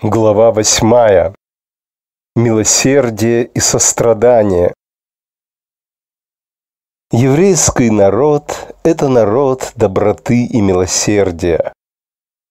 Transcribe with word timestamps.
Глава 0.00 0.52
восьмая. 0.52 1.34
Милосердие 2.36 3.46
и 3.46 3.58
сострадание. 3.58 4.72
Еврейский 7.10 7.90
народ– 7.90 8.76
это 8.84 9.08
народ 9.08 9.72
доброты 9.74 10.46
и 10.46 10.60
милосердия. 10.60 11.72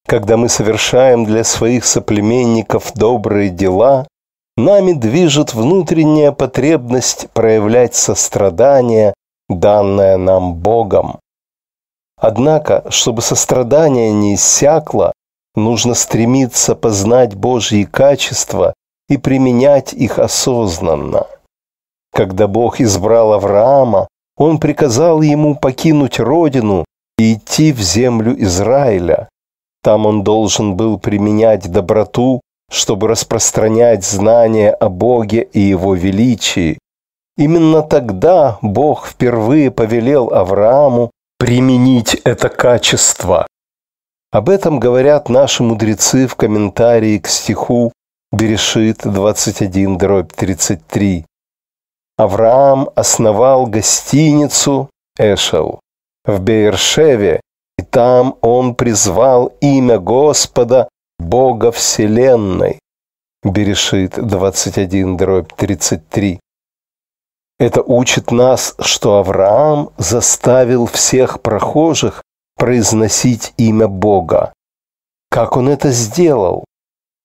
Когда 0.06 0.36
мы 0.36 0.50
совершаем 0.50 1.24
для 1.24 1.46
своих 1.46 1.86
соплеменников 1.86 2.92
добрые 2.96 3.50
дела, 3.50 4.10
нами 4.58 4.92
движет 4.92 5.54
внутренняя 5.54 6.34
потребность 6.34 7.30
проявлять 7.32 7.96
сострадание, 7.96 9.14
данное 9.48 10.18
нам 10.18 10.54
Богом. 10.54 11.22
Однако, 12.18 12.84
чтобы 12.92 13.22
сострадание 13.22 14.12
не 14.12 14.36
иссякло, 14.36 15.14
Нужно 15.58 15.96
стремиться 15.96 16.76
познать 16.76 17.34
Божьи 17.34 17.84
качества 17.84 18.76
и 19.10 19.18
применять 19.18 19.92
их 19.92 20.20
осознанно. 20.20 21.26
Когда 22.14 22.48
Бог 22.48 22.80
избрал 22.80 23.34
Авраама, 23.34 24.08
Он 24.38 24.60
приказал 24.60 25.24
ему 25.24 25.56
покинуть 25.56 26.20
родину 26.20 26.86
и 27.18 27.34
идти 27.34 27.74
в 27.74 27.80
землю 27.80 28.40
Израиля. 28.44 29.30
Там 29.82 30.06
он 30.06 30.24
должен 30.24 30.76
был 30.76 31.00
применять 31.00 31.72
доброту, 31.72 32.42
чтобы 32.70 33.08
распространять 33.08 34.06
знания 34.06 34.70
о 34.70 34.90
Боге 34.90 35.42
и 35.42 35.60
Его 35.60 35.96
величии. 35.96 36.78
Именно 37.36 37.82
тогда 37.82 38.60
Бог 38.62 39.08
впервые 39.08 39.72
повелел 39.72 40.32
Аврааму 40.32 41.10
применить 41.40 42.14
это 42.26 42.50
качество. 42.50 43.48
Об 44.32 44.50
этом 44.50 44.80
говорят 44.80 45.30
наши 45.30 45.64
мудрецы 45.64 46.28
в 46.28 46.36
комментарии 46.36 47.18
к 47.18 47.28
стиху 47.28 47.94
Берешит 48.34 49.04
21, 49.06 49.98
дробь 49.98 50.34
33. 50.34 51.26
Авраам 52.18 52.90
основал 52.94 53.68
гостиницу 53.68 54.90
Эшел 55.18 55.80
в 56.26 56.42
Бейершеве, 56.42 57.40
и 57.78 57.84
там 57.84 58.36
он 58.42 58.76
призвал 58.76 59.54
имя 59.62 59.98
Господа, 59.98 60.90
Бога 61.20 61.72
Вселенной. 61.72 62.80
Берешит 63.44 64.16
21, 64.16 65.16
дробь 65.16 65.54
33. 65.56 66.42
Это 67.60 67.82
учит 67.82 68.32
нас, 68.32 68.76
что 68.80 69.20
Авраам 69.20 69.92
заставил 69.98 70.86
всех 70.86 71.42
прохожих 71.42 72.24
произносить 72.58 73.54
имя 73.58 73.88
Бога. 73.88 74.52
Как 75.30 75.56
он 75.56 75.70
это 75.70 75.92
сделал? 75.92 76.66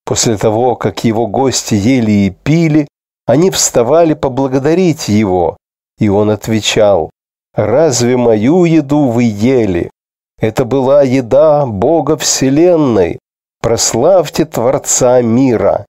После 0.04 0.36
того, 0.36 0.76
как 0.76 1.04
его 1.04 1.26
гости 1.26 1.74
ели 1.74 2.26
и 2.26 2.30
пили, 2.30 2.86
они 3.26 3.50
вставали 3.50 4.14
поблагодарить 4.14 5.08
его, 5.08 5.56
и 5.98 6.08
он 6.08 6.30
отвечал, 6.30 7.10
«Разве 7.54 8.16
мою 8.16 8.64
еду 8.64 9.08
вы 9.08 9.24
ели? 9.24 9.90
Это 10.38 10.64
была 10.64 11.02
еда 11.02 11.66
Бога 11.66 12.16
Вселенной. 12.16 13.18
Прославьте 13.60 14.44
Творца 14.44 15.22
мира». 15.22 15.86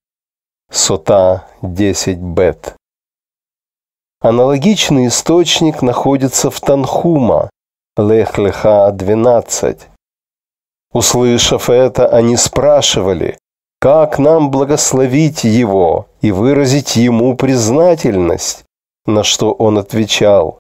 Сота 0.72 1.48
10 1.62 2.18
бет. 2.18 2.76
Аналогичный 4.22 5.08
источник 5.08 5.82
находится 5.82 6.50
в 6.50 6.62
Танхума, 6.62 7.50
Лех-Леха 7.96 8.92
12. 8.92 9.88
Услышав 10.94 11.70
это, 11.70 12.08
они 12.08 12.36
спрашивали, 12.38 13.38
как 13.80 14.18
нам 14.18 14.50
благословить 14.50 15.44
его 15.44 16.08
и 16.22 16.32
выразить 16.32 16.96
ему 16.96 17.36
признательность, 17.36 18.64
на 19.06 19.24
что 19.24 19.52
он 19.52 19.78
отвечал, 19.78 20.58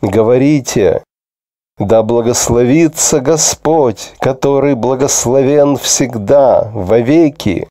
говорите, 0.00 1.04
да 1.78 2.02
благословится 2.02 3.20
Господь, 3.20 4.14
который 4.18 4.74
благословен 4.74 5.76
всегда, 5.76 6.70
вовеки. 6.72 7.68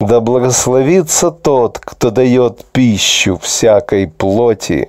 Да 0.00 0.20
благословится 0.20 1.30
тот, 1.30 1.80
кто 1.80 2.10
дает 2.10 2.64
пищу 2.72 3.36
всякой 3.36 4.08
плоти 4.08 4.88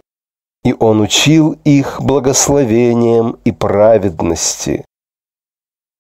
и 0.64 0.76
он 0.80 1.02
учил 1.02 1.58
их 1.64 2.02
благословением 2.02 3.38
и 3.46 3.52
праведности. 3.52 4.86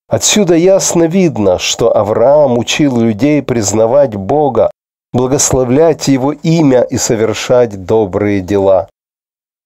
Отсюда 0.08 0.56
ясно 0.56 1.04
видно, 1.04 1.60
что 1.60 1.96
Авраам 1.96 2.58
учил 2.58 3.00
людей 3.00 3.44
признавать 3.44 4.16
Бога, 4.16 4.72
благословлять 5.14 6.08
Его 6.08 6.32
имя 6.32 6.82
и 6.82 6.98
совершать 6.98 7.86
добрые 7.86 8.42
дела. 8.42 8.90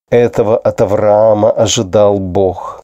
Этого 0.09 0.57
от 0.57 0.81
Авраама 0.81 1.49
ожидал 1.49 2.19
Бог. 2.19 2.83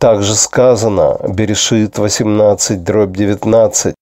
Также 0.00 0.34
сказано, 0.34 1.20
Берешит 1.28 1.98
18, 1.98 2.82
дробь 2.82 3.16
19, 3.16 3.94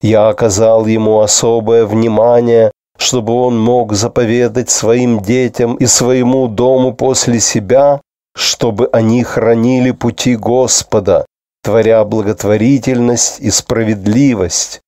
«Я 0.00 0.28
оказал 0.28 0.86
ему 0.86 1.20
особое 1.20 1.86
внимание 1.86 2.72
чтобы 3.02 3.34
он 3.34 3.58
мог 3.58 3.92
заповедать 3.94 4.70
своим 4.70 5.20
детям 5.20 5.74
и 5.74 5.86
своему 5.86 6.46
дому 6.46 6.94
после 6.94 7.40
себя, 7.40 8.00
чтобы 8.34 8.88
они 8.92 9.24
хранили 9.24 9.90
пути 9.90 10.36
Господа, 10.36 11.26
творя 11.62 12.04
благотворительность 12.04 13.40
и 13.40 13.50
справедливость. 13.50 14.80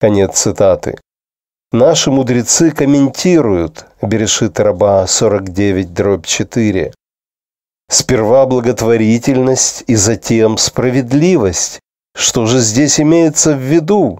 Конец 0.00 0.38
цитаты. 0.38 0.98
Наши 1.70 2.10
мудрецы 2.10 2.70
комментируют 2.70 3.86
Берешит 4.02 4.58
Раба 4.58 5.06
49, 5.06 5.92
дробь 5.92 6.26
4. 6.26 6.92
Сперва 7.90 8.46
благотворительность 8.46 9.84
и 9.86 9.96
затем 9.96 10.56
справедливость. 10.56 11.80
Что 12.16 12.46
же 12.46 12.60
здесь 12.60 12.98
имеется 13.00 13.54
в 13.54 13.60
виду? 13.60 14.18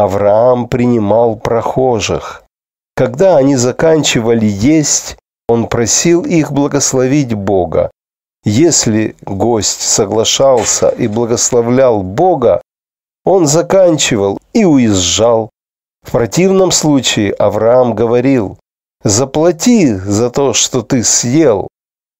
Авраам 0.00 0.66
принимал 0.66 1.36
прохожих. 1.36 2.42
Когда 2.96 3.36
они 3.36 3.56
заканчивали 3.56 4.46
есть, 4.46 5.18
он 5.48 5.66
просил 5.66 6.22
их 6.22 6.52
благословить 6.52 7.34
Бога. 7.34 7.90
Если 8.44 9.14
гость 9.22 9.82
соглашался 9.82 10.88
и 10.88 11.06
благословлял 11.06 12.02
Бога, 12.02 12.62
он 13.24 13.46
заканчивал 13.46 14.38
и 14.54 14.64
уезжал. 14.64 15.50
В 16.02 16.12
противном 16.12 16.70
случае 16.70 17.32
Авраам 17.32 17.94
говорил, 17.94 18.58
«Заплати 19.04 19.94
за 19.94 20.30
то, 20.30 20.54
что 20.54 20.80
ты 20.82 21.04
съел. 21.04 21.68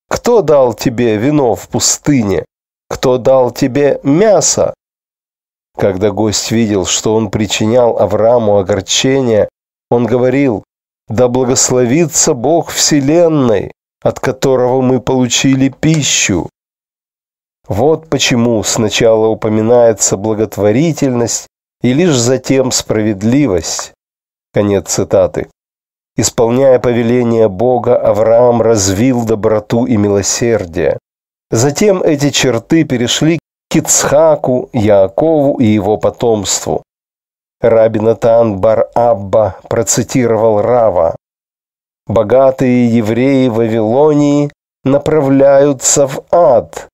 Кто 0.08 0.42
дал 0.42 0.74
тебе 0.74 1.16
вино 1.16 1.54
в 1.54 1.68
пустыне? 1.68 2.44
Кто 2.88 3.16
дал 3.16 3.50
тебе 3.50 4.00
мясо? 4.02 4.74
Когда 5.80 6.10
гость 6.10 6.50
видел, 6.50 6.84
что 6.84 7.14
он 7.14 7.30
причинял 7.30 7.98
Аврааму 7.98 8.58
огорчение, 8.58 9.48
он 9.90 10.04
говорил, 10.04 10.62
«Да 11.08 11.28
благословится 11.28 12.34
Бог 12.34 12.68
Вселенной, 12.68 13.72
от 14.02 14.20
которого 14.20 14.82
мы 14.82 15.00
получили 15.00 15.70
пищу». 15.70 16.50
Вот 17.66 18.10
почему 18.10 18.62
сначала 18.62 19.28
упоминается 19.28 20.18
благотворительность 20.18 21.46
и 21.80 21.94
лишь 21.94 22.18
затем 22.18 22.72
справедливость. 22.72 23.94
Конец 24.52 24.90
цитаты. 24.90 25.48
Исполняя 26.14 26.78
повеление 26.78 27.48
Бога, 27.48 27.96
Авраам 27.96 28.60
развил 28.60 29.24
доброту 29.24 29.86
и 29.86 29.96
милосердие. 29.96 30.98
Затем 31.50 32.02
эти 32.02 32.28
черты 32.28 32.84
перешли 32.84 33.38
к 33.70 33.76
Ицхаку, 33.76 34.68
Яакову 34.72 35.60
и 35.60 35.64
его 35.64 35.96
потомству. 35.96 36.82
Раби 37.60 38.00
Натан 38.00 38.58
Бар-Абба 38.58 39.60
процитировал 39.68 40.60
Рава. 40.60 41.14
«Богатые 42.06 42.88
евреи 42.88 43.46
Вавилонии 43.48 44.50
направляются 44.82 46.08
в 46.08 46.24
ад». 46.32 46.88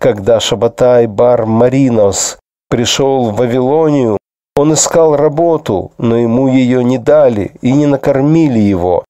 Когда 0.00 0.40
Шабатай 0.40 1.06
Бар-Маринос 1.06 2.38
пришел 2.70 3.30
в 3.30 3.36
Вавилонию, 3.36 4.16
он 4.54 4.72
искал 4.72 5.16
работу, 5.16 5.92
но 5.98 6.16
ему 6.16 6.48
ее 6.48 6.82
не 6.82 6.96
дали 6.96 7.52
и 7.60 7.72
не 7.72 7.84
накормили 7.84 8.58
его. 8.58 9.04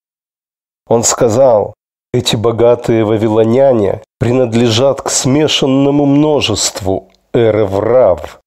Он 0.89 1.05
сказал, 1.05 1.75
эти 2.17 2.35
богатые 2.37 3.05
вавилоняне 3.05 4.03
принадлежат 4.19 5.03
к 5.03 5.11
смешанному 5.11 6.07
множеству 6.07 7.11
эреврав, 7.35 8.41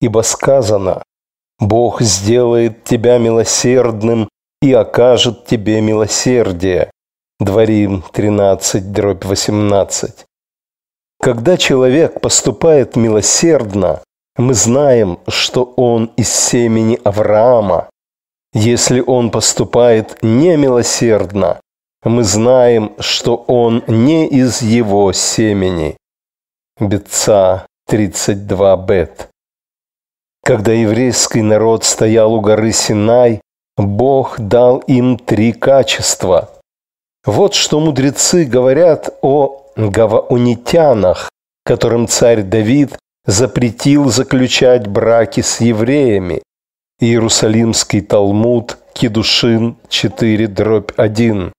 ибо 0.00 0.22
сказано 0.22 1.02
«Бог 1.58 2.02
сделает 2.02 2.84
тебя 2.84 3.18
милосердным 3.18 4.28
и 4.62 4.72
окажет 4.72 5.46
тебе 5.46 5.80
милосердие». 5.80 6.90
Дворим 7.40 8.02
13, 8.12 8.92
дробь 8.92 9.24
18. 9.24 10.24
Когда 11.20 11.56
человек 11.56 12.20
поступает 12.20 12.96
милосердно, 12.96 14.00
мы 14.38 14.54
знаем, 14.54 15.18
что 15.28 15.64
он 15.76 16.12
из 16.16 16.32
семени 16.32 16.98
Авраама. 17.04 17.90
Если 18.54 19.00
он 19.00 19.30
поступает 19.30 20.16
немилосердно, 20.22 21.60
мы 22.08 22.24
знаем, 22.24 22.92
что 22.98 23.36
он 23.36 23.82
не 23.86 24.26
из 24.28 24.62
его 24.62 25.12
семени. 25.12 25.96
Бетца 26.78 27.66
32 27.88 28.76
бет. 28.76 29.28
Когда 30.44 30.72
еврейский 30.72 31.42
народ 31.42 31.84
стоял 31.84 32.34
у 32.34 32.40
горы 32.40 32.72
Синай, 32.72 33.40
Бог 33.76 34.38
дал 34.38 34.78
им 34.78 35.18
три 35.18 35.52
качества. 35.52 36.50
Вот 37.24 37.54
что 37.54 37.80
мудрецы 37.80 38.44
говорят 38.44 39.10
о 39.22 39.64
гаваунитянах, 39.76 41.28
которым 41.64 42.06
царь 42.06 42.42
Давид 42.42 42.96
запретил 43.26 44.10
заключать 44.10 44.86
браки 44.86 45.40
с 45.40 45.60
евреями. 45.60 46.42
Иерусалимский 47.00 48.00
Талмуд, 48.00 48.78
Кедушин 48.94 49.76
4, 49.88 50.46
дробь 50.46 50.92
1. 50.96 51.52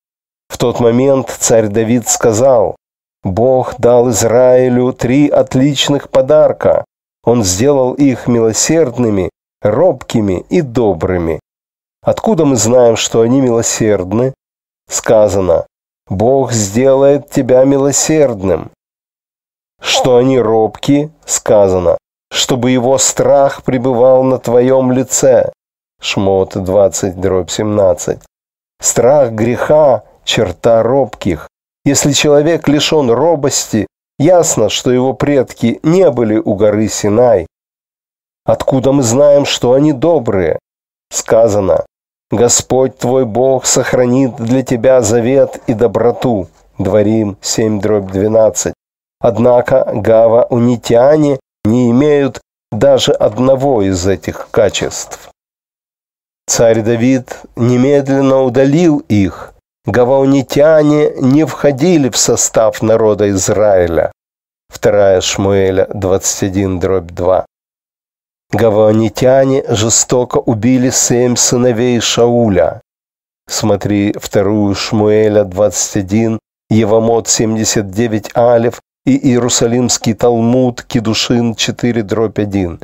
В 0.58 0.60
тот 0.60 0.80
момент 0.80 1.30
царь 1.40 1.68
Давид 1.68 2.08
сказал, 2.08 2.78
«Бог 3.24 3.76
дал 3.78 4.10
Израилю 4.10 4.92
три 4.92 5.30
отличных 5.30 6.10
подарка. 6.10 6.84
Он 7.24 7.44
сделал 7.44 7.94
их 7.94 8.26
милосердными, 8.26 9.30
робкими 9.62 10.44
и 10.50 10.62
добрыми. 10.62 11.40
Откуда 12.02 12.46
мы 12.46 12.56
знаем, 12.56 12.96
что 12.96 13.22
они 13.22 13.40
милосердны? 13.40 14.34
Сказано, 14.90 15.68
Бог 16.10 16.52
сделает 16.54 17.30
тебя 17.30 17.64
милосердным. 17.64 18.72
Что 19.80 20.18
они 20.18 20.40
робки, 20.40 21.12
сказано, 21.24 22.00
чтобы 22.32 22.72
его 22.72 22.98
страх 22.98 23.62
пребывал 23.62 24.24
на 24.24 24.40
твоем 24.40 24.92
лице. 24.92 25.52
Шмот 26.02 26.58
20, 26.58 27.22
дробь 27.22 27.52
17. 27.52 28.22
Страх 28.82 29.34
греха– 29.34 30.02
черта 30.28 30.84
робких. 30.84 31.48
Если 31.86 32.12
человек 32.12 32.68
лишен 32.68 33.10
робости, 33.10 33.88
ясно, 34.20 34.70
что 34.70 34.92
его 34.92 35.14
предки 35.14 35.80
не 35.84 36.12
были 36.12 36.38
у 36.38 36.54
горы 36.56 36.90
Синай. 36.90 37.48
Откуда 38.46 38.92
мы 38.92 39.04
знаем, 39.04 39.46
что 39.46 39.74
они 39.74 39.94
добрые? 39.94 40.60
Сказано, 41.10 41.86
Господь 42.30 42.98
твой 42.98 43.26
Бог 43.26 43.66
сохранит 43.66 44.36
для 44.36 44.64
тебя 44.64 45.02
завет 45.02 45.62
и 45.68 45.74
доброту. 45.74 46.48
Дворим 46.78 47.38
7 47.42 47.80
дробь 47.80 48.12
12. 48.12 48.74
Однако 49.20 49.90
гава 49.94 50.46
унитяне 50.50 51.40
не 51.64 51.90
имеют 51.90 52.42
даже 52.72 53.14
одного 53.14 53.82
из 53.82 54.06
этих 54.06 54.50
качеств. 54.52 55.30
Царь 56.48 56.82
Давид 56.82 57.42
немедленно 57.56 58.44
удалил 58.44 59.00
их. 59.10 59.54
Гаваунитяне 59.88 61.14
не 61.22 61.46
входили 61.46 62.10
в 62.10 62.18
состав 62.18 62.82
народа 62.82 63.30
Израиля. 63.30 64.12
2 64.82 65.22
Шмуэля 65.22 65.88
21 65.94 66.80
дробь 66.80 67.12
2. 67.12 67.46
Гаванитяне 68.52 69.64
жестоко 69.70 70.40
убили 70.40 70.90
семь 70.90 71.38
сыновей 71.38 72.02
Шауля. 72.02 72.82
Смотри 73.50 74.14
вторую 74.20 74.76
Шмуэля 74.76 75.46
21, 75.46 76.38
Евамот 76.70 77.30
79 77.30 78.32
Алев 78.36 78.82
и 79.06 79.30
Иерусалимский 79.30 80.16
Талмуд 80.16 80.84
Кедушин 80.84 81.56
4 81.56 82.04
дробь 82.04 82.40
1. 82.40 82.82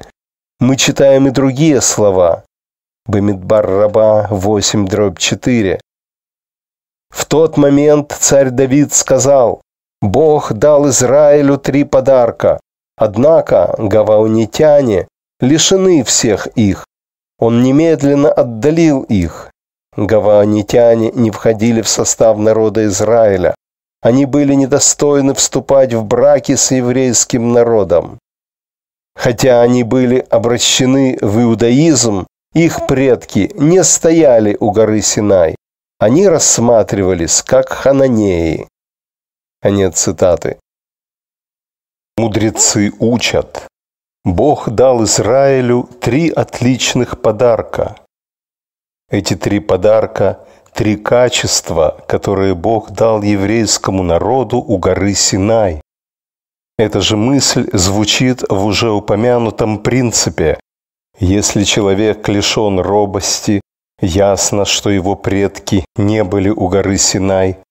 Мы 0.61 0.77
читаем 0.77 1.27
и 1.27 1.31
другие 1.31 1.81
слова. 1.81 2.45
Бамидбар 3.07 3.67
Раба 3.67 4.27
8 4.29 4.87
дробь 4.87 5.19
4. 5.19 5.81
В 7.13 7.25
тот 7.25 7.57
момент 7.57 8.15
царь 8.19 8.49
Давид 8.49 8.91
сказал, 8.91 9.61
«Бог 10.01 10.51
дал 10.53 10.89
Израилю 10.89 11.57
три 11.57 11.83
подарка, 11.83 12.59
однако 12.97 13.75
гаваунитяне 13.77 15.07
лишены 15.39 16.03
всех 16.03 16.47
их. 16.47 16.85
Он 17.37 17.61
немедленно 17.61 18.31
отдалил 18.31 19.03
их. 19.03 19.51
Гаванитяне 19.95 21.11
не 21.11 21.29
входили 21.29 21.81
в 21.81 21.87
состав 21.87 22.37
народа 22.39 22.85
Израиля. 22.85 23.53
Они 24.01 24.25
были 24.25 24.55
недостойны 24.55 25.35
вступать 25.35 25.93
в 25.93 26.03
браки 26.03 26.55
с 26.55 26.71
еврейским 26.71 27.53
народом. 27.53 28.17
Хотя 29.15 29.61
они 29.61 29.83
были 29.83 30.25
обращены 30.29 31.17
в 31.21 31.39
иудаизм, 31.41 32.25
их 32.53 32.87
предки 32.87 33.51
не 33.55 33.83
стояли 33.83 34.57
у 34.59 34.71
горы 34.71 35.01
Синай. 35.01 35.55
Они 35.99 36.27
рассматривались 36.27 37.41
как 37.41 37.69
хананеи. 37.69 38.67
Конец 39.61 40.01
цитаты. 40.01 40.59
Мудрецы 42.17 42.91
учат, 42.99 43.67
Бог 44.23 44.69
дал 44.69 45.03
Израилю 45.03 45.89
три 45.99 46.29
отличных 46.29 47.21
подарка. 47.21 47.97
Эти 49.09 49.35
три 49.35 49.59
подарка– 49.59 50.45
три 50.73 50.95
качества, 50.95 52.03
которые 52.07 52.55
Бог 52.55 52.91
дал 52.91 53.21
еврейскому 53.21 54.03
народу 54.03 54.57
у 54.57 54.77
горы 54.77 55.13
Синай. 55.13 55.81
Эта 56.77 57.01
же 57.01 57.15
мысль 57.15 57.69
звучит 57.73 58.43
в 58.49 58.65
уже 58.65 58.91
упомянутом 58.91 59.79
принципе. 59.79 60.59
Если 61.19 61.63
человек 61.63 62.27
лишен 62.27 62.79
робости, 62.79 63.61
ясно, 63.99 64.65
что 64.65 64.89
его 64.89 65.15
предки 65.15 65.85
не 65.95 66.23
были 66.23 66.49
у 66.49 66.67
горы 66.67 66.97
Синай– 66.97 67.57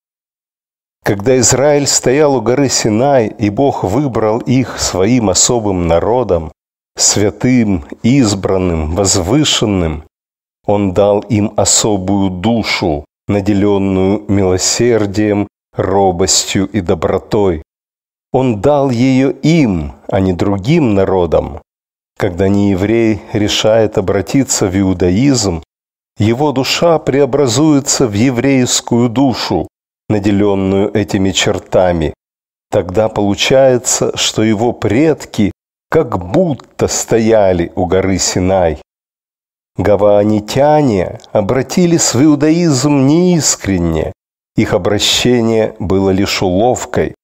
когда 1.04 1.36
Израиль 1.38 1.88
стоял 1.88 2.36
у 2.36 2.40
горы 2.40 2.69
Синай, 2.69 3.26
и 3.26 3.50
Бог 3.50 3.82
выбрал 3.82 4.38
их 4.38 4.78
своим 4.78 5.30
особым 5.30 5.88
народом, 5.88 6.52
святым, 6.96 7.84
избранным, 8.04 8.94
возвышенным, 8.94 10.04
Он 10.64 10.92
дал 10.92 11.20
им 11.20 11.52
особую 11.56 12.30
душу, 12.30 13.04
наделенную 13.26 14.24
милосердием, 14.28 15.48
робостью 15.76 16.69
и 16.69 16.80
добротой. 16.80 17.64
Он 18.32 18.60
дал 18.60 18.90
ее 18.90 19.32
им, 19.32 19.94
а 20.08 20.20
не 20.20 20.32
другим 20.32 20.94
народам. 20.94 21.60
Когда 22.16 22.46
нееврей 22.46 23.20
решает 23.32 23.98
обратиться 23.98 24.69
в 24.69 24.78
иудаизм, 24.78 25.64
его 26.19 26.52
душа 26.52 26.98
преобразуется 26.98 28.06
в 28.06 28.12
еврейскую 28.12 29.08
душу, 29.08 29.69
наделенную 30.08 30.94
этими 30.94 31.31
чертами, 31.31 32.14
тогда 32.70 33.08
получается, 33.08 34.16
что 34.16 34.42
его 34.42 34.72
предки 34.72 35.52
как 35.90 36.19
будто 36.19 36.88
стояли 36.88 37.72
у 37.76 37.86
горы 37.86 38.19
Синай. 38.19 38.78
Гаваанитяне 39.76 41.20
обратились 41.32 42.14
в 42.14 42.22
иудаизм 42.22 43.06
неискренне, 43.06 44.12
их 44.56 44.74
обращение 44.74 45.74
было 45.78 46.10
лишь 46.10 46.42
уловкой. 46.42 47.14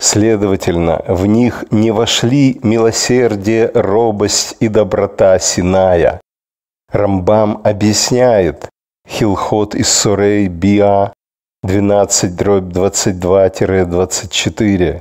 Следовательно, 0.00 1.04
в 1.08 1.26
них 1.26 1.64
не 1.72 1.90
вошли 1.90 2.60
милосердие, 2.62 3.68
робость 3.74 4.56
и 4.60 4.68
доброта 4.68 5.40
Синая. 5.40 6.20
Рамбам 6.90 7.60
объясняет, 7.64 8.70
Хилхот 9.06 9.74
из 9.74 9.92
Сурей 9.92 10.48
Биа 10.48 11.12
12 11.62 12.34
дробь 12.34 12.72
22-24. 12.72 14.98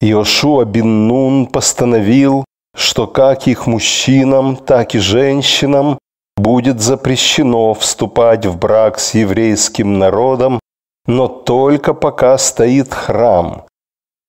Иошуа 0.00 0.64
бин 0.64 1.06
Нун 1.06 1.46
постановил, 1.46 2.44
что 2.74 3.06
как 3.06 3.46
их 3.46 3.68
мужчинам, 3.68 4.56
так 4.56 4.96
и 4.96 4.98
женщинам 4.98 6.00
будет 6.36 6.80
запрещено 6.80 7.74
вступать 7.74 8.44
в 8.46 8.58
брак 8.58 8.98
с 8.98 9.14
еврейским 9.14 10.00
народом, 10.00 10.58
но 11.06 11.28
только 11.28 11.94
пока 11.94 12.36
стоит 12.38 12.92
храм. 12.92 13.66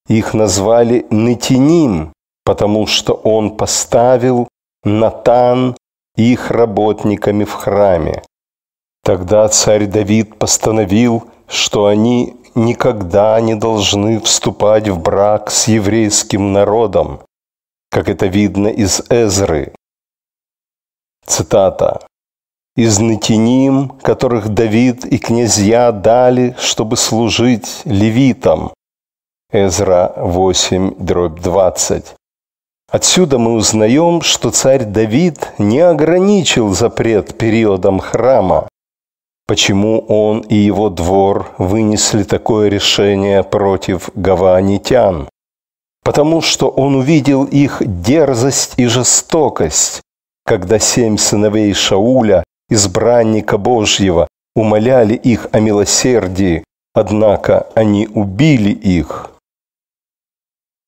Их 0.07 0.35
назвали 0.35 1.07
Нетиним, 1.09 2.13
потому 2.45 2.85
что 2.85 3.13
он 3.13 3.57
поставил 3.57 4.47
Натан 4.83 5.75
их 6.15 6.51
работниками 6.51 7.43
в 7.43 7.53
храме. 7.53 8.23
Тогда 9.03 9.47
царь 9.49 9.85
Давид 9.85 10.37
постановил, 10.37 11.29
что 11.47 11.87
они 11.87 12.37
никогда 12.55 13.39
не 13.41 13.55
должны 13.55 14.19
вступать 14.19 14.87
в 14.87 14.99
брак 14.99 15.51
с 15.51 15.67
еврейским 15.67 16.53
народом, 16.53 17.21
как 17.89 18.09
это 18.09 18.27
видно 18.27 18.67
из 18.67 19.01
Эзры. 19.09 19.73
Цитата. 21.25 22.05
«Из 22.75 22.97
нытиним, 22.97 23.89
которых 23.89 24.49
Давид 24.49 25.05
и 25.05 25.19
князья 25.19 25.91
дали, 25.91 26.55
чтобы 26.57 26.97
служить 26.97 27.81
левитам». 27.85 28.73
Эзра 29.51 30.11
8, 30.17 30.95
дробь 30.97 31.39
20. 31.39 32.15
Отсюда 32.93 33.39
мы 33.39 33.53
узнаем, 33.53 34.21
что 34.21 34.51
царь 34.51 34.85
Давид 34.85 35.51
не 35.57 35.79
ограничил 35.79 36.75
запрет 36.75 37.35
периодом 37.35 37.97
храма. 37.97 38.69
Почему 39.47 39.97
он 40.01 40.41
и 40.41 40.53
его 40.53 40.89
двор 40.91 41.49
вынесли 41.57 42.21
такое 42.21 42.69
решение 42.69 43.41
против 43.41 44.11
гаванитян? 44.13 45.27
Потому 46.03 46.41
что 46.41 46.69
он 46.69 46.93
увидел 46.93 47.45
их 47.45 47.81
дерзость 47.81 48.75
и 48.77 48.85
жестокость, 48.85 50.01
когда 50.45 50.77
семь 50.77 51.17
сыновей 51.17 51.73
Шауля, 51.73 52.43
избранника 52.69 53.57
Божьего, 53.57 54.27
умоляли 54.55 55.15
их 55.15 55.47
о 55.51 55.59
милосердии, 55.59 56.63
однако 56.93 57.65
они 57.73 58.07
убили 58.13 58.69
их. 58.69 59.32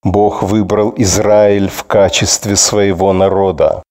Бог 0.06 0.44
выбрал 0.44 0.94
Израиль 0.98 1.68
в 1.68 1.84
качестве 1.84 2.56
своего 2.56 3.12
народа. 3.12 3.82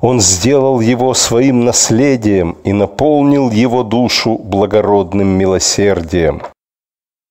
Он 0.00 0.20
сделал 0.20 0.80
его 0.80 1.12
своим 1.12 1.64
наследием 1.64 2.56
и 2.62 2.72
наполнил 2.72 3.50
его 3.50 3.82
душу 3.82 4.38
благородным 4.38 5.26
милосердием. 5.26 6.42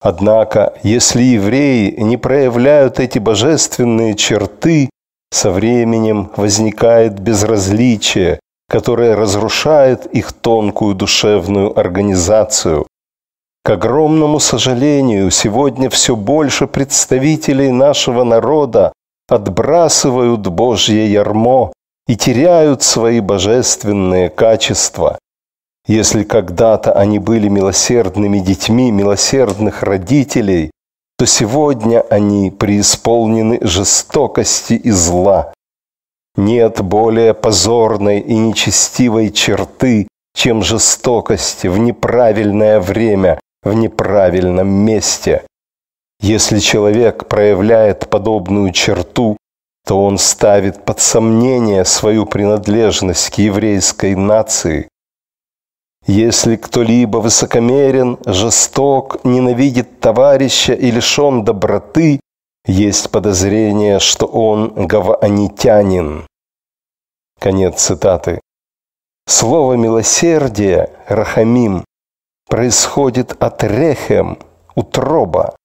Однако, 0.00 0.74
если 0.82 1.22
евреи 1.22 1.96
не 1.98 2.18
проявляют 2.18 3.00
эти 3.00 3.18
божественные 3.18 4.14
черты, 4.14 4.90
со 5.30 5.50
временем 5.50 6.30
возникает 6.36 7.18
безразличие, 7.18 8.38
которое 8.68 9.16
разрушает 9.16 10.04
их 10.06 10.34
тонкую 10.34 10.94
душевную 10.94 11.78
организацию, 11.78 12.86
к 13.66 13.70
огромному 13.70 14.38
сожалению, 14.38 15.32
сегодня 15.32 15.90
все 15.90 16.14
больше 16.14 16.68
представителей 16.68 17.72
нашего 17.72 18.22
народа 18.22 18.92
отбрасывают 19.28 20.46
Божье 20.46 21.10
ярмо 21.10 21.72
и 22.06 22.16
теряют 22.16 22.84
свои 22.84 23.18
божественные 23.18 24.30
качества. 24.30 25.18
Если 25.88 26.22
когда-то 26.22 26.92
они 26.92 27.18
были 27.18 27.48
милосердными 27.48 28.38
детьми 28.38 28.92
милосердных 28.92 29.82
родителей, 29.82 30.70
то 31.18 31.26
сегодня 31.26 32.02
они 32.08 32.52
преисполнены 32.52 33.58
жестокости 33.62 34.74
и 34.74 34.92
зла. 34.92 35.52
Нет 36.36 36.82
более 36.82 37.34
позорной 37.34 38.20
и 38.20 38.36
нечестивой 38.36 39.32
черты, 39.32 40.06
чем 40.36 40.62
жестокость 40.62 41.64
в 41.64 41.78
неправильное 41.78 42.78
время 42.78 43.40
в 43.66 43.74
неправильном 43.74 44.68
месте. 44.68 45.44
Если 46.20 46.60
человек 46.60 47.26
проявляет 47.26 48.08
подобную 48.08 48.72
черту, 48.72 49.36
то 49.84 50.02
он 50.04 50.18
ставит 50.18 50.84
под 50.84 51.00
сомнение 51.00 51.84
свою 51.84 52.26
принадлежность 52.26 53.30
к 53.30 53.38
еврейской 53.38 54.14
нации. 54.14 54.88
Если 56.06 56.56
кто-либо 56.56 57.18
высокомерен, 57.18 58.18
жесток, 58.24 59.24
ненавидит 59.24 60.00
товарища 60.00 60.72
и 60.72 60.90
лишен 60.92 61.44
доброты, 61.44 62.20
есть 62.66 63.10
подозрение, 63.10 63.98
что 63.98 64.26
он 64.26 64.86
гаванитянин. 64.86 66.26
Конец 67.40 67.82
цитаты. 67.82 68.40
Слово 69.28 69.74
«милосердие»– 69.74 70.90
«рахамим» 71.08 71.85
происходит 72.48 73.36
от 73.42 73.62
рехем, 73.64 74.38
утроба. 74.74 75.56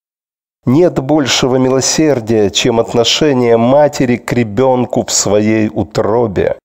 Нет 0.65 0.99
большего 0.99 1.55
милосердия, 1.55 2.49
чем 2.49 2.79
отношение 2.79 3.57
матери 3.57 4.17
к 4.17 4.31
ребенку 4.33 5.05
в 5.05 5.11
своей 5.11 5.69
утробе. 5.69 6.57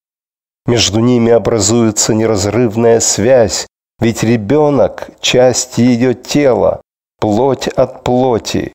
Между 0.66 1.00
ними 1.00 1.32
образуется 1.32 2.12
неразрывная 2.12 3.00
связь, 3.00 3.66
ведь 4.00 4.22
ребенок– 4.22 5.10
часть 5.20 5.78
ее 5.78 6.12
тела, 6.14 6.82
плоть 7.20 7.68
от 7.68 8.04
плоти. 8.04 8.72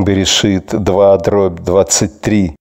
Берешит 0.00 0.68
2 0.70 1.18
дробь 1.18 1.60
23. 1.60 2.56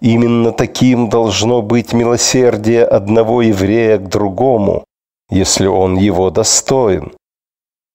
Именно 0.00 0.52
таким 0.52 1.08
должно 1.08 1.62
быть 1.62 1.92
милосердие 1.92 2.84
одного 2.84 3.42
еврея 3.42 3.98
к 3.98 4.08
другому, 4.08 4.84
если 5.30 5.66
он 5.66 5.96
его 5.96 6.30
достоин. 6.30 7.12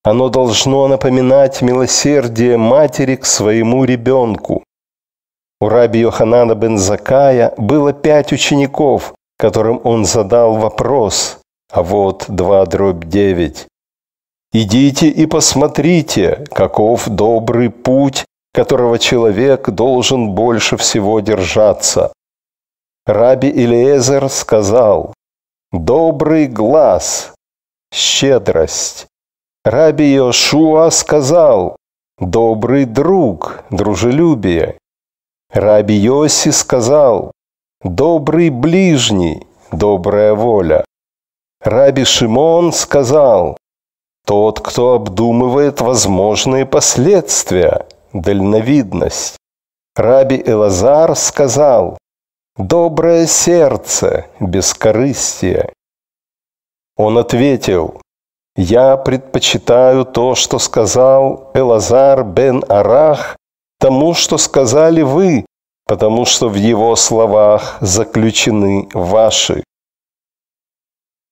Оно 0.09 0.29
должно 0.29 0.87
напоминать 0.87 1.61
милосердие 1.61 2.57
матери 2.57 3.15
к 3.15 3.27
своему 3.27 3.85
ребенку. 3.85 4.63
У 5.61 5.69
раби 5.69 5.99
Йоханана 5.99 6.55
бен 6.55 6.79
Закая 6.79 7.53
было 7.57 7.93
пять 7.93 8.33
учеников, 8.33 9.13
которым 9.37 9.79
он 9.83 10.05
задал 10.05 10.55
вопрос, 10.55 11.37
а 11.71 11.83
вот 11.83 12.25
два 12.27 12.65
дробь 12.65 13.05
девять. 13.05 13.67
«Идите 14.51 15.09
и 15.09 15.27
посмотрите, 15.27 16.43
каков 16.51 17.07
добрый 17.07 17.69
путь, 17.69 18.25
которого 18.51 18.97
человек 18.97 19.69
должен 19.69 20.31
больше 20.31 20.75
всего 20.77 21.19
держаться». 21.19 22.11
Раби 23.05 23.49
Илиезер 23.49 24.27
сказал, 24.29 25.13
«Добрый 25.71 26.47
глаз, 26.47 27.31
щедрость, 27.93 29.08
Раби 29.69 30.13
Йошуа 30.15 30.89
сказал, 30.89 31.75
«Добрый 32.17 32.85
друг, 32.85 33.63
дружелюбие». 33.69 34.79
Раби 35.53 35.93
Йоси 35.93 36.49
сказал, 36.49 37.31
«Добрый 37.83 38.49
ближний, 38.49 39.45
добрая 39.71 40.33
воля». 40.33 40.83
Раби 41.61 42.03
Шимон 42.03 42.73
сказал, 42.73 43.57
«Тот, 44.25 44.59
кто 44.59 44.95
обдумывает 44.95 45.81
возможные 45.81 46.65
последствия, 46.65 47.85
дальновидность». 48.11 49.38
Раби 49.95 50.41
Элазар 50.43 51.15
сказал, 51.15 51.99
«Доброе 52.57 53.27
сердце, 53.27 54.25
бескорыстие». 54.39 55.71
Он 56.97 57.19
ответил, 57.19 58.01
я 58.59 58.97
предпочитаю 58.97 60.03
то, 60.03 60.35
что 60.35 60.59
сказал 60.59 61.49
Элазар 61.53 62.25
бен 62.25 62.61
Арах, 62.67 63.37
тому, 63.79 64.13
что 64.13 64.37
сказали 64.37 65.01
вы, 65.01 65.45
потому 65.87 66.25
что 66.25 66.49
в 66.49 66.55
его 66.55 66.97
словах 66.97 67.77
заключены 67.79 68.89
ваши. 68.93 69.63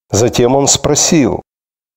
Затем 0.09 0.55
он 0.55 0.67
спросил, 0.67 1.41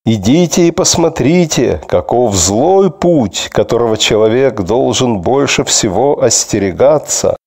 «Идите 0.03 0.67
и 0.67 0.71
посмотрите, 0.71 1.81
каков 1.87 2.35
злой 2.35 2.91
путь, 2.91 3.47
которого 3.53 3.95
человек 3.97 4.59
должен 4.59 5.21
больше 5.21 5.63
всего 5.63 6.21
остерегаться». 6.21 7.37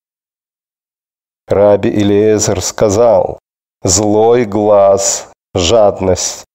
Раби 1.47 1.89
Илиезер 1.89 2.61
сказал, 2.61 3.37
«Злой 3.83 4.45
глаз, 4.45 5.29
жадность, 5.53 6.45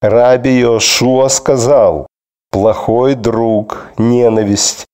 Раби 0.00 0.60
Йошуа 0.60 1.28
сказал, 1.28 2.06
плохой 2.52 3.16
друг, 3.16 3.90
ненависть. 3.98 4.86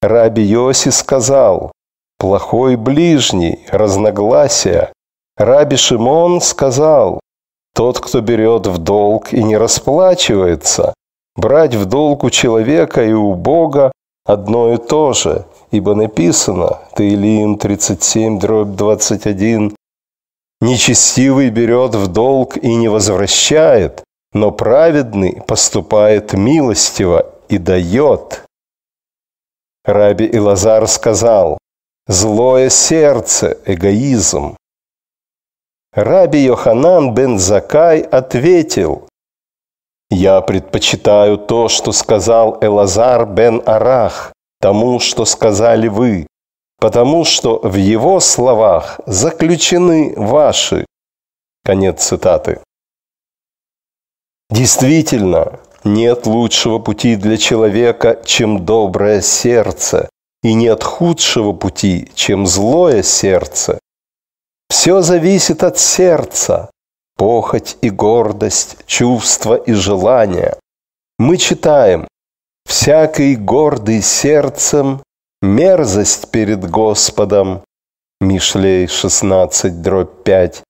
Раби 0.00 0.42
Йоси 0.42 0.90
сказал, 0.90 1.72
плохой 2.18 2.76
ближний, 2.76 3.66
разногласия. 3.68 4.92
Раби 5.36 5.76
Шимон 5.76 6.40
сказал, 6.40 7.18
тот, 7.74 7.98
кто 7.98 8.20
берет 8.20 8.68
в 8.68 8.78
долг 8.78 9.32
и 9.32 9.42
не 9.42 9.56
расплачивается, 9.56 10.94
брать 11.34 11.74
в 11.74 11.86
долг 11.86 12.22
у 12.22 12.30
человека 12.30 13.04
и 13.04 13.12
у 13.12 13.34
Бога 13.34 13.90
одно 14.24 14.72
и 14.72 14.76
то 14.76 15.14
же, 15.14 15.46
ибо 15.72 15.96
написано, 15.96 16.78
Таилим 16.94 17.58
37, 17.58 18.38
дробь 18.38 18.76
21, 18.76 19.74
Нечестивый 20.60 21.50
берет 21.50 21.96
в 21.96 22.06
долг 22.06 22.56
и 22.56 22.74
не 22.74 22.88
возвращает, 22.88 24.04
но 24.32 24.50
праведный 24.50 25.42
поступает 25.46 26.32
милостиво 26.32 27.34
и 27.48 27.58
дает. 27.58 28.44
Раби 29.84 30.26
Илазар 30.26 30.86
сказал, 30.86 31.58
злое 32.06 32.68
сердце– 32.68 33.58
эгоизм. 33.64 34.56
Раби 35.92 36.40
Йоханан 36.40 37.14
бен 37.14 37.38
Закай 37.38 38.00
ответил, 38.00 39.08
«Я 40.10 40.40
предпочитаю 40.40 41.38
то, 41.38 41.68
что 41.68 41.92
сказал 41.92 42.58
Элазар 42.60 43.26
бен 43.26 43.62
Арах, 43.66 44.32
тому, 44.60 45.00
что 45.00 45.24
сказали 45.24 45.88
вы, 45.88 46.26
потому 46.78 47.24
что 47.24 47.58
в 47.62 47.74
его 47.74 48.20
словах 48.20 49.00
заключены 49.06 50.14
ваши». 50.16 50.84
Конец 51.64 52.04
цитаты. 52.04 52.60
Действительно, 54.50 55.60
нет 55.84 56.26
лучшего 56.26 56.78
пути 56.78 57.16
для 57.16 57.36
человека, 57.36 58.20
чем 58.24 58.64
доброе 58.64 59.20
сердце, 59.20 60.08
и 60.42 60.54
нет 60.54 60.82
худшего 60.82 61.52
пути, 61.52 62.10
чем 62.14 62.46
злое 62.46 63.02
сердце. 63.02 63.78
Все 64.70 65.02
зависит 65.02 65.62
от 65.62 65.78
сердца, 65.78 66.70
похоть 67.16 67.76
и 67.82 67.90
гордость, 67.90 68.78
чувства 68.86 69.54
и 69.56 69.72
желания. 69.72 70.58
Мы 71.18 71.36
читаем 71.36 72.06
«Всякий 72.64 73.34
гордый 73.34 74.02
сердцем, 74.02 75.02
мерзость 75.42 76.30
перед 76.30 76.68
Господом». 76.70 77.62
Мишлей 78.20 78.86
16, 78.86 79.82
дробь 79.82 80.22
5. 80.24 80.62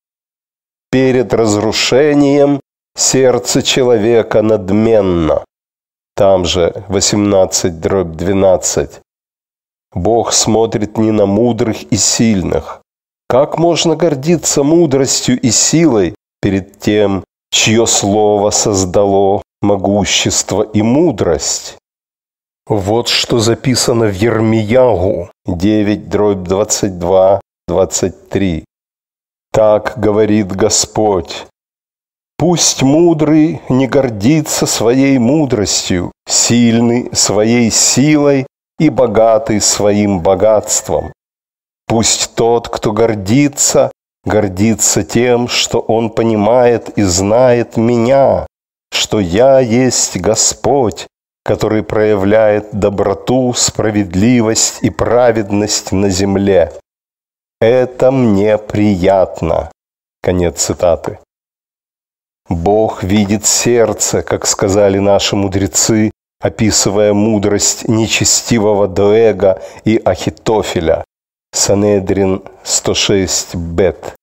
Перед 0.90 1.32
разрушением 1.32 2.60
сердце 2.98 3.62
человека 3.62 4.42
надменно. 4.42 5.44
Там 6.16 6.44
же 6.44 6.84
18, 6.88 7.80
дробь 7.80 8.16
12. 8.16 9.00
Бог 9.94 10.32
смотрит 10.32 10.98
не 10.98 11.12
на 11.12 11.26
мудрых 11.26 11.84
и 11.92 11.96
сильных. 11.96 12.82
Как 13.28 13.58
можно 13.58 13.94
гордиться 13.94 14.62
мудростью 14.62 15.40
и 15.40 15.50
силой 15.50 16.14
перед 16.42 16.78
тем, 16.80 17.24
чье 17.50 17.86
слово 17.86 18.50
создало 18.50 19.42
могущество 19.62 20.62
и 20.62 20.82
мудрость? 20.82 21.76
Вот 22.66 23.08
что 23.08 23.38
записано 23.38 24.06
в 24.06 24.14
Ермиягу 24.14 25.30
9, 25.46 26.08
дробь 26.08 26.42
22, 26.42 27.40
23. 27.68 28.64
Так 29.52 29.94
говорит 29.96 30.48
Господь. 30.48 31.46
Пусть 32.38 32.82
мудрый 32.82 33.60
не 33.68 33.88
гордится 33.88 34.64
своей 34.66 35.18
мудростью, 35.18 36.12
сильный 36.28 37.10
своей 37.12 37.68
силой 37.72 38.46
и 38.78 38.90
богатый 38.90 39.60
своим 39.60 40.20
богатством. 40.20 41.12
Пусть 41.88 42.36
тот, 42.36 42.68
кто 42.68 42.92
гордится, 42.92 43.90
гордится 44.24 45.02
тем, 45.02 45.48
что 45.48 45.80
он 45.80 46.10
понимает 46.10 46.90
и 46.90 47.02
знает 47.02 47.76
меня, 47.76 48.46
что 48.92 49.18
я 49.18 49.58
есть 49.58 50.16
Господь, 50.18 51.08
который 51.44 51.82
проявляет 51.82 52.70
доброту, 52.72 53.52
справедливость 53.52 54.78
и 54.82 54.90
праведность 54.90 55.90
на 55.90 56.08
земле. 56.08 56.72
Это 57.60 58.12
мне 58.12 58.58
приятно. 58.58 59.72
Конец 60.22 60.62
цитаты. 60.66 61.18
Бог 62.48 63.02
видит 63.02 63.44
сердце, 63.44 64.22
как 64.22 64.46
сказали 64.46 64.98
наши 64.98 65.36
мудрецы, 65.36 66.10
описывая 66.40 67.12
мудрость 67.12 67.86
нечестивого 67.88 68.88
Доэга 68.88 69.62
и 69.84 70.00
Ахитофеля. 70.02 71.04
Санедрин 71.52 72.42
106 72.62 73.54
бет. 73.54 74.14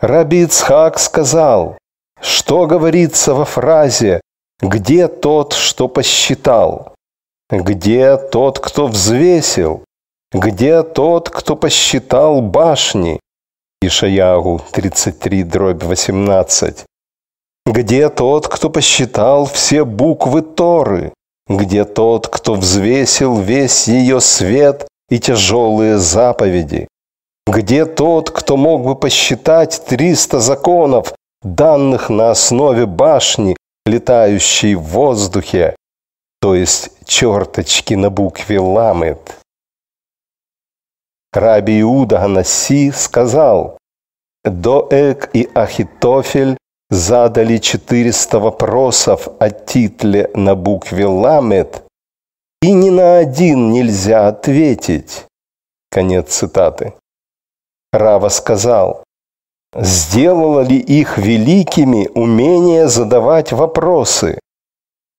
Раби 0.00 0.42
Ицхак 0.42 0.98
сказал, 0.98 1.78
что 2.20 2.66
говорится 2.66 3.34
во 3.34 3.44
фразе 3.44 4.20
«Где 4.60 5.08
тот, 5.08 5.52
что 5.52 5.88
посчитал? 5.88 6.94
Где 7.50 8.16
тот, 8.16 8.58
кто 8.58 8.86
взвесил? 8.86 9.84
Где 10.32 10.82
тот, 10.82 11.30
кто 11.30 11.54
посчитал 11.56 12.40
башни?» 12.40 13.20
Ишаягу 13.82 14.60
33, 14.72 15.42
дробь 15.42 15.82
18. 15.82 16.84
Где 17.64 18.10
тот, 18.10 18.46
кто 18.46 18.68
посчитал 18.68 19.46
все 19.46 19.86
буквы 19.86 20.42
Торы? 20.42 21.14
Где 21.48 21.86
тот, 21.86 22.28
кто 22.28 22.56
взвесил 22.56 23.40
весь 23.40 23.88
ее 23.88 24.20
свет 24.20 24.86
и 25.08 25.18
тяжелые 25.18 25.96
заповеди? 25.96 26.88
Где 27.46 27.86
тот, 27.86 28.30
кто 28.30 28.58
мог 28.58 28.84
бы 28.84 28.96
посчитать 28.96 29.82
триста 29.86 30.40
законов, 30.40 31.14
данных 31.42 32.10
на 32.10 32.32
основе 32.32 32.84
башни, 32.84 33.56
летающей 33.86 34.74
в 34.74 34.82
воздухе, 34.82 35.74
то 36.42 36.54
есть 36.54 36.90
черточки 37.06 37.94
на 37.94 38.10
букве 38.10 38.60
Ламет? 38.60 39.39
Раби 41.32 41.80
Иуда 41.80 42.18
Ганаси 42.18 42.90
сказал, 42.90 43.78
Доэг 44.44 45.30
и 45.32 45.48
Ахитофель 45.54 46.56
задали 46.88 47.58
400 47.58 48.40
вопросов 48.40 49.28
о 49.38 49.50
титле 49.50 50.30
на 50.34 50.56
букве 50.56 51.06
«Ламет», 51.06 51.84
и 52.62 52.72
ни 52.72 52.90
на 52.90 53.18
один 53.18 53.70
нельзя 53.70 54.28
ответить. 54.28 55.26
Конец 55.90 56.34
цитаты. 56.34 56.94
Рава 57.92 58.28
сказал, 58.28 59.04
сделало 59.74 60.60
ли 60.60 60.78
их 60.78 61.16
великими 61.16 62.08
умение 62.14 62.88
задавать 62.88 63.52
вопросы? 63.52 64.38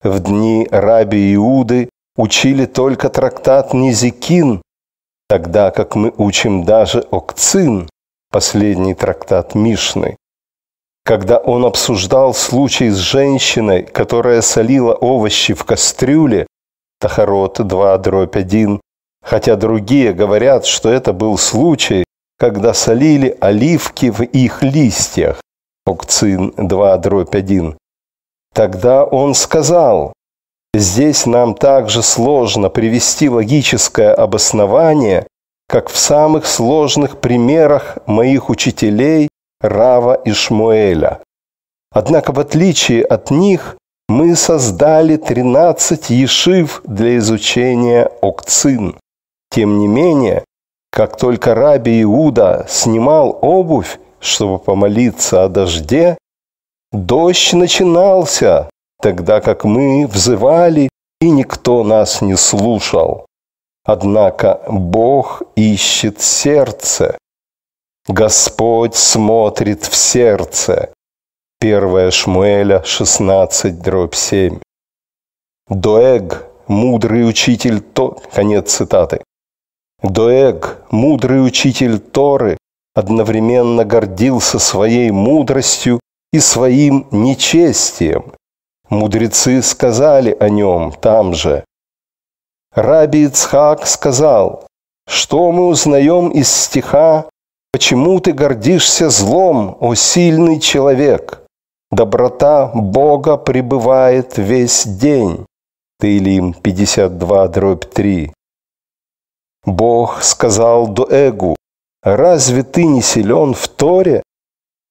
В 0.03 0.19
дни 0.19 0.67
раби 0.71 1.35
Иуды 1.35 1.89
учили 2.15 2.65
только 2.65 3.09
трактат 3.09 3.73
Низикин, 3.73 4.61
тогда 5.31 5.71
как 5.71 5.95
мы 5.95 6.13
учим 6.17 6.65
даже 6.65 6.99
Окцин, 7.09 7.89
последний 8.31 8.93
трактат 8.93 9.55
Мишны 9.55 10.17
когда 11.03 11.37
он 11.37 11.65
обсуждал 11.65 12.33
случай 12.33 12.89
с 12.89 12.97
женщиной, 12.97 13.83
которая 13.83 14.41
солила 14.41 14.93
овощи 14.93 15.53
в 15.53 15.63
кастрюле, 15.63 16.47
Тахарот 16.99 17.65
2, 17.65 17.97
дробь 17.97 18.35
1, 18.35 18.81
хотя 19.23 19.55
другие 19.55 20.13
говорят, 20.13 20.65
что 20.65 20.89
это 20.89 21.11
был 21.13 21.37
случай, 21.37 22.03
когда 22.37 22.73
солили 22.73 23.35
оливки 23.41 24.11
в 24.11 24.21
их 24.21 24.61
листьях, 24.61 25.41
Окцин 25.85 26.53
2, 26.57 26.97
дробь 26.97 27.35
1. 27.35 27.77
Тогда 28.53 29.03
он 29.03 29.33
сказал, 29.33 30.13
здесь 30.73 31.25
нам 31.25 31.55
также 31.55 32.01
сложно 32.03 32.69
привести 32.69 33.29
логическое 33.29 34.13
обоснование, 34.13 35.27
как 35.67 35.89
в 35.89 35.97
самых 35.97 36.45
сложных 36.45 37.19
примерах 37.19 37.97
моих 38.05 38.49
учителей 38.49 39.29
Рава 39.61 40.15
и 40.15 40.31
Шмуэля. 40.31 41.19
Однако, 41.91 42.31
в 42.31 42.39
отличие 42.39 43.03
от 43.03 43.31
них, 43.31 43.77
мы 44.09 44.35
создали 44.35 45.15
13 45.15 46.09
ешив 46.09 46.81
для 46.85 47.17
изучения 47.17 48.09
окцин. 48.21 48.97
Тем 49.49 49.79
не 49.79 49.87
менее, 49.87 50.43
как 50.91 51.17
только 51.17 51.55
Раби 51.55 52.01
Иуда 52.01 52.65
снимал 52.67 53.37
обувь, 53.41 53.99
чтобы 54.19 54.59
помолиться 54.59 55.43
о 55.43 55.49
дожде, 55.49 56.17
дождь 56.91 57.53
начинался, 57.53 58.69
тогда 59.01 59.41
как 59.41 59.63
мы 59.63 60.07
взывали, 60.07 60.89
и 61.19 61.29
никто 61.29 61.83
нас 61.83 62.21
не 62.21 62.37
слушал. 62.37 63.25
Однако 63.83 64.61
Бог 64.67 65.43
ищет 65.55 66.21
сердце. 66.21 67.17
Господь 68.07 68.95
смотрит 68.95 69.85
в 69.85 69.95
сердце. 69.95 70.93
1 71.61 72.11
Шмуэля 72.11 72.83
16, 72.83 73.81
дробь 73.81 74.15
7. 74.15 74.59
Доэг, 75.69 76.47
мудрый 76.67 77.27
учитель 77.27 77.81
То... 77.81 78.17
Конец 78.33 78.73
цитаты. 78.73 79.21
Доэг, 80.01 80.83
мудрый 80.89 81.45
учитель 81.45 81.99
Торы, 81.99 82.57
одновременно 82.95 83.85
гордился 83.85 84.59
своей 84.59 85.11
мудростью 85.11 85.99
и 86.33 86.39
своим 86.39 87.07
нечестием. 87.11 88.33
Мудрецы 88.91 89.63
сказали 89.63 90.37
о 90.39 90.49
нем 90.49 90.91
там 90.91 91.33
же. 91.33 91.65
Раби 92.71 93.23
Ицхак 93.25 93.87
сказал, 93.87 94.67
что 95.07 95.51
мы 95.51 95.65
узнаем 95.65 96.29
из 96.29 96.53
стиха 96.53 97.25
Почему 97.73 98.19
ты 98.19 98.33
гордишься 98.33 99.09
злом, 99.09 99.77
о 99.79 99.95
сильный 99.95 100.59
человек? 100.59 101.41
Доброта 101.89 102.69
Бога 102.73 103.37
пребывает 103.37 104.37
весь 104.37 104.85
день. 104.85 105.45
Таилим 105.97 106.53
52, 106.53 107.47
дробь 107.47 107.85
3. 107.85 108.33
Бог 109.65 110.21
сказал 110.21 110.87
Доэгу, 110.89 111.55
разве 112.03 112.63
ты 112.63 112.85
не 112.85 113.01
силен 113.01 113.53
в 113.53 113.67
Торе? 113.69 114.21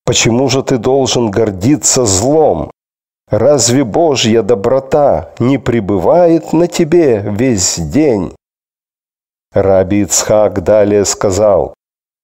Почему 0.06 0.48
же 0.48 0.62
ты 0.62 0.78
должен 0.78 1.30
гордиться 1.30 2.06
злом? 2.06 2.70
Разве 3.30 3.84
Божья 3.84 4.42
доброта 4.42 5.30
не 5.38 5.56
пребывает 5.56 6.52
на 6.52 6.66
тебе 6.66 7.20
весь 7.20 7.78
день? 7.78 8.34
Раби 9.52 10.02
Ицхак 10.02 10.64
далее 10.64 11.04
сказал, 11.04 11.74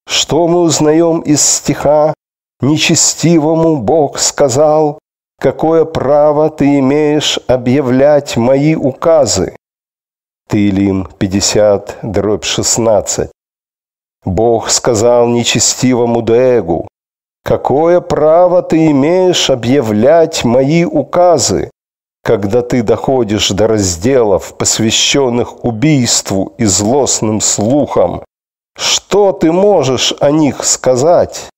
что 0.09 0.49
мы 0.49 0.61
узнаем 0.61 1.21
из 1.21 1.43
стиха 1.43 2.13
«Нечестивому 2.61 3.77
Бог 3.77 4.19
сказал, 4.19 4.99
какое 5.39 5.85
право 5.85 6.51
ты 6.51 6.81
имеешь 6.81 7.39
объявлять 7.47 8.37
мои 8.37 8.75
указы?» 8.75 9.55
Тылим 10.49 11.09
50, 11.19 11.99
дробь 12.03 12.45
16. 12.45 13.31
Бог 14.25 14.71
сказал 14.71 15.29
нечестивому 15.29 16.23
Дегу, 16.23 16.89
«Какое 17.47 18.01
право 18.01 18.61
ты 18.61 18.91
имеешь 18.91 19.51
объявлять 19.51 20.45
мои 20.45 20.85
указы, 20.85 21.71
когда 22.25 22.61
ты 22.61 22.83
доходишь 22.83 23.51
до 23.51 23.69
разделов, 23.69 24.57
посвященных 24.57 25.65
убийству 25.65 26.55
и 26.59 26.65
злостным 26.65 27.41
слухам? 27.41 28.25
Что 28.77 29.31
ты 29.31 29.53
можешь 29.53 30.13
о 30.19 30.33
них 30.33 30.65
сказать?» 30.65 31.49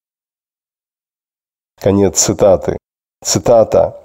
Конец 1.80 2.20
цитаты. 2.20 2.76
Цитата. 3.24 4.04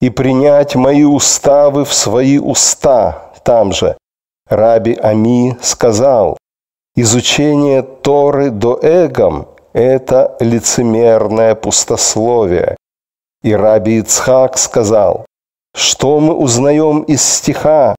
«И 0.00 0.08
принять 0.08 0.76
мои 0.76 1.04
уставы 1.04 1.84
в 1.84 1.92
свои 1.92 2.38
уста». 2.38 3.32
Там 3.44 3.72
же. 3.74 3.98
Раби 4.48 4.94
Ами 4.94 5.58
сказал, 5.60 6.38
изучение 6.96 7.82
Торы 7.82 8.50
до 8.50 8.78
эгом– 8.82 9.48
это 9.78 10.36
лицемерное 10.40 11.54
пустословие. 11.54 12.76
И 13.42 13.54
Раби 13.54 13.98
Ицхак 14.00 14.58
сказал, 14.58 15.24
что 15.72 16.18
мы 16.18 16.34
узнаем 16.34 17.02
из 17.02 17.22
стиха, 17.22 17.94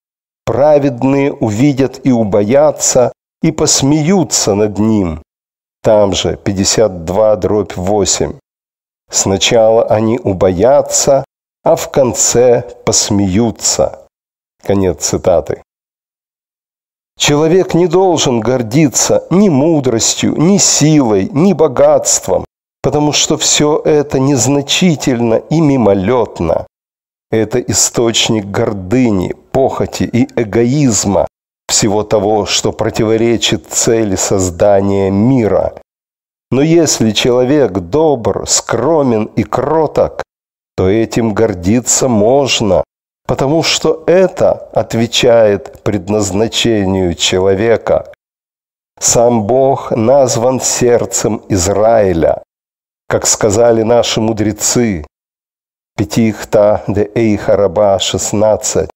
праведные 0.45 1.31
увидят 1.31 2.01
и 2.03 2.11
убоятся, 2.11 3.13
и 3.41 3.51
посмеются 3.51 4.55
над 4.55 4.77
ним. 4.79 5.23
Там 5.81 6.13
же 6.13 6.35
52 6.35 7.35
дробь 7.37 7.77
8. 7.77 8.33
Сначала 9.09 9.85
они 9.85 10.19
убоятся, 10.21 11.23
а 11.63 11.77
в 11.77 11.89
конце 11.89 12.63
посмеются. 12.85 14.05
Конец 14.61 15.05
цитаты. 15.05 15.63
Человек 17.19 17.73
не 17.73 17.87
должен 17.87 18.39
гордиться 18.39 19.27
ни 19.29 19.49
мудростью, 19.49 20.35
ни 20.37 20.57
силой, 20.57 21.29
ни 21.33 21.51
богатством, 21.51 22.45
потому 22.81 23.11
что 23.11 23.37
все 23.37 23.81
это 23.83 24.19
незначительно 24.19 25.35
и 25.35 25.59
мимолетно. 25.59 26.65
Это 27.29 27.59
источник 27.59 28.45
гордыни, 28.45 29.35
похоти 29.51 30.03
и 30.03 30.27
эгоизма, 30.41 31.27
всего 31.67 32.03
того, 32.03 32.45
что 32.45 32.71
противоречит 32.71 33.67
цели 33.67 34.15
создания 34.15 35.11
мира. 35.11 35.73
Но 36.51 36.61
если 36.61 37.11
человек 37.11 37.73
добр, 37.73 38.45
скромен 38.47 39.25
и 39.35 39.43
кроток, 39.43 40.23
то 40.77 40.89
этим 40.89 41.33
гордиться 41.33 42.07
можно, 42.07 42.85
потому 43.29 43.61
что 43.61 44.03
это 44.07 44.53
отвечает 44.73 45.83
предназначению 45.83 47.13
человека. 47.13 48.11
Сам 48.99 49.43
Бог 49.43 49.91
назван 49.91 50.59
сердцем 50.59 51.43
Израиля, 51.47 52.41
как 53.07 53.27
сказали 53.27 53.83
наши 53.83 54.19
мудрецы. 54.19 55.05
Пятихта 55.95 56.83
де 56.87 57.11
Эйхараба 57.13 57.99
16. 57.99 58.89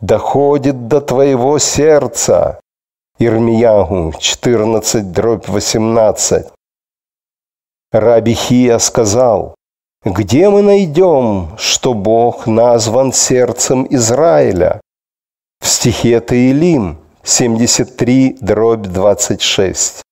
«Доходит 0.00 0.88
до 0.88 1.00
твоего 1.00 1.60
сердца». 1.60 2.58
Ирмиягу 3.20 4.12
14, 4.18 5.12
дробь 5.12 5.48
18. 5.48 6.46
Раби 7.92 8.34
Хия 8.34 8.78
сказал, 8.78 9.54
«Где 10.06 10.50
мы 10.50 10.62
найдем, 10.62 11.48
что 11.58 11.92
Бог 11.92 12.46
назван 12.46 13.12
сердцем 13.12 13.88
Израиля?» 13.90 14.80
В 15.60 15.66
стихе 15.66 16.20
Таилим 16.20 16.98
73, 17.24 18.36
дробь 18.40 18.86
26. 18.86 20.02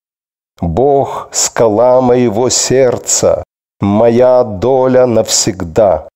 «Бог– 0.60 1.28
скала 1.32 2.00
моего 2.00 2.50
сердца, 2.50 3.44
моя 3.80 4.42
доля 4.42 5.06
навсегда». 5.06 6.08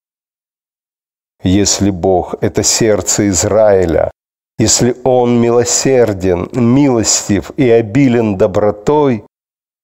Если 1.41 1.89
Бог– 1.89 2.35
это 2.41 2.63
сердце 2.63 3.29
Израиля, 3.29 4.11
если 4.57 4.93
Он 5.05 5.39
милосерден, 5.39 6.49
милостив 6.51 7.51
и 7.55 7.69
обилен 7.69 8.35
добротой, 8.35 9.23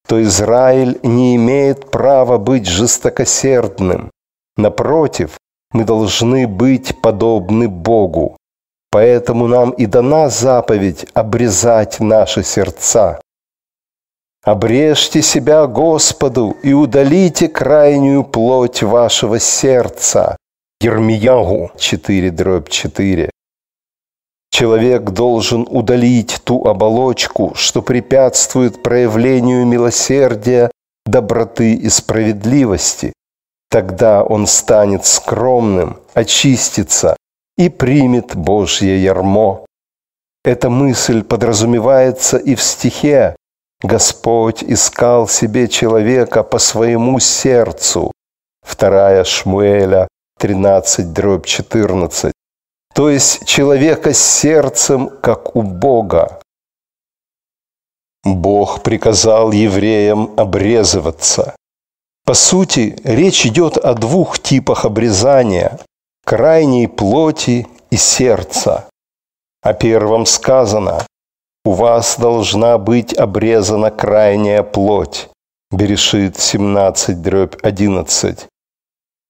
то 0.08 0.22
Израиль 0.24 1.00
не 1.04 1.36
имеет 1.36 1.92
права 1.92 2.38
быть 2.38 2.68
жестокосердным. 2.68 4.12
Напротив, 4.58 5.38
мы 5.72 5.84
должны 5.84 6.48
быть 6.48 7.02
подобны 7.02 7.68
Богу. 7.68 8.38
Поэтому 8.92 9.48
нам 9.48 9.72
и 9.72 9.88
дана 9.88 10.30
заповедь 10.30 11.06
обрезать 11.14 12.00
наши 12.00 12.44
сердца. 12.44 13.20
Обрежьте 14.44 15.22
себя 15.22 15.66
Господу 15.66 16.56
и 16.64 16.72
удалите 16.72 17.48
крайнюю 17.48 18.24
плоть 18.24 18.84
вашего 18.84 19.40
сердца. 19.40 20.38
Ермиягу 20.80 21.72
4 21.78 22.32
дробь 22.32 22.70
4. 22.70 23.32
Человек 24.58 25.10
должен 25.10 25.68
удалить 25.70 26.40
ту 26.46 26.64
оболочку, 26.66 27.52
что 27.56 27.82
препятствует 27.82 28.82
проявлению 28.82 29.66
милосердия, 29.66 30.72
доброты 31.06 31.74
и 31.74 31.90
справедливости. 31.90 33.12
Тогда 33.70 34.24
он 34.24 34.48
станет 34.48 35.06
скромным, 35.06 35.98
очистится 36.14 37.18
и 37.58 37.68
примет 37.68 38.38
Божье 38.38 39.04
ярмо. 39.04 39.66
Эта 40.46 40.70
мысль 40.70 41.22
подразумевается 41.22 42.38
и 42.38 42.56
в 42.56 42.62
стихе 42.62 43.36
«Господь 43.84 44.64
искал 44.64 45.28
себе 45.28 45.68
человека 45.68 46.44
по 46.44 46.60
своему 46.60 47.20
сердцу». 47.20 48.14
Вторая 48.66 49.26
Шмуэля 49.26 50.08
13, 50.40 51.12
дробь 51.12 51.46
14 51.46 52.32
то 52.96 53.10
есть 53.10 53.46
человека 53.46 54.14
сердцем, 54.14 55.10
как 55.22 55.58
у 55.58 55.62
Бога. 55.64 56.40
Бог 58.24 58.84
приказал 58.84 59.52
евреям 59.52 60.34
обрезываться. 60.38 61.58
По 62.26 62.34
сути, 62.34 62.98
речь 63.04 63.46
идет 63.46 63.78
о 63.78 63.94
двух 63.96 64.40
типах 64.40 64.86
обрезания– 64.86 65.80
крайней 66.26 66.88
плоти 66.88 67.68
и 67.92 67.98
сердца. 67.98 68.88
О 69.62 69.74
первом 69.74 70.26
сказано– 70.26 71.06
у 71.66 71.72
вас 71.72 72.18
должна 72.18 72.78
быть 72.78 73.14
обрезана 73.14 73.92
крайняя 73.92 74.64
плоть. 74.64 75.30
Берешит 75.72 76.40
17, 76.40 77.22
дробь 77.22 77.56
11. 77.62 78.48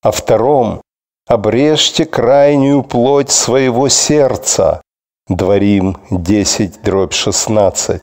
О 0.03 0.11
втором 0.11 0.81
обрежьте 1.27 2.05
крайнюю 2.05 2.83
плоть 2.83 3.31
своего 3.31 3.89
сердца. 3.89 4.81
Дворим 5.27 5.97
10, 6.11 6.81
дробь 6.83 7.13
16. 7.13 8.01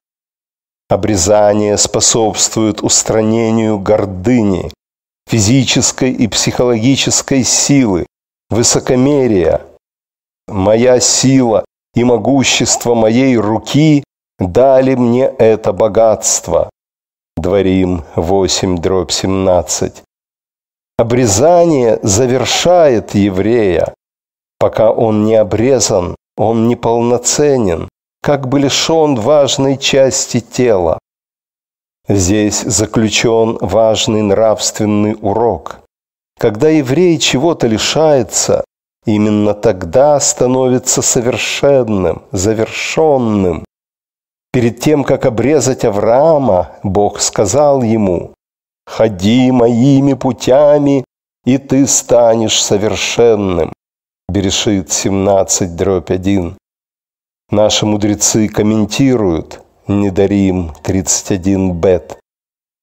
Обрезание 0.89 1.79
способствует 1.79 2.83
устранению 2.83 3.79
гордыни, 3.79 4.71
физической 5.29 6.11
и 6.11 6.27
психологической 6.27 7.45
силы, 7.45 8.07
высокомерия. 8.51 9.63
Моя 10.49 11.01
сила 11.01 11.65
и 11.95 12.05
могущество 12.05 12.95
моей 12.95 13.37
руки 13.37 14.05
дали 14.39 14.97
мне 14.97 15.27
это 15.27 15.73
богатство. 15.73 16.69
Дворим 17.37 18.05
8, 18.17 18.79
дробь 18.79 19.13
17. 19.13 20.03
Обрезание 20.99 21.99
завершает 22.03 23.15
еврея. 23.15 23.95
Пока 24.59 24.93
он 24.93 25.25
не 25.25 25.35
обрезан, 25.35 26.15
он 26.37 26.69
неполноценен, 26.69 27.89
как 28.23 28.49
бы 28.49 28.61
лишен 28.61 29.17
важной 29.17 29.79
части 29.79 30.41
тела. 30.41 30.99
Здесь 32.09 32.61
заключен 32.61 33.59
важный 33.61 34.23
нравственный 34.23 35.17
урок. 35.21 35.81
Когда 36.39 36.69
еврей 36.69 37.19
чего-то 37.19 37.67
лишается, 37.67 38.65
именно 39.07 39.55
тогда 39.55 40.19
становится 40.21 41.03
совершенным, 41.03 42.23
завершенным. 42.33 43.65
Перед 44.53 44.81
тем, 44.81 45.05
как 45.05 45.25
обрезать 45.25 45.85
Авраама, 45.85 46.73
Бог 46.83 47.21
сказал 47.21 47.83
ему, 47.83 48.35
ходи 48.87 49.51
моими 49.51 50.15
путями, 50.15 51.05
и 51.45 51.59
ты 51.59 51.87
станешь 51.87 52.63
совершенным. 52.63 53.73
Берешит 54.29 54.93
17, 54.93 55.77
дробь 55.77 56.11
1. 56.11 56.57
Наши 57.51 57.87
мудрецы 57.87 58.49
комментируют 58.49 59.61
Недарим 59.89 60.73
31 60.83 61.73
бет. 61.73 62.19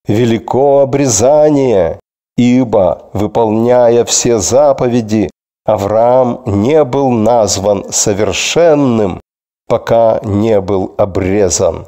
Велико 0.08 0.82
обрезание, 0.82 2.00
ибо, 2.38 3.10
выполняя 3.14 4.04
все 4.04 4.40
заповеди, 4.40 5.30
Авраам 5.66 6.42
не 6.46 6.84
был 6.84 7.12
назван 7.12 7.92
совершенным, 7.92 9.22
пока 9.68 10.20
не 10.24 10.60
был 10.62 10.96
обрезан. 10.98 11.88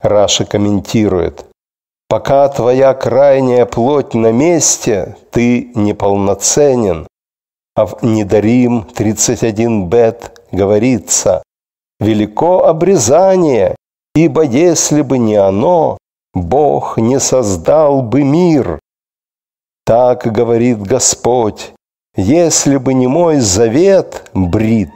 Раша 0.00 0.44
комментирует. 0.44 1.46
Пока 2.08 2.48
твоя 2.48 2.94
крайняя 2.94 3.66
плоть 3.66 4.14
на 4.14 4.30
месте, 4.30 5.16
ты 5.32 5.72
неполноценен. 5.74 7.08
А 7.74 7.86
в 7.86 8.02
Недарим 8.02 8.84
31 8.84 9.88
бет 9.88 10.40
говорится, 10.52 11.42
«Велико 11.98 12.64
обрезание, 12.64 13.74
ибо 14.14 14.42
если 14.42 15.02
бы 15.02 15.18
не 15.18 15.34
оно, 15.34 15.98
Бог 16.32 16.96
не 16.96 17.18
создал 17.18 18.02
бы 18.02 18.22
мир». 18.22 18.78
Так 19.84 20.32
говорит 20.32 20.80
Господь, 20.80 21.72
«Если 22.14 22.76
бы 22.76 22.94
не 22.94 23.08
мой 23.08 23.40
завет, 23.40 24.30
брит, 24.32 24.92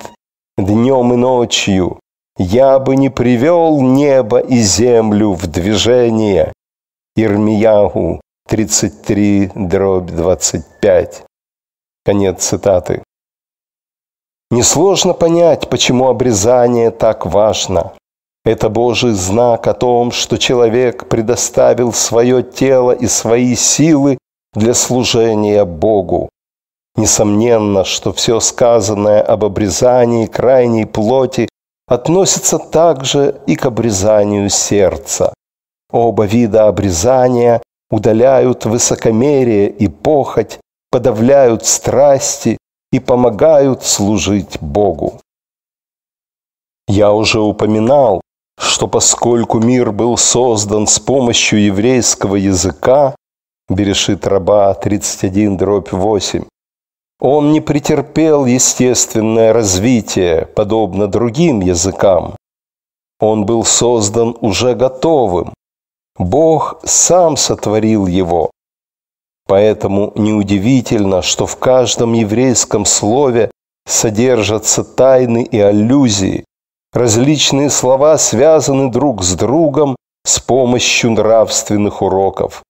днем 0.56 1.12
и 1.12 1.16
ночью, 1.16 1.98
я 2.38 2.78
бы 2.78 2.94
не 2.94 3.08
привел 3.08 3.80
небо 3.80 4.38
и 4.38 4.58
землю 4.58 5.32
в 5.32 5.48
движение». 5.48 6.52
Ирмиягу 7.22 8.20
33, 8.48 9.50
дробь 9.54 10.10
25. 10.10 11.24
Конец 12.04 12.42
цитаты. 12.42 13.02
Несложно 14.50 15.12
понять, 15.12 15.68
почему 15.68 16.08
обрезание 16.08 16.90
так 16.90 17.26
важно. 17.26 17.92
Это 18.44 18.70
Божий 18.70 19.12
знак 19.12 19.66
о 19.66 19.74
том, 19.74 20.12
что 20.12 20.38
человек 20.38 21.08
предоставил 21.08 21.92
свое 21.92 22.42
тело 22.42 22.92
и 22.92 23.06
свои 23.06 23.54
силы 23.54 24.16
для 24.54 24.72
служения 24.72 25.66
Богу. 25.66 26.30
Несомненно, 26.96 27.84
что 27.84 28.12
все 28.12 28.40
сказанное 28.40 29.20
об 29.20 29.44
обрезании 29.44 30.26
крайней 30.26 30.86
плоти 30.86 31.48
относится 31.86 32.58
также 32.58 33.40
и 33.46 33.56
к 33.56 33.66
обрезанию 33.66 34.48
сердца. 34.48 35.34
Оба 35.92 36.24
вида 36.24 36.68
обрезания 36.68 37.62
удаляют 37.90 38.64
высокомерие 38.64 39.68
и 39.68 39.88
похоть, 39.88 40.60
подавляют 40.90 41.66
страсти 41.66 42.58
и 42.92 43.00
помогают 43.00 43.82
служить 43.82 44.58
Богу. 44.60 45.20
Я 46.88 47.12
уже 47.12 47.40
упоминал, 47.40 48.20
что 48.58 48.88
поскольку 48.88 49.58
мир 49.58 49.92
был 49.92 50.16
создан 50.16 50.86
с 50.86 50.98
помощью 50.98 51.64
еврейского 51.64 52.36
языка, 52.36 53.14
Берешит 53.70 54.26
раба 54.26 54.74
31 54.74 55.56
дробь 55.56 55.92
8, 55.92 56.42
он 57.20 57.52
не 57.52 57.60
претерпел 57.60 58.44
естественное 58.44 59.52
развитие, 59.52 60.46
подобно 60.46 61.06
другим 61.06 61.60
языкам. 61.60 62.34
Он 63.20 63.46
был 63.46 63.62
создан 63.62 64.36
уже 64.40 64.74
готовым, 64.74 65.54
Бог 66.20 66.80
сам 66.84 67.38
сотворил 67.38 68.06
его. 68.06 68.50
Поэтому 69.48 70.12
неудивительно, 70.16 71.22
что 71.22 71.46
в 71.46 71.56
каждом 71.56 72.12
еврейском 72.12 72.84
слове 72.84 73.50
содержатся 73.86 74.84
тайны 74.84 75.42
и 75.42 75.58
аллюзии. 75.58 76.44
Различные 76.92 77.70
слова 77.70 78.18
связаны 78.18 78.90
друг 78.90 79.22
с 79.22 79.34
другом 79.34 79.96
с 80.26 80.38
помощью 80.40 81.12
нравственных 81.12 82.02
уроков. 82.02 82.62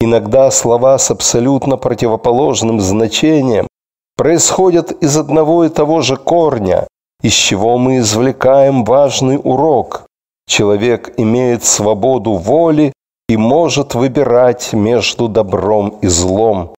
Иногда 0.00 0.50
слова 0.50 0.98
с 0.98 1.10
абсолютно 1.10 1.76
противоположным 1.76 2.80
значением 2.80 3.68
происходят 4.16 4.90
из 5.02 5.18
одного 5.18 5.64
и 5.64 5.68
того 5.68 6.00
же 6.00 6.16
корня, 6.16 6.88
из 7.22 7.34
чего 7.34 7.76
мы 7.76 7.98
извлекаем 7.98 8.84
важный 8.84 9.38
урок. 9.42 10.06
Человек 10.46 11.12
имеет 11.16 11.64
свободу 11.64 12.32
воли 12.34 12.92
и 13.28 13.36
может 13.36 13.94
выбирать 13.94 14.72
между 14.72 15.28
добром 15.28 15.98
и 16.00 16.06
злом. 16.06 16.74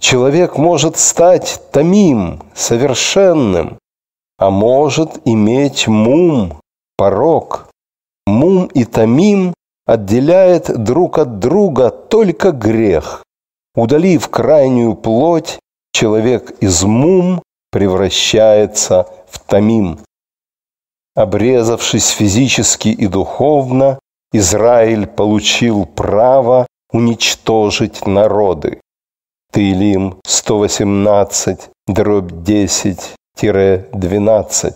Человек 0.00 0.58
может 0.58 0.96
стать 0.96 1.60
тамим, 1.72 2.42
совершенным, 2.54 3.78
а 4.38 4.50
может 4.50 5.20
иметь 5.24 5.88
мум, 5.88 6.60
порог. 6.96 7.68
Мум 8.26 8.66
и 8.66 8.84
тамим 8.84 9.54
отделяет 9.86 10.84
друг 10.84 11.18
от 11.18 11.38
друга 11.38 11.90
только 11.90 12.52
грех. 12.52 13.24
Удалив 13.74 14.28
крайнюю 14.28 14.94
плоть, 14.94 15.58
человек 15.92 16.50
из 16.60 16.82
мум 16.84 17.42
превращается 17.70 19.06
в 19.28 19.38
тамим. 19.40 19.98
Обрезавшись 21.18 22.10
физически 22.10 22.90
и 22.90 23.08
духовно, 23.08 23.98
Израиль 24.32 25.08
получил 25.08 25.84
право 25.84 26.68
уничтожить 26.92 28.06
народы. 28.06 28.80
Таилим 29.52 30.20
118, 30.24 31.70
дробь 31.88 32.32
10-12. 32.32 34.74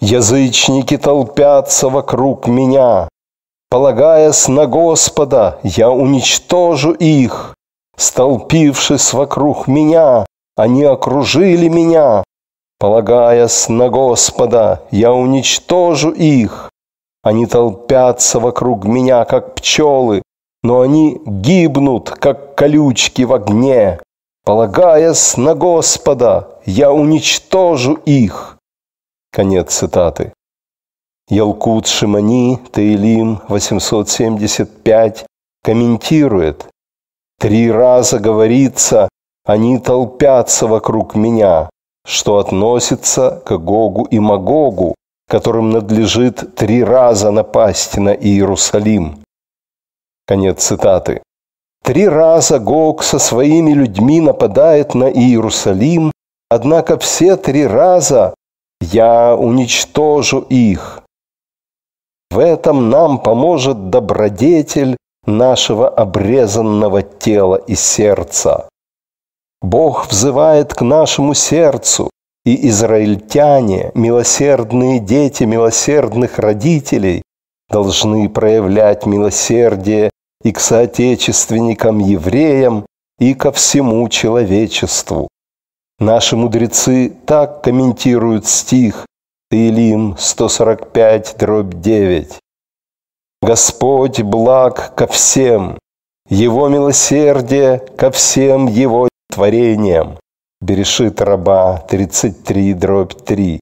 Язычники 0.00 0.96
толпятся 0.96 1.90
вокруг 1.90 2.46
меня. 2.46 3.10
Полагаясь 3.68 4.48
на 4.48 4.66
Господа, 4.66 5.60
я 5.64 5.90
уничтожу 5.90 6.92
их. 6.92 7.54
Столпившись 7.98 9.12
вокруг 9.12 9.68
меня, 9.68 10.24
они 10.56 10.84
окружили 10.84 11.68
меня. 11.68 12.24
Полагаясь 12.78 13.68
на 13.68 13.88
Господа, 13.88 14.82
я 14.90 15.12
уничтожу 15.12 16.10
их. 16.10 16.70
Они 17.22 17.46
толпятся 17.46 18.40
вокруг 18.40 18.84
меня, 18.84 19.24
как 19.24 19.54
пчелы, 19.54 20.22
но 20.62 20.80
они 20.80 21.20
гибнут, 21.24 22.10
как 22.10 22.54
колючки 22.54 23.22
в 23.22 23.32
огне. 23.32 24.00
Полагаясь 24.44 25.36
на 25.36 25.54
Господа, 25.54 26.60
я 26.66 26.92
уничтожу 26.92 27.94
их. 28.04 28.58
Конец 29.32 29.72
цитаты. 29.72 30.32
Ялкут 31.28 31.86
Шимани, 31.86 32.58
Таилим 32.70 33.40
875, 33.48 35.24
комментирует. 35.62 36.66
Три 37.40 37.70
раза 37.72 38.18
говорится, 38.18 39.08
они 39.46 39.78
толпятся 39.78 40.66
вокруг 40.66 41.14
меня 41.14 41.70
что 42.06 42.38
относится 42.38 43.42
к 43.44 43.56
Гогу 43.58 44.04
и 44.04 44.18
Магогу, 44.18 44.94
которым 45.28 45.70
надлежит 45.70 46.54
три 46.54 46.84
раза 46.84 47.30
напасть 47.30 47.96
на 47.96 48.10
Иерусалим. 48.10 49.24
Конец 50.26 50.64
цитаты. 50.64 51.22
Три 51.82 52.08
раза 52.08 52.58
Гог 52.58 53.02
со 53.02 53.18
своими 53.18 53.72
людьми 53.72 54.20
нападает 54.20 54.94
на 54.94 55.10
Иерусалим, 55.10 56.12
однако 56.48 56.98
все 56.98 57.36
три 57.36 57.66
раза 57.66 58.34
я 58.80 59.36
уничтожу 59.36 60.40
их. 60.40 61.02
В 62.30 62.38
этом 62.38 62.90
нам 62.90 63.18
поможет 63.18 63.90
добродетель 63.90 64.96
нашего 65.26 65.88
обрезанного 65.88 67.02
тела 67.02 67.56
и 67.56 67.74
сердца. 67.74 68.68
Бог 69.62 70.08
взывает 70.08 70.74
к 70.74 70.82
нашему 70.82 71.34
сердцу, 71.34 72.10
и 72.44 72.68
израильтяне, 72.68 73.90
милосердные 73.94 75.00
дети 75.00 75.44
милосердных 75.44 76.38
родителей, 76.38 77.22
должны 77.70 78.28
проявлять 78.28 79.06
милосердие 79.06 80.10
и 80.42 80.52
к 80.52 80.60
соотечественникам-евреям, 80.60 82.84
и 83.18 83.32
ко 83.34 83.50
всему 83.52 84.08
человечеству. 84.08 85.28
Наши 85.98 86.36
мудрецы 86.36 87.12
так 87.26 87.62
комментируют 87.62 88.46
стих 88.46 89.06
Таилим 89.50 90.16
145, 90.18 91.36
дробь 91.38 91.74
9. 91.74 92.38
«Господь 93.40 94.20
благ 94.22 94.94
ко 94.96 95.06
всем, 95.06 95.78
Его 96.28 96.68
милосердие 96.68 97.78
ко 97.96 98.10
всем 98.10 98.66
Его 98.66 99.08
творением. 99.30 100.18
Берешит 100.60 101.20
раба 101.20 101.78
33, 101.88 102.74
дробь 102.74 103.14
3. 103.24 103.60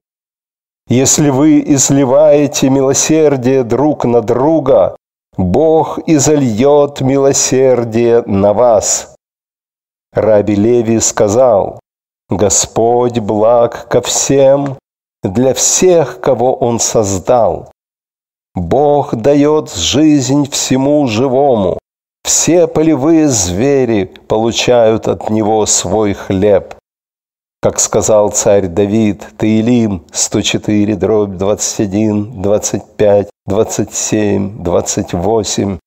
Если 0.87 1.29
вы 1.29 1.61
изливаете 1.65 2.69
милосердие 2.69 3.63
друг 3.63 4.05
на 4.05 4.21
друга, 4.21 4.95
Бог 5.37 5.99
изольет 6.07 7.01
милосердие 7.01 8.23
на 8.23 8.53
вас. 8.53 9.15
Раби 10.13 10.55
Леви 10.55 10.99
сказал, 10.99 11.79
Господь 12.29 13.19
благ 13.19 13.87
ко 13.89 14.01
всем, 14.01 14.77
для 15.23 15.53
всех, 15.53 16.19
кого 16.19 16.53
Он 16.53 16.79
создал. 16.79 17.71
Бог 18.53 19.15
дает 19.15 19.73
жизнь 19.73 20.49
всему 20.49 21.07
живому. 21.07 21.79
Все 22.23 22.67
полевые 22.67 23.27
звери 23.27 24.05
получают 24.27 25.07
от 25.07 25.29
него 25.29 25.65
свой 25.65 26.13
хлеб. 26.13 26.75
Как 27.61 27.79
сказал 27.79 28.31
царь 28.31 28.67
Давид, 28.67 29.25
Таилим 29.37 30.03
104, 30.11 30.95
дробь 30.95 31.37
21, 31.37 32.41
25, 32.41 33.29
27, 33.45 34.63
28. 34.63 35.77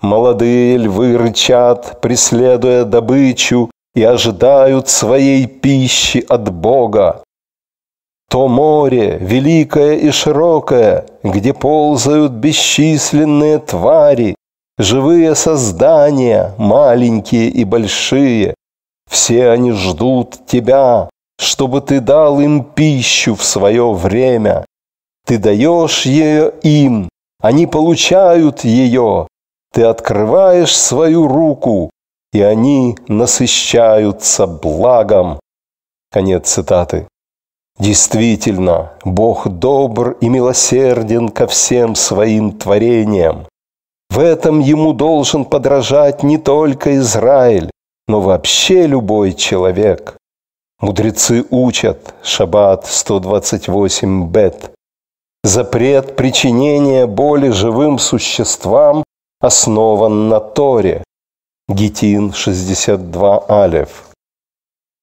Молодые 0.00 0.76
львы 0.78 1.16
рычат, 1.16 2.00
преследуя 2.00 2.84
добычу, 2.84 3.70
и 3.94 4.02
ожидают 4.02 4.88
своей 4.88 5.46
пищи 5.46 6.24
от 6.28 6.52
Бога. 6.52 7.22
То 8.30 8.48
море, 8.48 9.18
великое 9.20 9.96
и 9.96 10.10
широкое, 10.10 11.06
где 11.22 11.52
ползают 11.52 12.32
бесчисленные 12.32 13.58
твари, 13.58 14.34
живые 14.82 15.34
создания, 15.34 16.54
маленькие 16.58 17.48
и 17.48 17.64
большие, 17.64 18.54
все 19.08 19.50
они 19.50 19.72
ждут 19.72 20.46
тебя, 20.46 21.08
чтобы 21.38 21.80
ты 21.80 22.00
дал 22.00 22.40
им 22.40 22.64
пищу 22.64 23.34
в 23.34 23.44
свое 23.44 23.92
время. 23.92 24.64
Ты 25.26 25.38
даешь 25.38 26.06
ее 26.06 26.52
им, 26.62 27.08
они 27.40 27.66
получают 27.66 28.64
ее. 28.64 29.28
Ты 29.72 29.84
открываешь 29.84 30.76
свою 30.76 31.28
руку, 31.28 31.90
и 32.32 32.42
они 32.42 32.96
насыщаются 33.08 34.46
благом. 34.46 35.40
Конец 36.10 36.48
цитаты. 36.48 37.08
Действительно, 37.78 38.92
Бог 39.04 39.48
добр 39.48 40.16
и 40.20 40.28
милосерден 40.28 41.30
ко 41.30 41.46
всем 41.46 41.94
своим 41.94 42.52
творениям. 42.52 43.46
В 44.12 44.18
этом 44.18 44.60
ему 44.60 44.92
должен 44.92 45.46
подражать 45.46 46.22
не 46.22 46.36
только 46.36 46.98
Израиль, 46.98 47.70
но 48.06 48.20
вообще 48.20 48.86
любой 48.86 49.32
человек. 49.32 50.18
Мудрецы 50.80 51.46
учат, 51.48 52.14
Шаббат 52.22 52.84
128 52.84 54.26
бет, 54.28 54.70
запрет 55.42 56.14
причинения 56.14 57.06
боли 57.06 57.48
живым 57.48 57.98
существам 57.98 59.02
основан 59.40 60.28
на 60.28 60.40
Торе. 60.40 61.02
Гитин 61.68 62.34
62 62.34 63.38
алев. 63.48 64.10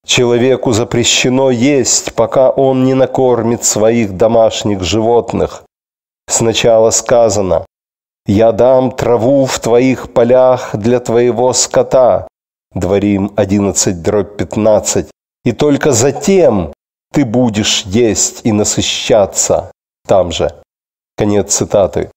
Человеку 0.05 0.71
запрещено 0.71 1.49
есть, 1.49 2.13
пока 2.13 2.51
он 2.51 2.83
не 2.83 2.93
накормит 2.93 3.63
своих 3.63 4.17
домашних 4.17 4.83
животных. 4.83 5.63
Сначала 6.27 6.91
сказано 6.91 7.65
«Я 8.29 8.51
дам 8.51 8.91
траву 8.91 9.45
в 9.45 9.59
твоих 9.59 10.13
полях 10.13 10.75
для 10.75 10.99
твоего 10.99 11.51
скота», 11.53 12.27
Дворим 12.75 13.31
11, 13.35 14.03
дробь 14.03 14.37
15. 14.37 15.07
И 15.45 15.51
только 15.51 15.91
затем 15.91 16.71
ты 17.11 17.25
будешь 17.25 17.81
есть 17.85 18.41
и 18.43 18.51
насыщаться 18.51 19.71
там 20.07 20.31
же. 20.31 20.51
Конец 21.17 21.55
цитаты. 21.55 22.11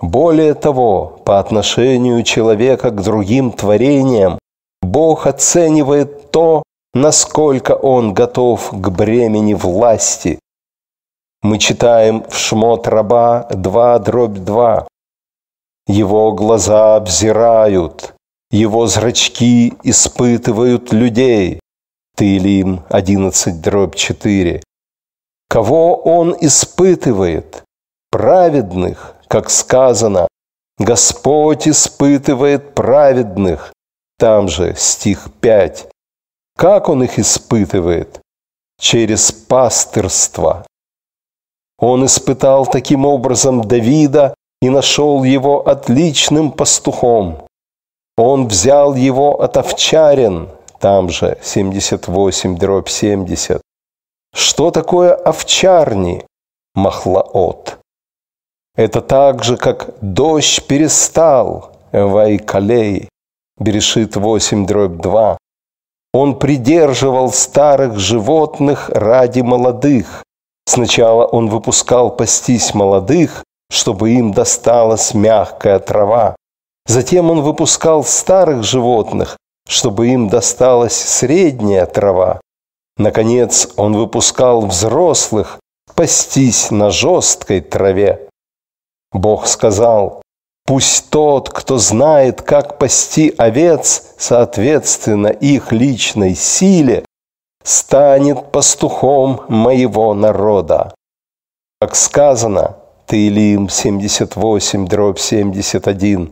Более 0.00 0.54
того, 0.54 1.20
по 1.24 1.40
отношению 1.40 2.22
человека 2.22 2.90
к 2.90 3.02
другим 3.02 3.50
творениям, 3.50 4.38
Бог 4.82 5.26
оценивает 5.26 6.30
то, 6.30 6.62
насколько 6.94 7.72
он 7.72 8.14
готов 8.14 8.70
к 8.70 8.88
бремени 8.90 9.54
власти. 9.54 10.38
Мы 11.42 11.58
читаем 11.58 12.22
в 12.28 12.36
Шмот 12.36 12.86
раба 12.86 13.48
2 13.50 13.98
дробь 13.98 14.38
2. 14.38 14.86
Его 15.90 16.30
глаза 16.30 16.94
обзирают, 16.94 18.14
его 18.52 18.86
зрачки 18.86 19.74
испытывают 19.82 20.92
людей. 20.92 21.58
Таилим 22.14 22.84
11 22.90 23.60
дробь 23.60 23.96
4. 23.96 24.62
Кого 25.48 25.96
он 25.96 26.36
испытывает? 26.40 27.64
Праведных, 28.12 29.16
как 29.26 29.50
сказано, 29.50 30.28
Господь 30.78 31.66
испытывает 31.66 32.72
праведных. 32.72 33.72
Там 34.16 34.46
же 34.46 34.76
стих 34.76 35.28
5. 35.40 35.88
Как 36.56 36.88
он 36.88 37.02
их 37.02 37.18
испытывает? 37.18 38.20
Через 38.78 39.32
пастырство. 39.32 40.64
Он 41.80 42.06
испытал 42.06 42.64
таким 42.64 43.04
образом 43.06 43.62
Давида 43.62 44.34
и 44.62 44.68
нашел 44.68 45.24
его 45.24 45.66
отличным 45.66 46.52
пастухом. 46.52 47.38
Он 48.16 48.48
взял 48.48 48.94
его 48.94 49.40
от 49.40 49.56
овчарин, 49.56 50.48
там 50.78 51.08
же 51.08 51.38
78 51.42 52.56
дробь 52.56 52.88
70. 52.88 53.62
Что 54.34 54.70
такое 54.70 55.14
овчарни? 55.14 56.24
Махлаот. 56.74 57.78
Это 58.76 59.00
так 59.00 59.42
же, 59.42 59.56
как 59.56 59.94
дождь 60.00 60.66
перестал, 60.66 61.72
Вайкалей, 61.92 63.08
Берешит 63.58 64.16
8 64.16 64.66
дробь 64.66 65.02
2. 65.02 65.36
Он 66.14 66.38
придерживал 66.38 67.30
старых 67.30 67.98
животных 67.98 68.88
ради 68.88 69.40
молодых. 69.40 70.24
Сначала 70.66 71.26
он 71.26 71.48
выпускал 71.48 72.10
пастись 72.16 72.74
молодых, 72.74 73.44
чтобы 73.70 74.10
им 74.10 74.32
досталась 74.32 75.14
мягкая 75.14 75.78
трава. 75.78 76.36
Затем 76.86 77.30
он 77.30 77.42
выпускал 77.42 78.04
старых 78.04 78.64
животных, 78.64 79.36
чтобы 79.68 80.08
им 80.08 80.28
досталась 80.28 80.96
средняя 80.96 81.86
трава. 81.86 82.40
Наконец 82.98 83.68
он 83.76 83.96
выпускал 83.96 84.66
взрослых 84.66 85.58
пастись 85.94 86.70
на 86.70 86.90
жесткой 86.90 87.60
траве. 87.60 88.28
Бог 89.12 89.46
сказал, 89.46 90.22
пусть 90.66 91.10
тот, 91.10 91.48
кто 91.50 91.78
знает, 91.78 92.42
как 92.42 92.78
пасти 92.78 93.32
овец, 93.38 94.14
соответственно 94.18 95.28
их 95.28 95.72
личной 95.72 96.34
силе, 96.34 97.04
станет 97.62 98.50
пастухом 98.50 99.42
моего 99.48 100.14
народа. 100.14 100.94
Как 101.80 101.94
сказано, 101.94 102.79
Таилим 103.10 103.68
78, 103.68 104.86
дробь 104.86 105.18
71, 105.18 106.30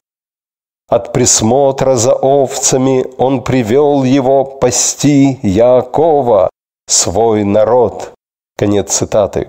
от 0.88 1.12
присмотра 1.12 1.96
за 1.96 2.14
овцами 2.14 3.04
он 3.18 3.42
привел 3.42 4.04
его 4.04 4.44
пасти 4.44 5.40
Яакова, 5.42 6.50
свой 6.86 7.42
народ. 7.42 8.12
Конец 8.56 8.92
цитаты. 8.92 9.48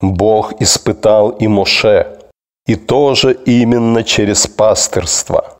Бог 0.00 0.62
испытал 0.62 1.30
и 1.30 1.48
Моше, 1.48 2.20
и 2.64 2.76
тоже 2.76 3.34
именно 3.34 4.04
через 4.04 4.46
пастырство. 4.46 5.56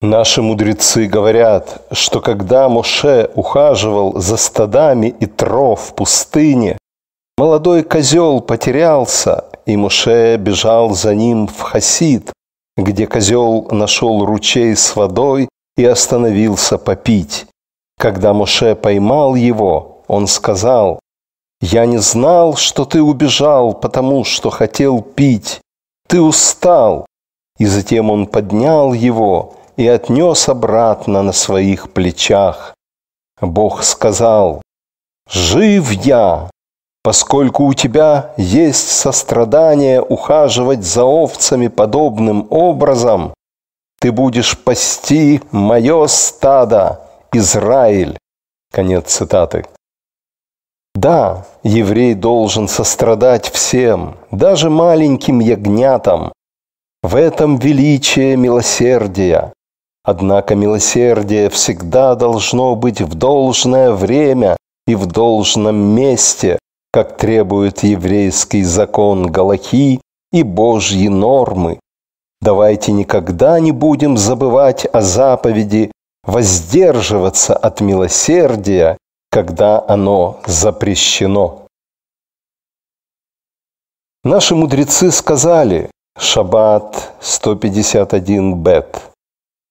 Наши 0.00 0.42
мудрецы 0.42 1.06
говорят, 1.06 1.82
что 1.90 2.20
когда 2.20 2.68
Моше 2.68 3.32
ухаживал 3.34 4.20
за 4.20 4.36
стадами 4.36 5.08
и 5.08 5.26
тров 5.26 5.88
в 5.88 5.94
пустыне, 5.94 6.78
молодой 7.36 7.82
козел 7.82 8.40
потерялся, 8.40 9.47
и 9.68 9.76
Моше 9.76 10.38
бежал 10.38 10.94
за 10.94 11.14
ним 11.14 11.46
в 11.46 11.60
Хасид, 11.60 12.32
где 12.78 13.06
козел 13.06 13.68
нашел 13.70 14.24
ручей 14.24 14.74
с 14.74 14.96
водой 14.96 15.50
и 15.76 15.84
остановился 15.84 16.78
попить. 16.78 17.46
Когда 17.98 18.32
Моше 18.32 18.74
поймал 18.74 19.34
его, 19.34 20.04
он 20.06 20.26
сказал, 20.26 21.00
«Я 21.60 21.84
не 21.84 21.98
знал, 21.98 22.56
что 22.56 22.86
ты 22.86 23.02
убежал, 23.02 23.74
потому 23.74 24.24
что 24.24 24.48
хотел 24.48 25.02
пить. 25.02 25.60
Ты 26.08 26.22
устал». 26.22 27.04
И 27.58 27.66
затем 27.66 28.10
он 28.10 28.26
поднял 28.26 28.94
его 28.94 29.54
и 29.76 29.86
отнес 29.86 30.48
обратно 30.48 31.22
на 31.22 31.32
своих 31.32 31.90
плечах. 31.90 32.74
Бог 33.42 33.82
сказал, 33.82 34.62
«Жив 35.28 35.92
я, 35.92 36.48
поскольку 37.08 37.64
у 37.64 37.72
тебя 37.72 38.34
есть 38.36 38.90
сострадание 38.90 40.02
ухаживать 40.02 40.84
за 40.84 41.04
овцами 41.04 41.68
подобным 41.68 42.46
образом, 42.50 43.32
ты 43.98 44.12
будешь 44.12 44.58
пасти 44.58 45.40
мое 45.50 46.06
стадо, 46.06 47.00
Израиль. 47.32 48.18
Конец 48.70 49.06
цитаты. 49.06 49.64
Да, 50.94 51.46
еврей 51.62 52.12
должен 52.12 52.68
сострадать 52.68 53.48
всем, 53.48 54.18
даже 54.30 54.68
маленьким 54.68 55.38
ягнятам. 55.38 56.30
В 57.02 57.16
этом 57.16 57.56
величие 57.56 58.36
милосердия. 58.36 59.54
Однако 60.04 60.54
милосердие 60.54 61.48
всегда 61.48 62.14
должно 62.16 62.76
быть 62.76 63.00
в 63.00 63.14
должное 63.14 63.92
время 63.92 64.58
и 64.86 64.94
в 64.94 65.06
должном 65.06 65.76
месте, 65.76 66.58
как 66.98 67.16
требует 67.16 67.84
еврейский 67.84 68.64
закон 68.64 69.30
Галахи 69.30 70.00
и 70.32 70.42
Божьи 70.42 71.06
нормы. 71.06 71.78
Давайте 72.40 72.90
никогда 72.90 73.60
не 73.60 73.70
будем 73.70 74.16
забывать 74.18 74.84
о 74.92 75.00
заповеди 75.00 75.92
воздерживаться 76.24 77.54
от 77.54 77.80
милосердия 77.80 78.96
когда 79.30 79.84
оно 79.86 80.40
запрещено. 80.44 81.66
Наши 84.24 84.56
мудрецы 84.56 85.12
сказали, 85.12 85.92
Шаббат 86.18 87.12
151 87.20 88.56
бет, 88.56 89.02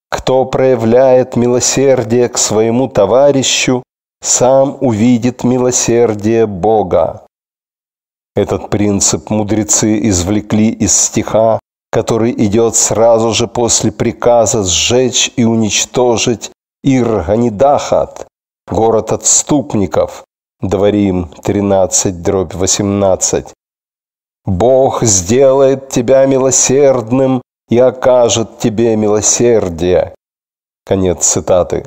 кто 0.10 0.46
проявляет 0.46 1.36
милосердие 1.36 2.30
к 2.30 2.38
своему 2.38 2.88
товарищу, 2.88 3.84
сам 4.22 4.78
увидит 4.82 5.44
милосердие 5.44 6.48
Бога. 6.48 7.26
Этот 8.36 8.70
принцип 8.70 9.30
мудрецы 9.30 10.00
извлекли 10.10 10.70
из 10.70 10.96
стиха, 10.96 11.60
который 11.92 12.32
идет 12.32 12.76
сразу 12.76 13.34
же 13.34 13.48
после 13.48 13.92
приказа 13.92 14.64
сжечь 14.64 15.32
и 15.36 15.44
уничтожить 15.46 16.52
Ир-Ганидахат, 16.84 18.28
город 18.68 19.12
отступников, 19.12 20.24
Дворим 20.62 21.30
13, 21.44 22.24
дробь 22.24 22.56
18. 22.56 23.54
Бог 24.46 25.04
сделает 25.04 25.90
тебя 25.90 26.26
милосердным 26.26 27.44
и 27.70 27.78
окажет 27.78 28.58
тебе 28.58 28.96
милосердие. 28.96 30.16
Конец 30.84 31.28
цитаты. 31.28 31.86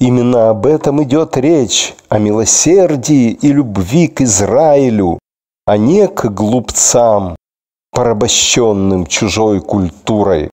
Именно 0.00 0.50
об 0.50 0.64
этом 0.66 1.02
идет 1.02 1.36
речь, 1.36 1.94
о 2.08 2.18
милосердии 2.18 3.30
и 3.30 3.52
любви 3.52 4.06
к 4.06 4.20
Израилю, 4.20 5.18
а 5.66 5.76
не 5.76 6.06
к 6.06 6.26
глупцам, 6.26 7.34
порабощенным 7.90 9.06
чужой 9.06 9.60
культурой. 9.60 10.50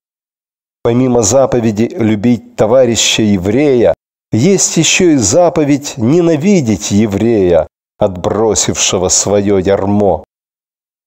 Помимо 0.82 1.22
заповеди 1.22 1.94
любить 1.96 2.56
товарища 2.56 3.22
еврея, 3.22 3.94
есть 4.32 4.76
еще 4.76 5.12
и 5.12 5.16
заповедь 5.16 5.94
ненавидеть 5.96 6.90
еврея, 6.90 7.68
отбросившего 7.98 9.08
свое 9.08 9.60
ярмо. 9.60 10.24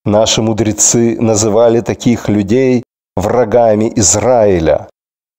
Наши 0.05 0.41
мудрецы 0.41 1.19
называли 1.19 1.81
таких 1.81 2.29
людей 2.29 2.83
врагами 3.17 3.91
Израиля. 3.97 4.87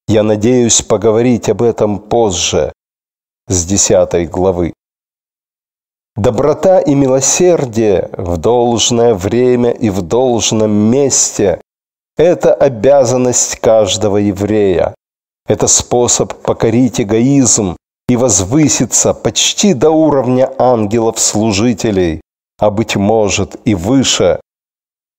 Я 0.06 0.22
надеюсь 0.22 0.82
поговорить 0.82 1.48
об 1.48 1.62
этом 1.62 1.98
позже 1.98 2.72
с 3.50 3.64
10 3.66 4.30
главы. 4.30 4.72
Доброта 6.16 6.78
и 6.78 6.94
милосердие 6.94 8.08
в 8.16 8.36
должное 8.36 9.14
время 9.14 9.70
и 9.72 9.90
в 9.90 10.02
должном 10.02 10.70
месте– 10.70 11.60
это 12.16 12.54
обязанность 12.54 13.56
каждого 13.56 14.18
еврея. 14.18 14.94
Это 15.48 15.66
способ 15.66 16.32
покорить 16.42 17.00
эгоизм 17.00 17.76
и 18.08 18.16
возвыситься 18.16 19.14
почти 19.14 19.74
до 19.74 19.90
уровня 19.90 20.52
ангелов-служителей, 20.58 22.20
а 22.60 22.70
быть 22.70 22.94
может 22.94 23.56
и 23.64 23.74
выше. 23.74 24.40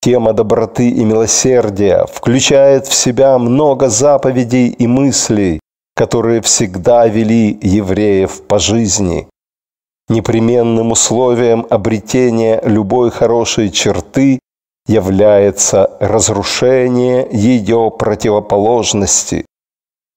Тема 0.01 0.31
доброты 0.31 0.89
и 0.89 1.03
милосердия 1.03 2.05
включает 2.05 2.87
в 2.87 2.93
себя 2.93 3.37
много 3.37 3.89
заповедей 3.89 4.69
и 4.69 4.87
мыслей, 4.87 5.59
которые 6.01 6.41
всегда 6.41 7.05
вели 7.05 7.59
евреев 7.61 8.41
по 8.47 8.57
жизни. 8.57 9.27
Непременным 10.09 10.93
условием 10.93 11.67
обретения 11.69 12.59
любой 12.63 13.11
хорошей 13.11 13.69
черты 13.69 14.39
является 14.87 15.95
разрушение 15.99 17.27
ее 17.31 17.91
противоположности. 17.91 19.45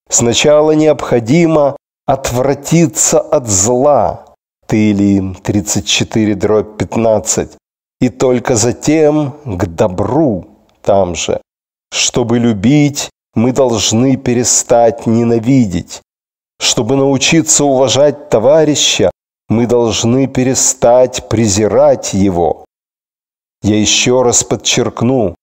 Сначала 0.09 0.71
необходимо 0.71 1.77
отвратиться 2.07 3.21
от 3.21 3.47
зла. 3.47 4.25
Тылим 4.67 5.35
34 5.35 6.35
дробь 6.35 6.79
15. 6.79 7.59
И 8.01 8.09
только 8.09 8.57
затем 8.57 9.35
к 9.45 9.67
добру 9.67 10.47
там 10.81 11.15
же. 11.15 11.43
Чтобы 11.93 12.39
любить 12.39 13.11
мы 13.35 13.53
должны 13.53 14.17
перестать 14.17 15.07
ненавидеть. 15.07 16.03
Чтобы 16.61 16.97
научиться 16.97 17.65
уважать 17.65 18.29
товарища, 18.29 19.11
мы 19.49 19.67
должны 19.67 20.27
перестать 20.27 21.29
презирать 21.29 22.15
его. 22.15 22.65
Я 23.63 23.79
еще 23.79 24.23
раз 24.23 24.45
подчеркну, 24.45 25.35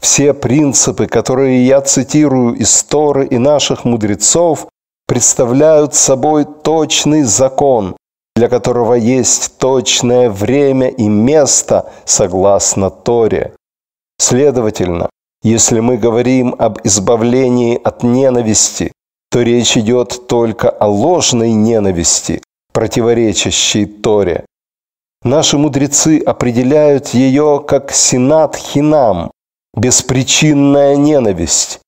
все 0.00 0.32
принципы, 0.32 1.06
которые 1.06 1.66
я 1.66 1.80
цитирую 1.80 2.54
из 2.54 2.82
Торы 2.84 3.26
и 3.26 3.38
наших 3.38 3.84
мудрецов, 3.84 4.66
представляют 5.06 5.94
собой 5.94 6.44
точный 6.44 7.22
закон, 7.22 7.96
для 8.36 8.48
которого 8.48 8.94
есть 8.94 9.58
точное 9.58 10.30
время 10.30 10.88
и 10.88 11.08
место 11.08 11.90
согласно 12.04 12.90
Торе. 12.90 13.54
Следовательно, 14.18 15.10
если 15.42 15.80
мы 15.80 15.96
говорим 15.96 16.54
об 16.58 16.78
избавлении 16.84 17.80
от 17.82 18.02
ненависти, 18.02 18.92
то 19.30 19.42
речь 19.42 19.76
идет 19.76 20.26
только 20.26 20.68
о 20.68 20.88
ложной 20.88 21.52
ненависти, 21.52 22.42
противоречащей 22.72 23.86
Торе. 23.86 24.44
Наши 25.22 25.58
мудрецы 25.58 26.18
определяют 26.18 27.08
ее 27.08 27.62
как 27.66 27.92
синат 27.92 28.56
хинам, 28.56 29.30
беспричинная 29.74 30.96
ненависть. 30.96 31.80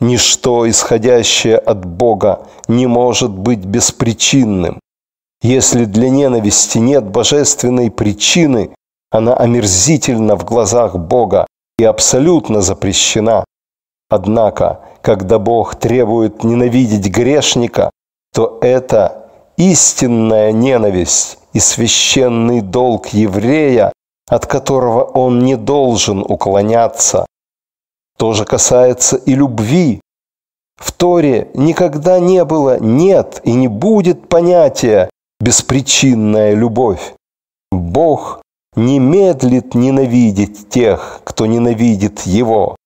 Ничто, 0.00 0.68
исходящее 0.68 1.58
от 1.58 1.84
Бога, 1.84 2.46
не 2.68 2.86
может 2.86 3.30
быть 3.30 3.64
беспричинным. 3.64 4.80
Если 5.42 5.84
для 5.84 6.08
ненависти 6.10 6.78
нет 6.78 7.04
божественной 7.04 7.90
причины, 7.90 8.74
она 9.10 9.34
омерзительна 9.34 10.36
в 10.36 10.44
глазах 10.44 10.96
Бога 10.96 11.46
и 11.78 11.84
абсолютно 11.84 12.60
запрещена. 12.60 13.44
Однако, 14.08 14.80
когда 15.00 15.38
Бог 15.38 15.74
требует 15.76 16.44
ненавидеть 16.44 17.10
грешника, 17.10 17.90
то 18.34 18.58
это 18.60 19.30
истинная 19.56 20.52
ненависть 20.52 21.38
и 21.52 21.60
священный 21.60 22.60
долг 22.60 23.08
еврея, 23.08 23.92
от 24.28 24.46
которого 24.46 25.02
он 25.04 25.40
не 25.40 25.56
должен 25.56 26.20
уклоняться. 26.20 27.26
То 28.18 28.32
же 28.32 28.44
касается 28.44 29.16
и 29.16 29.34
любви. 29.34 30.00
В 30.76 30.92
Торе 30.92 31.50
никогда 31.54 32.18
не 32.18 32.44
было, 32.44 32.78
нет 32.78 33.40
и 33.44 33.52
не 33.52 33.68
будет 33.68 34.28
понятия 34.28 35.10
«беспричинная 35.40 36.54
любовь». 36.54 37.14
Бог 37.70 38.42
не 38.74 38.98
медлит 38.98 39.74
ненавидеть 39.74 40.68
тех, 40.68 41.20
кто 41.24 41.46
ненавидит 41.46 42.20
Его, 42.20 42.76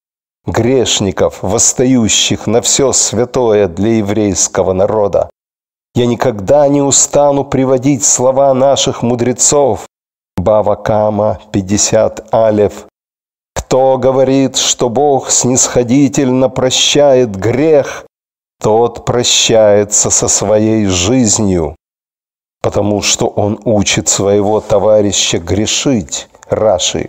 грешников, 0.47 1.39
восстающих 1.43 2.47
на 2.47 2.61
все 2.61 2.93
святое 2.93 3.69
для 3.69 3.99
еврейского 3.99 4.73
народа. 4.73 5.31
Я 5.95 6.07
никогда 6.07 6.69
не 6.69 6.83
устану 6.83 7.45
приводить 7.45 8.05
слова 8.05 8.53
наших 8.53 9.03
мудрецов. 9.03 9.87
Бава 10.37 10.75
Кама, 10.75 11.41
50 11.53 12.35
Алев. 12.35 12.87
Кто 13.55 13.97
говорит, 13.97 14.57
что 14.57 14.91
Бог 14.91 15.31
снисходительно 15.31 16.51
прощает 16.51 17.35
грех, 17.35 18.05
тот 18.61 19.07
прощается 19.07 20.11
со 20.11 20.29
своей 20.29 20.87
жизнью 20.87 21.75
потому 22.67 23.01
что 23.01 23.29
он 23.29 23.61
учит 23.65 24.09
своего 24.09 24.61
товарища 24.61 25.39
грешить, 25.39 26.29
Раши. 26.51 27.09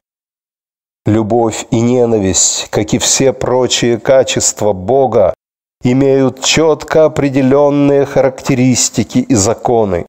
Любовь 1.07 1.65
и 1.71 1.81
ненависть, 1.81 2.67
как 2.69 2.93
и 2.93 2.99
все 2.99 3.33
прочие 3.33 3.97
качества 3.97 4.73
Бога, 4.73 5.33
имеют 5.81 6.43
четко 6.43 7.05
определенные 7.05 8.05
характеристики 8.05 9.17
и 9.17 9.33
законы. 9.33 10.05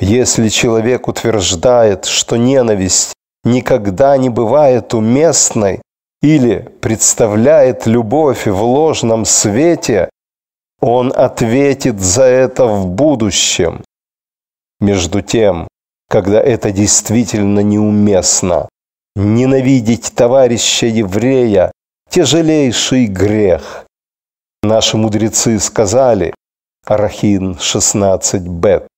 Если 0.00 0.48
человек 0.48 1.08
утверждает, 1.08 2.06
что 2.06 2.38
ненависть 2.38 3.12
никогда 3.44 4.16
не 4.16 4.30
бывает 4.30 4.94
уместной 4.94 5.82
или 6.22 6.70
представляет 6.80 7.86
любовь 7.86 8.46
в 8.46 8.62
ложном 8.62 9.26
свете, 9.26 10.08
он 10.80 11.12
ответит 11.14 12.00
за 12.00 12.24
это 12.24 12.64
в 12.64 12.86
будущем. 12.86 13.82
Между 14.80 15.20
тем, 15.20 15.68
когда 16.08 16.40
это 16.40 16.72
действительно 16.72 17.60
неуместно, 17.60 18.68
ненавидеть 19.14 20.12
товарища 20.14 20.86
еврея– 20.86 21.70
тяжелейший 22.10 23.06
грех. 23.06 23.84
Наши 24.62 24.96
мудрецы 24.96 25.58
сказали, 25.60 26.34
Арахин 26.86 27.58
16 27.58 28.42
бет, 28.42 28.88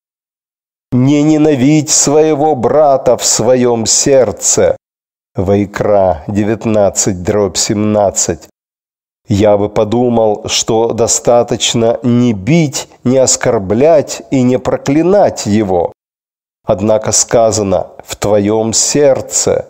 «Не 0.93 1.22
ненавидь 1.22 1.91
своего 1.91 2.55
брата 2.55 3.16
в 3.16 3.24
своем 3.24 3.87
сердце». 3.87 4.76
Вайкра 5.35 6.24
19 6.28 7.22
дробь 7.22 7.57
17. 7.57 8.49
Я 9.28 9.56
бы 9.56 9.68
подумал, 9.68 10.48
что 10.48 10.92
достаточно 10.92 11.98
не 12.02 12.32
бить, 12.32 12.88
не 13.04 13.18
оскорблять 13.18 14.22
и 14.30 14.42
не 14.42 14.58
проклинать 14.58 15.46
его. 15.46 15.92
однако 16.64 17.10
сказано 17.12 17.88
«в 18.04 18.14
твоем 18.14 18.72
сердце». 18.72 19.68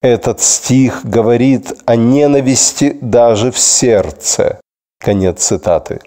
Этот 0.00 0.40
стих 0.40 1.04
говорит 1.04 1.72
о 1.84 1.96
ненависти 1.96 2.96
даже 3.02 3.50
в 3.50 3.58
сердце. 3.58 4.60
Конец 5.00 5.44
цитаты. 5.44 6.00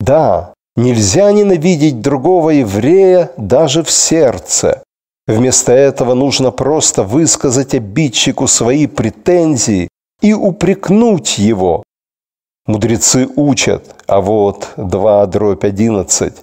Да, 0.00 0.52
нельзя 0.76 1.30
ненавидеть 1.32 2.00
другого 2.00 2.50
еврея 2.50 3.30
даже 3.36 3.84
в 3.84 3.90
сердце. 3.90 4.82
Вместо 5.26 5.72
этого 5.72 6.14
нужно 6.14 6.50
просто 6.50 7.04
высказать 7.04 7.74
обидчику 7.74 8.48
свои 8.48 8.86
претензии 8.86 9.88
и 10.20 10.32
упрекнуть 10.32 11.38
его. 11.38 11.82
Мудрецы 12.66 13.28
учат, 13.36 13.94
а 14.06 14.20
вот 14.20 14.68
2 14.76 15.26
дробь 15.26 15.64
11. 15.64 16.34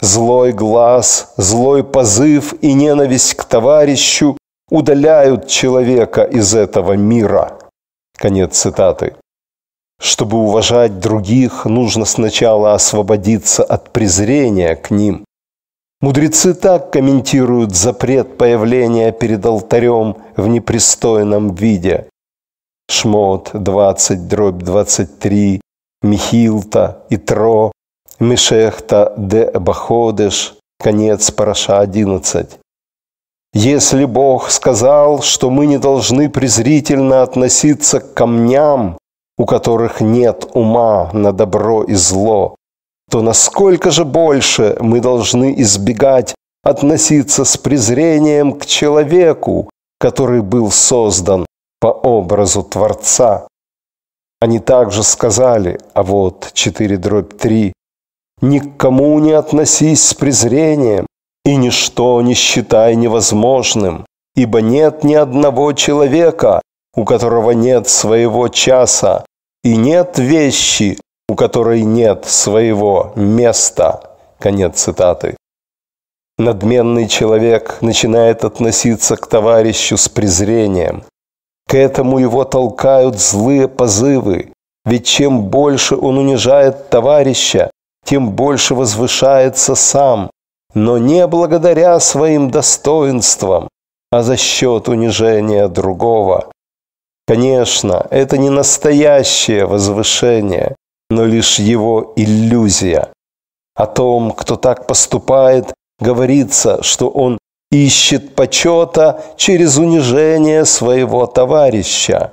Злой 0.00 0.52
глаз, 0.52 1.32
злой 1.36 1.82
позыв 1.82 2.54
и 2.60 2.74
ненависть 2.74 3.34
к 3.34 3.44
товарищу 3.44 4.36
удаляют 4.70 5.46
человека 5.46 6.22
из 6.24 6.54
этого 6.54 6.92
мира. 6.92 7.58
Конец 8.18 8.58
цитаты. 8.58 9.16
Чтобы 9.98 10.38
уважать 10.38 11.00
других, 11.00 11.64
нужно 11.64 12.04
сначала 12.04 12.74
освободиться 12.74 13.64
от 13.64 13.92
презрения 13.92 14.76
к 14.76 14.90
ним. 14.90 15.24
Мудрецы 16.02 16.52
так 16.52 16.92
комментируют 16.92 17.74
запрет 17.74 18.36
появления 18.36 19.12
перед 19.12 19.46
алтарем 19.46 20.16
в 20.36 20.46
непристойном 20.48 21.54
виде. 21.54 22.08
Шмот 22.88 23.50
20, 23.52 24.28
дробь 24.28 24.62
23, 24.62 25.60
Михилта, 26.02 27.04
Итро, 27.10 27.72
Мишехта 28.20 29.12
де 29.16 29.50
Баходеш, 29.50 30.54
конец 30.78 31.30
параша 31.30 31.80
11. 31.80 32.58
Если 33.54 34.04
Бог 34.04 34.50
сказал, 34.50 35.22
что 35.22 35.50
мы 35.50 35.66
не 35.66 35.78
должны 35.78 36.28
презрительно 36.30 37.22
относиться 37.22 38.00
к 38.00 38.14
камням, 38.14 38.98
у 39.38 39.46
которых 39.46 40.00
нет 40.00 40.46
ума 40.54 41.10
на 41.12 41.32
добро 41.32 41.82
и 41.82 41.94
зло, 41.94 42.54
то 43.10 43.22
насколько 43.22 43.90
же 43.90 44.04
больше 44.04 44.76
мы 44.80 45.00
должны 45.00 45.54
избегать 45.62 46.34
относиться 46.62 47.44
с 47.44 47.56
презрением 47.56 48.52
к 48.52 48.66
человеку, 48.66 49.70
который 49.98 50.42
был 50.42 50.70
создан 50.70 51.46
по 51.80 51.88
образу 51.88 52.62
Творца. 52.62 53.48
Они 54.40 54.58
также 54.58 55.02
сказали, 55.02 55.78
а 55.94 56.02
вот 56.02 56.50
4 56.52 56.96
дробь 56.96 57.36
3, 57.36 57.72
«Ни 58.42 58.58
не 59.20 59.32
относись 59.32 60.04
с 60.04 60.14
презрением, 60.14 61.06
и 61.44 61.56
ничто 61.56 62.20
не 62.22 62.34
считай 62.34 62.96
невозможным, 62.96 64.04
ибо 64.34 64.60
нет 64.60 65.04
ни 65.04 65.14
одного 65.14 65.72
человека, 65.72 66.60
у 66.94 67.04
которого 67.04 67.52
нет 67.52 67.88
своего 67.88 68.48
часа, 68.48 69.24
и 69.62 69.76
нет 69.76 70.18
вещи, 70.18 70.98
у 71.28 71.34
которой 71.34 71.82
нет 71.82 72.24
своего 72.24 73.12
места. 73.16 74.16
Конец 74.38 74.80
цитаты. 74.82 75.36
Надменный 76.38 77.08
человек 77.08 77.78
начинает 77.80 78.44
относиться 78.44 79.16
к 79.16 79.26
товарищу 79.26 79.96
с 79.96 80.08
презрением. 80.08 81.04
К 81.68 81.74
этому 81.74 82.18
его 82.18 82.44
толкают 82.44 83.18
злые 83.18 83.68
позывы, 83.68 84.52
ведь 84.84 85.06
чем 85.06 85.44
больше 85.44 85.96
он 85.96 86.18
унижает 86.18 86.90
товарища, 86.90 87.70
тем 88.04 88.30
больше 88.30 88.74
возвышается 88.74 89.74
сам, 89.74 90.30
но 90.74 90.98
не 90.98 91.26
благодаря 91.26 91.98
своим 91.98 92.50
достоинствам, 92.50 93.68
а 94.12 94.22
за 94.22 94.36
счет 94.36 94.88
унижения 94.88 95.66
другого. 95.68 96.50
Конечно, 97.26 98.06
это 98.10 98.38
не 98.38 98.50
настоящее 98.50 99.66
возвышение, 99.66 100.76
но 101.10 101.24
лишь 101.24 101.58
его 101.58 102.12
иллюзия. 102.14 103.08
О 103.74 103.86
том, 103.86 104.30
кто 104.30 104.56
так 104.56 104.86
поступает, 104.86 105.74
говорится, 105.98 106.82
что 106.82 107.08
он 107.08 107.38
ищет 107.70 108.34
почета 108.34 109.22
через 109.36 109.76
унижение 109.78 110.64
своего 110.64 111.26
товарища. 111.26 112.32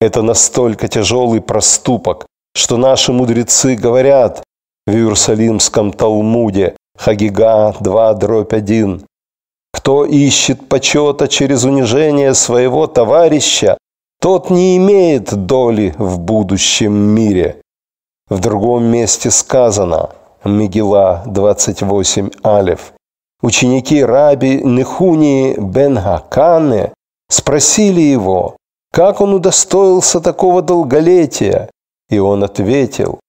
Это 0.00 0.22
настолько 0.22 0.88
тяжелый 0.88 1.40
проступок, 1.40 2.26
что 2.54 2.76
наши 2.76 3.12
мудрецы 3.12 3.76
говорят 3.76 4.42
в 4.86 4.92
Иерусалимском 4.92 5.92
Талмуде 5.92 6.76
Хагига 6.96 7.74
2 7.80 8.14
дробь 8.14 8.52
1. 8.52 9.04
Кто 9.72 10.04
ищет 10.04 10.68
почета 10.68 11.28
через 11.28 11.64
унижение 11.64 12.34
своего 12.34 12.86
товарища, 12.86 13.78
тот 14.20 14.50
не 14.50 14.76
имеет 14.76 15.46
доли 15.46 15.94
в 15.96 16.18
будущем 16.18 16.92
мире. 16.92 17.60
В 18.28 18.38
другом 18.40 18.84
месте 18.84 19.30
сказано, 19.30 20.10
Мегила 20.44 21.22
28 21.26 22.30
Алев, 22.42 22.92
ученики 23.42 24.04
раби 24.04 24.62
Нехунии 24.62 25.58
бен 25.58 25.98
Хакане 25.98 26.92
спросили 27.28 28.00
его, 28.00 28.56
как 28.92 29.20
он 29.20 29.34
удостоился 29.34 30.20
такого 30.20 30.62
долголетия, 30.62 31.70
и 32.08 32.18
он 32.18 32.44
ответил, 32.44 33.20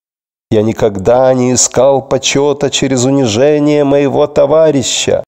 «Я 0.50 0.64
никогда 0.64 1.34
не 1.34 1.54
искал 1.54 2.02
почета 2.02 2.70
через 2.70 3.06
унижение 3.06 3.84
моего 3.84 4.28
товарища, 4.28 5.24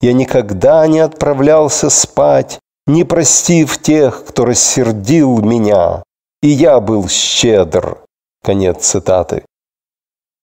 я 0.00 0.12
никогда 0.12 0.86
не 0.86 1.00
отправлялся 1.00 1.90
спать, 1.90 2.60
не 2.86 3.04
простив 3.04 3.78
тех, 3.78 4.24
кто 4.24 4.44
рассердил 4.44 5.38
меня, 5.38 6.02
и 6.42 6.48
я 6.48 6.80
был 6.80 7.08
щедр». 7.08 7.98
Конец 8.44 8.86
цитаты. 8.86 9.44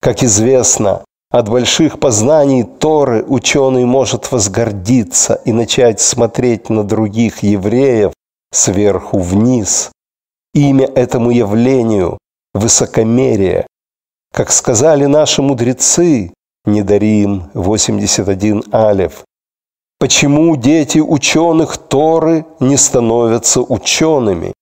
Как 0.02 0.22
известно, 0.22 1.05
от 1.38 1.50
больших 1.50 2.00
познаний 2.00 2.64
Торы 2.64 3.22
ученый 3.28 3.84
может 3.84 4.32
возгордиться 4.32 5.42
и 5.44 5.52
начать 5.52 6.00
смотреть 6.00 6.70
на 6.70 6.86
других 6.86 7.44
евреев 7.44 8.14
сверху 8.54 9.20
вниз. 9.20 9.92
Имя 10.54 10.86
этому 10.86 11.32
явлению– 11.32 12.20
высокомерие. 12.54 13.68
Как 14.34 14.50
сказали 14.50 15.08
наши 15.08 15.42
мудрецы, 15.42 16.32
Недарим 16.66 17.52
81 17.54 18.64
Алев, 18.72 19.26
Почему 20.00 20.56
дети 20.56 21.00
ученых 21.00 21.78
Торы 21.78 22.46
не 22.62 22.78
становятся 22.78 23.60
учеными? 23.60 24.54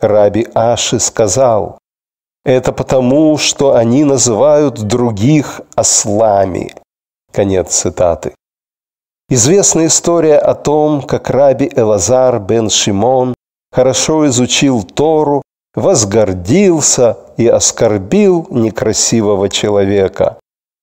Раби 0.00 0.46
Аши 0.54 1.00
сказал, 1.00 1.79
это 2.44 2.72
потому, 2.72 3.38
что 3.38 3.74
они 3.74 4.04
называют 4.04 4.80
других 4.82 5.60
ослами. 5.74 6.74
Конец 7.32 7.74
цитаты. 7.74 8.34
Известна 9.28 9.86
история 9.86 10.38
о 10.38 10.54
том, 10.54 11.02
как 11.02 11.30
раби 11.30 11.70
Элазар 11.76 12.40
бен 12.40 12.68
Шимон 12.68 13.34
хорошо 13.70 14.26
изучил 14.26 14.82
Тору, 14.82 15.42
возгордился 15.74 17.16
и 17.36 17.46
оскорбил 17.46 18.46
некрасивого 18.50 19.48
человека. 19.48 20.38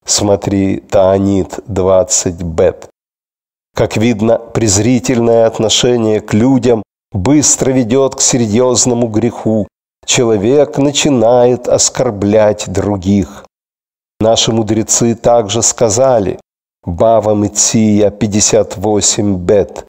Смотри 0.06 0.78
Таанит 0.78 1.60
20 1.68 2.42
бет. 2.44 2.88
Как 3.76 3.98
видно, 3.98 4.40
презрительное 4.40 5.46
отношение 5.46 6.22
к 6.22 6.34
людям 6.34 6.84
быстро 7.12 7.72
ведет 7.72 8.16
к 8.16 8.22
серьезному 8.22 9.08
греху. 9.08 9.68
Человек 10.08 10.78
начинает 10.78 11.68
оскорблять 11.68 12.72
других. 12.72 13.46
Наши 14.22 14.54
мудрецы 14.54 15.16
также 15.16 15.62
сказали, 15.62 16.40
Бава 16.86 17.36
Митсия 17.36 18.10
58 18.10 19.36
бет, 19.36 19.86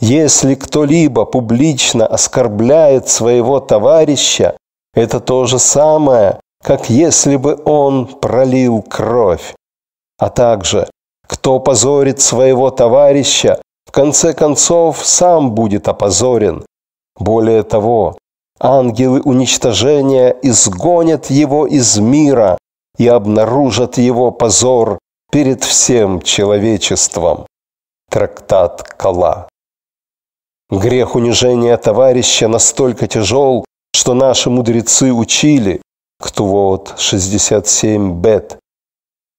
если 0.00 0.56
кто-либо 0.56 1.24
публично 1.24 2.04
оскорбляет 2.04 3.08
своего 3.08 3.60
товарища, 3.60 4.56
это 4.92 5.20
то 5.20 5.46
же 5.46 5.60
самое, 5.60 6.40
как 6.60 6.90
если 6.90 7.36
бы 7.36 7.56
он 7.64 8.06
пролил 8.06 8.82
кровь. 8.82 9.54
А 10.18 10.30
также 10.30 10.88
кто 11.28 11.60
позорит 11.60 12.20
своего 12.20 12.72
товарища, 12.72 13.62
в 13.86 13.92
конце 13.92 14.34
концов 14.34 15.06
сам 15.06 15.52
будет 15.52 15.86
опозорен. 15.86 16.66
Более 17.16 17.62
того, 17.62 18.18
ангелы 18.64 19.20
уничтожения 19.20 20.34
изгонят 20.42 21.28
его 21.28 21.66
из 21.66 21.98
мира 21.98 22.56
и 22.96 23.06
обнаружат 23.06 23.98
его 23.98 24.30
позор 24.30 24.98
перед 25.30 25.62
всем 25.62 26.22
человечеством. 26.22 27.46
Трактат 28.10 28.82
Кала. 28.82 29.48
Грех 30.70 31.14
унижения 31.14 31.76
товарища 31.76 32.48
настолько 32.48 33.06
тяжел, 33.06 33.66
что 33.94 34.14
наши 34.14 34.48
мудрецы 34.48 35.12
учили, 35.12 35.82
Ктувот 36.18 36.94
67 36.96 38.14
бет, 38.20 38.58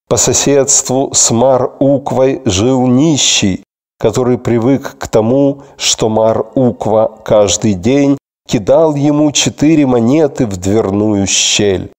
По 0.08 0.18
соседству 0.18 1.12
с 1.14 1.32
Мар-Уквой 1.32 2.44
жил 2.46 2.86
нищий, 2.86 3.64
который 3.98 4.38
привык 4.38 4.98
к 5.00 5.08
тому, 5.08 5.64
что 5.78 6.10
Мар-Уква 6.10 7.22
каждый 7.26 7.74
день 7.74 8.18
кидал 8.48 8.96
ему 8.96 9.32
четыре 9.32 9.86
монеты 9.86 10.46
в 10.46 10.58
дверную 10.58 11.28
щель. 11.28 11.92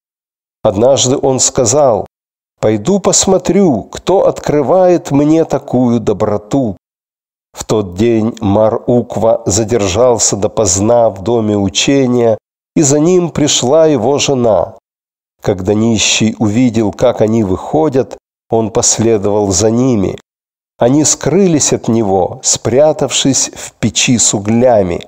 Однажды 0.63 1.17
он 1.17 1.41
сказал, 1.41 2.07
«Пойду 2.61 2.99
посмотрю, 2.99 3.83
кто 3.85 4.27
открывает 4.27 5.11
мне 5.11 5.45
такую 5.45 6.01
доброту». 6.01 6.77
В 7.53 7.65
тот 7.65 7.95
день 7.95 8.37
Мар-Уква 8.41 9.43
задержался 9.47 10.37
допоздна 10.37 11.09
в 11.09 11.23
доме 11.23 11.57
учения, 11.57 12.37
и 12.75 12.83
за 12.83 12.99
ним 13.01 13.31
пришла 13.31 13.87
его 13.87 14.19
жена. 14.19 14.75
Когда 15.43 15.75
нищий 15.75 16.37
увидел, 16.39 16.93
как 16.93 17.21
они 17.21 17.45
выходят, 17.45 18.19
он 18.51 18.71
последовал 18.71 19.53
за 19.53 19.71
ними. 19.71 20.19
Они 20.79 21.05
скрылись 21.05 21.73
от 21.73 21.89
него, 21.89 22.41
спрятавшись 22.43 23.51
в 23.55 23.73
печи 23.75 24.19
с 24.19 24.35
углями. 24.35 25.07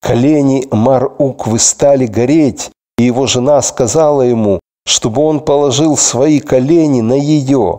Колени 0.00 0.66
Мар-Уквы 0.70 1.58
стали 1.58 2.06
гореть, 2.06 2.70
и 2.96 3.04
его 3.04 3.26
жена 3.26 3.60
сказала 3.62 4.22
ему, 4.22 4.60
чтобы 4.86 5.22
он 5.22 5.40
положил 5.40 5.96
свои 5.96 6.40
колени 6.40 7.00
на 7.00 7.14
ее. 7.14 7.78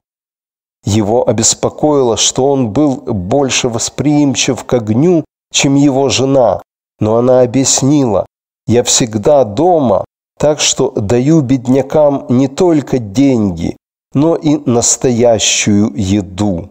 Его 0.86 1.28
обеспокоило, 1.28 2.18
что 2.18 2.46
он 2.52 2.70
был 2.70 2.98
больше 2.98 3.70
восприимчив 3.70 4.64
к 4.64 4.74
огню, 4.74 5.26
чем 5.52 5.76
его 5.76 6.10
жена, 6.10 6.62
но 7.00 7.18
она 7.18 7.42
объяснила, 7.42 8.26
«Я 8.68 8.84
всегда 8.84 9.44
дома, 9.44 10.06
так 10.38 10.60
что 10.60 10.92
даю 10.92 11.42
беднякам 11.42 12.26
не 12.30 12.48
только 12.48 13.00
деньги, 13.00 13.76
но 14.14 14.36
и 14.36 14.58
настоящую 14.66 15.92
еду. 15.96 16.70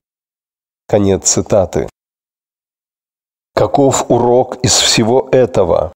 Конец 0.89 1.29
цитаты. 1.29 1.89
Каков 3.59 4.05
урок 4.09 4.59
из 4.63 4.77
всего 4.77 5.29
этого? 5.33 5.93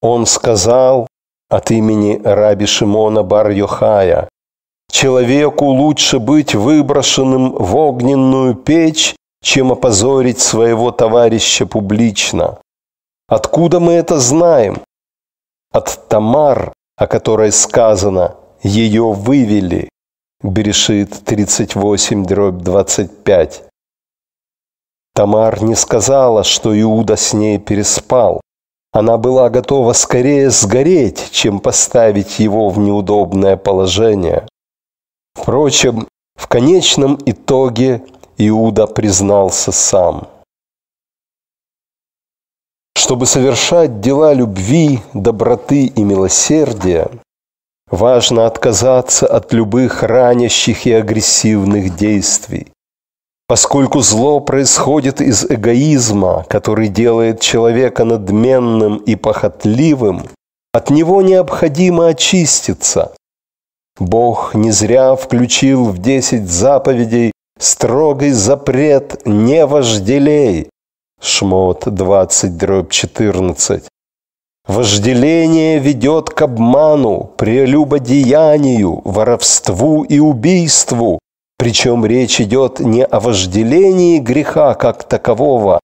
Он 0.00 0.26
сказал 0.26 1.06
от 1.48 1.70
имени 1.70 2.20
раби 2.24 2.66
Шимона 2.66 3.22
Бар-Йохая, 3.22 4.28
«Человеку 4.90 5.66
лучше 5.66 6.18
быть 6.18 6.56
выброшенным 6.56 7.52
в 7.52 7.76
огненную 7.76 8.56
печь, 8.56 9.14
чем 9.44 9.70
опозорить 9.70 10.40
своего 10.40 10.90
товарища 10.90 11.66
публично. 11.66 12.58
Откуда 13.28 13.78
мы 13.78 13.92
это 13.92 14.18
знаем? 14.18 14.82
От 15.70 16.08
Тамар, 16.08 16.72
о 16.96 17.06
которой 17.06 17.52
сказано 17.52 18.34
«ее 18.64 19.12
вывели». 19.12 19.88
Берешит 20.42 21.24
38, 21.24 22.24
дробь 22.24 22.60
25. 22.64 23.71
Тамар 25.14 25.62
не 25.62 25.74
сказала, 25.74 26.42
что 26.42 26.78
Иуда 26.80 27.16
с 27.16 27.32
ней 27.32 27.58
переспал. 27.58 28.40
Она 28.92 29.18
была 29.18 29.50
готова 29.50 29.92
скорее 29.92 30.50
сгореть, 30.50 31.30
чем 31.32 31.60
поставить 31.60 32.38
его 32.38 32.68
в 32.70 32.78
неудобное 32.78 33.56
положение. 33.56 34.46
Впрочем, 35.34 36.08
в 36.34 36.46
конечном 36.46 37.18
итоге 37.26 38.04
Иуда 38.38 38.86
признался 38.86 39.72
сам. 39.72 40.28
Чтобы 42.96 43.26
совершать 43.26 44.00
дела 44.00 44.32
любви, 44.32 45.00
доброты 45.12 45.86
и 45.86 46.02
милосердия, 46.02 47.10
важно 47.90 48.46
отказаться 48.46 49.26
от 49.26 49.52
любых 49.52 50.02
ранящих 50.02 50.86
и 50.86 50.92
агрессивных 50.92 51.96
действий. 51.96 52.71
Поскольку 53.52 54.00
зло 54.00 54.40
происходит 54.40 55.20
из 55.20 55.44
эгоизма, 55.44 56.46
который 56.48 56.88
делает 56.88 57.40
человека 57.40 58.02
надменным 58.04 58.96
и 58.96 59.14
похотливым, 59.14 60.22
от 60.72 60.88
него 60.88 61.20
необходимо 61.20 62.06
очиститься. 62.06 63.12
Бог 63.98 64.54
не 64.54 64.70
зря 64.70 65.16
включил 65.16 65.84
в 65.84 65.98
десять 65.98 66.48
заповедей 66.48 67.32
строгий 67.58 68.30
запрет 68.30 69.20
«не 69.26 69.66
вожделей», 69.66 70.70
Шмот 71.20 71.84
20, 71.84 72.56
дробь 72.56 72.90
14. 72.90 73.82
Вожделение 74.66 75.78
ведет 75.78 76.30
к 76.30 76.40
обману, 76.40 77.30
прелюбодеянию, 77.36 79.02
воровству 79.04 80.04
и 80.04 80.20
убийству. 80.20 81.18
Причем 81.62 82.04
речь 82.04 82.40
идет 82.40 82.80
не 82.80 83.04
о 83.04 83.20
вожделении 83.20 84.18
греха 84.18 84.74
как 84.74 85.04
такового, 85.04 85.78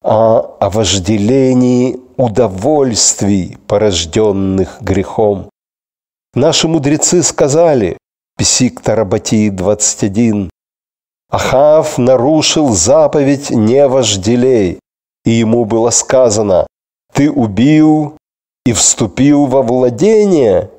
а 0.00 0.38
о 0.38 0.70
вожделении 0.70 1.98
удовольствий, 2.16 3.58
порожденных 3.66 4.80
грехом. 4.80 5.50
Наши 6.34 6.68
мудрецы 6.68 7.24
сказали, 7.24 7.98
Псик 8.36 8.80
Тарабатии 8.80 9.50
21, 9.50 10.50
Ахав 11.30 11.98
нарушил 11.98 12.68
заповедь 12.68 13.50
«не 13.50 13.88
вожделей», 13.88 14.78
и 15.24 15.30
ему 15.30 15.64
было 15.64 15.90
сказано 15.90 16.68
«ты 17.12 17.28
убил 17.28 18.16
и 18.64 18.72
вступил 18.72 19.46
во 19.46 19.62
владение». 19.62 20.70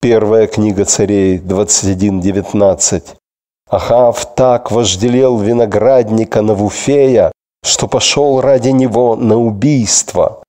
Первая 0.00 0.46
книга 0.46 0.84
царей 0.84 1.38
21.19. 1.38 3.17
Ахав 3.70 4.34
так 4.34 4.70
вожделел 4.70 5.38
виноградника 5.38 6.42
Навуфея, 6.42 7.32
что 7.62 7.86
пошел 7.86 8.40
ради 8.40 8.70
него 8.70 9.16
на 9.16 9.36
убийство. 9.36 10.42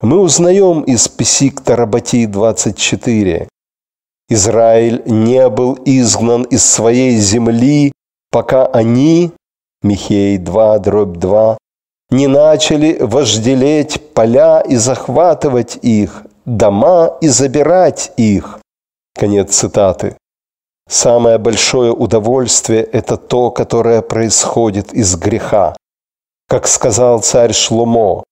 Мы 0.00 0.18
узнаем 0.18 0.82
из 0.82 1.08
Песикта 1.08 1.76
Рабати 1.76 2.26
24. 2.26 3.48
Израиль 4.28 5.02
не 5.06 5.48
был 5.48 5.78
изгнан 5.84 6.42
из 6.42 6.64
своей 6.64 7.16
земли 7.16 7.92
пока 8.30 8.66
они, 8.66 9.32
Михей 9.82 10.38
2, 10.38 10.78
дробь 10.78 11.18
2, 11.18 11.58
не 12.10 12.26
начали 12.26 12.98
вожделеть 13.00 14.14
поля 14.14 14.60
и 14.60 14.76
захватывать 14.76 15.78
их, 15.82 16.24
дома 16.46 17.18
и 17.20 17.28
забирать 17.28 18.12
их. 18.16 18.60
Конец 19.14 19.54
цитаты. 19.54 20.16
Самое 20.92 21.38
большое 21.38 21.90
удовольствие– 21.90 22.82
это 22.92 23.16
то, 23.16 23.50
которое 23.50 24.02
происходит 24.02 24.92
из 24.92 25.16
греха. 25.16 25.74
Как 26.48 26.66
сказал 26.66 27.22
царь 27.22 27.54
Шломо, 27.54 28.24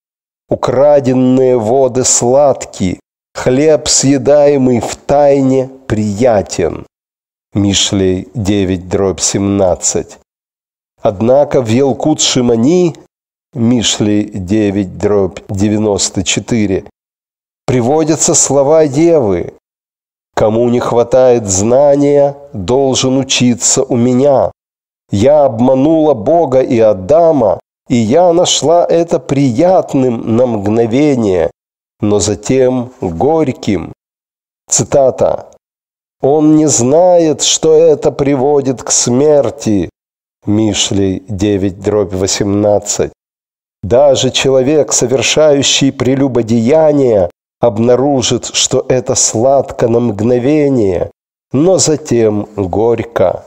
украденные 0.51 1.57
воды 1.57 2.05
сладкие, 2.05 3.01
хлеб, 3.33 3.89
съедаемый 3.89 4.81
в 4.81 4.95
тайне, 4.95 5.71
приятен. 5.87 6.85
Мишлей 7.55 8.29
9, 8.35 8.89
дробь 8.91 9.21
17. 9.21 10.19
Однако 11.01 11.63
в 11.63 11.69
Елкут 11.69 12.21
Шимани, 12.21 12.95
Мишлей 13.55 14.25
9, 14.25 14.99
дробь 14.99 15.41
94, 15.49 16.85
приводятся 17.65 18.35
слова 18.35 18.87
Девы. 18.87 19.55
«Кому 20.41 20.71
не 20.71 20.81
хватает 20.81 21.47
знания, 21.47 22.35
должен 22.55 23.19
учиться 23.19 23.83
у 23.83 23.95
меня. 23.95 24.51
Я 25.11 25.45
обманула 25.45 26.15
Бога 26.15 26.63
и 26.63 26.79
Адама, 26.81 27.61
и 27.91 27.97
я 27.97 28.33
нашла 28.33 28.87
это 28.87 29.19
приятным 29.19 30.37
на 30.37 30.47
мгновение, 30.47 31.51
но 32.01 32.21
затем 32.21 32.91
горьким». 33.03 33.93
Цитата. 34.71 35.51
Он 36.23 36.57
не 36.57 36.69
знает, 36.69 37.43
что 37.43 37.75
это 37.75 38.11
приводит 38.11 38.83
к 38.83 38.91
смерти. 38.91 39.91
Мишлей 40.47 41.23
9, 41.29 41.81
дробь 41.81 42.15
18. 42.15 43.13
Даже 43.83 44.31
человек, 44.31 44.93
совершающий 44.93 45.93
прелюбодеяние, 45.93 47.30
обнаружит, 47.61 48.47
что 48.47 48.85
это 48.89 49.15
сладко 49.15 49.87
на 49.89 50.01
мгновение, 50.01 51.11
но 51.53 51.79
затем 51.79 52.49
горько. 52.57 53.45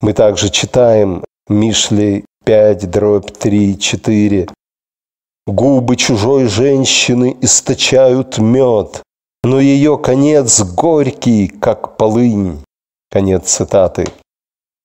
Мы 0.00 0.12
также 0.12 0.50
читаем 0.50 1.24
Мишлей 1.48 2.24
5, 2.44 2.90
дробь 2.90 3.32
3, 3.32 3.78
4. 3.78 4.48
Губы 5.46 5.96
чужой 5.96 6.46
женщины 6.46 7.36
источают 7.40 8.38
мед, 8.38 9.02
но 9.42 9.60
ее 9.60 9.96
конец 9.96 10.60
горький, 10.62 11.48
как 11.48 11.96
полынь. 11.96 12.62
Конец 13.10 13.44
цитаты. 13.44 14.06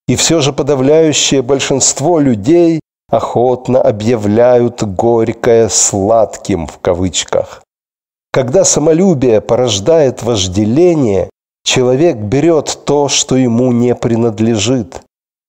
И 0.08 0.16
все 0.16 0.40
же 0.40 0.54
подавляющее 0.54 1.42
большинство 1.42 2.20
людей 2.20 2.80
охотно 3.10 3.82
объявляют 3.82 4.84
горькое 4.84 5.68
сладким 5.70 6.68
в 6.68 6.78
кавычках. 6.78 7.64
Когда 8.34 8.64
самолюбие 8.64 9.42
порождает 9.42 10.24
вожделение, 10.24 11.30
человек 11.66 12.16
берет 12.16 12.80
то, 12.86 13.10
что 13.10 13.36
ему 13.36 13.74
не 13.74 13.94
принадлежит. 13.94 15.02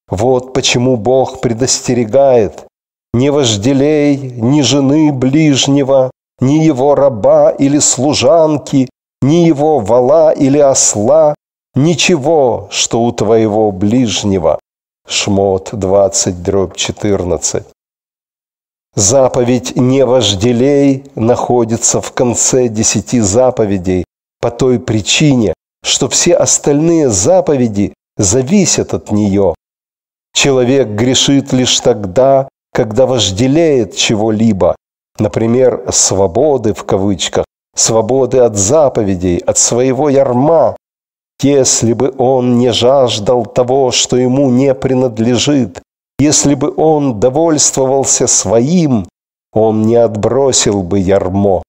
Вот 0.09 0.53
почему 0.53 0.97
Бог 0.97 1.39
предостерегает 1.39 2.65
«Не 3.13 3.29
вожделей 3.29 4.17
ни 4.17 4.61
жены 4.61 5.13
ближнего, 5.13 6.11
ни 6.41 6.55
его 6.55 6.95
раба 6.95 7.51
или 7.51 7.79
служанки, 7.79 8.89
ни 9.21 9.45
его 9.45 9.79
вала 9.79 10.31
или 10.31 10.57
осла, 10.57 11.35
ничего, 11.75 12.67
что 12.69 13.01
у 13.01 13.11
твоего 13.13 13.71
ближнего». 13.71 14.59
Шмот 15.07 15.69
20, 15.71 16.43
дробь 16.43 16.75
14. 16.75 17.63
Заповедь 18.95 19.75
«не 19.75 20.05
вожделей» 20.05 21.05
находится 21.15 21.99
в 21.99 22.11
конце 22.11 22.67
десяти 22.67 23.19
заповедей 23.21 24.05
по 24.39 24.51
той 24.51 24.79
причине, 24.79 25.53
что 25.83 26.07
все 26.09 26.35
остальные 26.35 27.09
заповеди 27.09 27.93
зависят 28.17 28.93
от 28.93 29.11
нее. 29.11 29.55
Человек 30.35 30.89
грешит 30.89 31.53
лишь 31.53 31.79
тогда, 31.79 32.47
когда 32.71 33.07
вожделеет 33.07 33.95
чего-либо, 33.95 34.75
например, 35.17 35.85
«свободы» 35.91 36.73
в 36.73 36.83
кавычках, 36.83 37.45
свободы 37.75 38.39
от 38.39 38.55
заповедей, 38.55 39.37
от 39.37 39.57
своего 39.57 40.09
ярма. 40.09 40.75
Если 41.41 41.93
бы 41.93 42.13
он 42.17 42.57
не 42.59 42.71
жаждал 42.71 43.45
того, 43.45 43.91
что 43.91 44.17
ему 44.17 44.49
не 44.49 44.73
принадлежит, 44.75 45.81
если 46.23 46.55
бы 46.55 46.73
он 46.77 47.19
довольствовался 47.19 48.27
своим, 48.27 49.07
он 49.51 49.81
не 49.81 49.95
отбросил 49.95 50.81
бы 50.81 50.99
ярмо. 50.99 51.61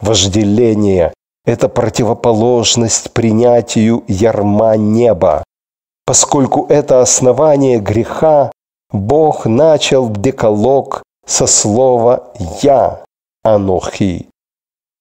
Вожделение– 0.00 1.14
это 1.44 1.68
противоположность 1.68 3.12
принятию 3.12 4.02
ярма 4.08 4.76
неба. 4.76 5.44
Поскольку 6.04 6.66
это 6.68 7.00
основание 7.00 7.78
греха, 7.78 8.50
Бог 8.90 9.46
начал 9.46 10.10
декалог 10.10 11.02
со 11.26 11.46
слова 11.46 12.32
«Я»– 12.62 13.04
«Анохи». 13.44 14.28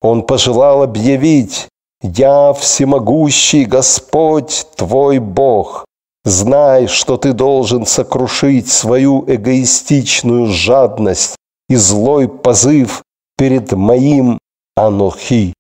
Он 0.01 0.21
пожелал 0.23 0.83
объявить 0.83 1.67
«Я 2.03 2.53
всемогущий 2.53 3.65
Господь, 3.65 4.67
твой 4.75 5.17
Бог». 5.19 5.86
Знай, 6.27 6.87
что 6.87 7.15
ты 7.15 7.31
должен 7.31 7.85
сокрушить 7.85 8.67
свою 8.67 9.23
эгоистичную 9.27 10.47
жадность 10.47 11.37
и 11.69 11.75
злой 11.77 12.27
позыв 12.27 13.01
перед 13.37 13.71
моим 13.71 14.37
Анохи. 14.75 15.53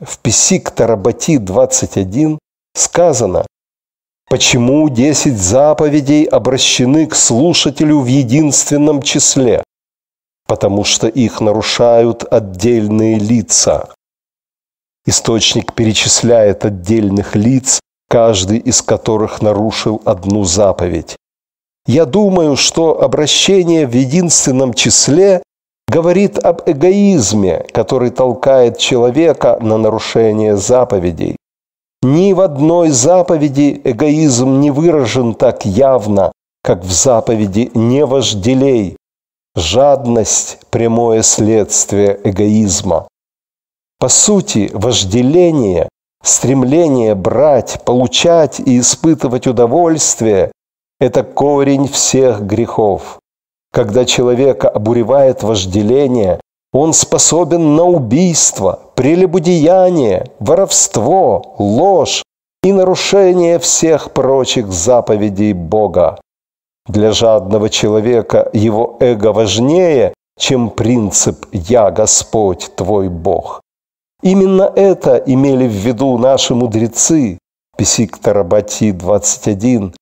В 0.00 0.18
Писик 0.20 0.70
Тарабати 0.70 1.36
21 1.36 2.38
сказано, 2.74 3.44
почему 4.30 4.88
десять 4.88 5.36
заповедей 5.36 6.24
обращены 6.24 7.06
к 7.06 7.14
слушателю 7.14 8.00
в 8.00 8.06
единственном 8.06 9.02
числе, 9.02 9.62
потому 10.46 10.84
что 10.84 11.06
их 11.06 11.42
нарушают 11.42 12.24
отдельные 12.32 13.18
лица. 13.18 13.92
Источник 15.04 15.74
перечисляет 15.74 16.64
отдельных 16.64 17.36
лиц, 17.36 17.78
каждый 18.10 18.58
из 18.58 18.82
которых 18.82 19.40
нарушил 19.40 20.02
одну 20.04 20.42
заповедь. 20.44 21.16
Я 21.86 22.04
думаю, 22.04 22.56
что 22.56 23.02
обращение 23.02 23.86
в 23.86 23.94
единственном 23.94 24.74
числе 24.74 25.42
говорит 25.88 26.38
об 26.38 26.62
эгоизме, 26.66 27.64
который 27.72 28.10
толкает 28.10 28.78
человека 28.78 29.58
на 29.60 29.78
нарушение 29.78 30.56
заповедей. 30.56 31.36
Ни 32.02 32.32
в 32.32 32.40
одной 32.40 32.90
заповеди 32.90 33.80
эгоизм 33.84 34.60
не 34.60 34.70
выражен 34.70 35.34
так 35.34 35.64
явно, 35.64 36.32
как 36.62 36.82
в 36.82 36.92
заповеди 36.92 37.70
«не 37.74 38.04
вожделей». 38.04 38.96
Жадность– 39.56 40.58
прямое 40.70 41.22
следствие 41.22 42.18
эгоизма. 42.24 43.08
По 43.98 44.08
сути, 44.08 44.70
вожделение, 44.72 45.88
стремление 46.22 47.14
брать, 47.14 47.80
получать 47.84 48.60
и 48.60 48.78
испытывать 48.78 49.46
удовольствие– 49.46 50.52
это 51.00 51.22
корень 51.22 51.88
всех 51.88 52.42
грехов. 52.42 53.18
Когда 53.72 54.04
человека 54.04 54.68
обуревает 54.68 55.42
вожделение, 55.42 56.40
он 56.72 56.92
способен 56.92 57.76
на 57.76 57.84
убийство, 57.84 58.80
прелюбодеяние, 58.94 60.30
воровство, 60.38 61.54
ложь 61.58 62.22
и 62.62 62.72
нарушение 62.72 63.58
всех 63.58 64.12
прочих 64.12 64.70
заповедей 64.70 65.52
Бога. 65.52 66.20
Для 66.86 67.12
жадного 67.12 67.70
человека 67.70 68.50
его 68.52 68.96
эго 69.00 69.32
важнее, 69.32 70.14
чем 70.38 70.70
принцип 70.70 71.46
«Я 71.52 71.90
Господь, 71.90 72.70
твой 72.76 73.08
Бог». 73.08 73.60
Именно 74.22 74.70
это 74.76 75.16
имели 75.16 75.66
в 75.66 75.72
виду 75.72 76.18
наши 76.18 76.54
мудрецы, 76.54 77.38
Писик 77.76 78.18
Тарабати 78.18 78.92
21. 78.92 79.94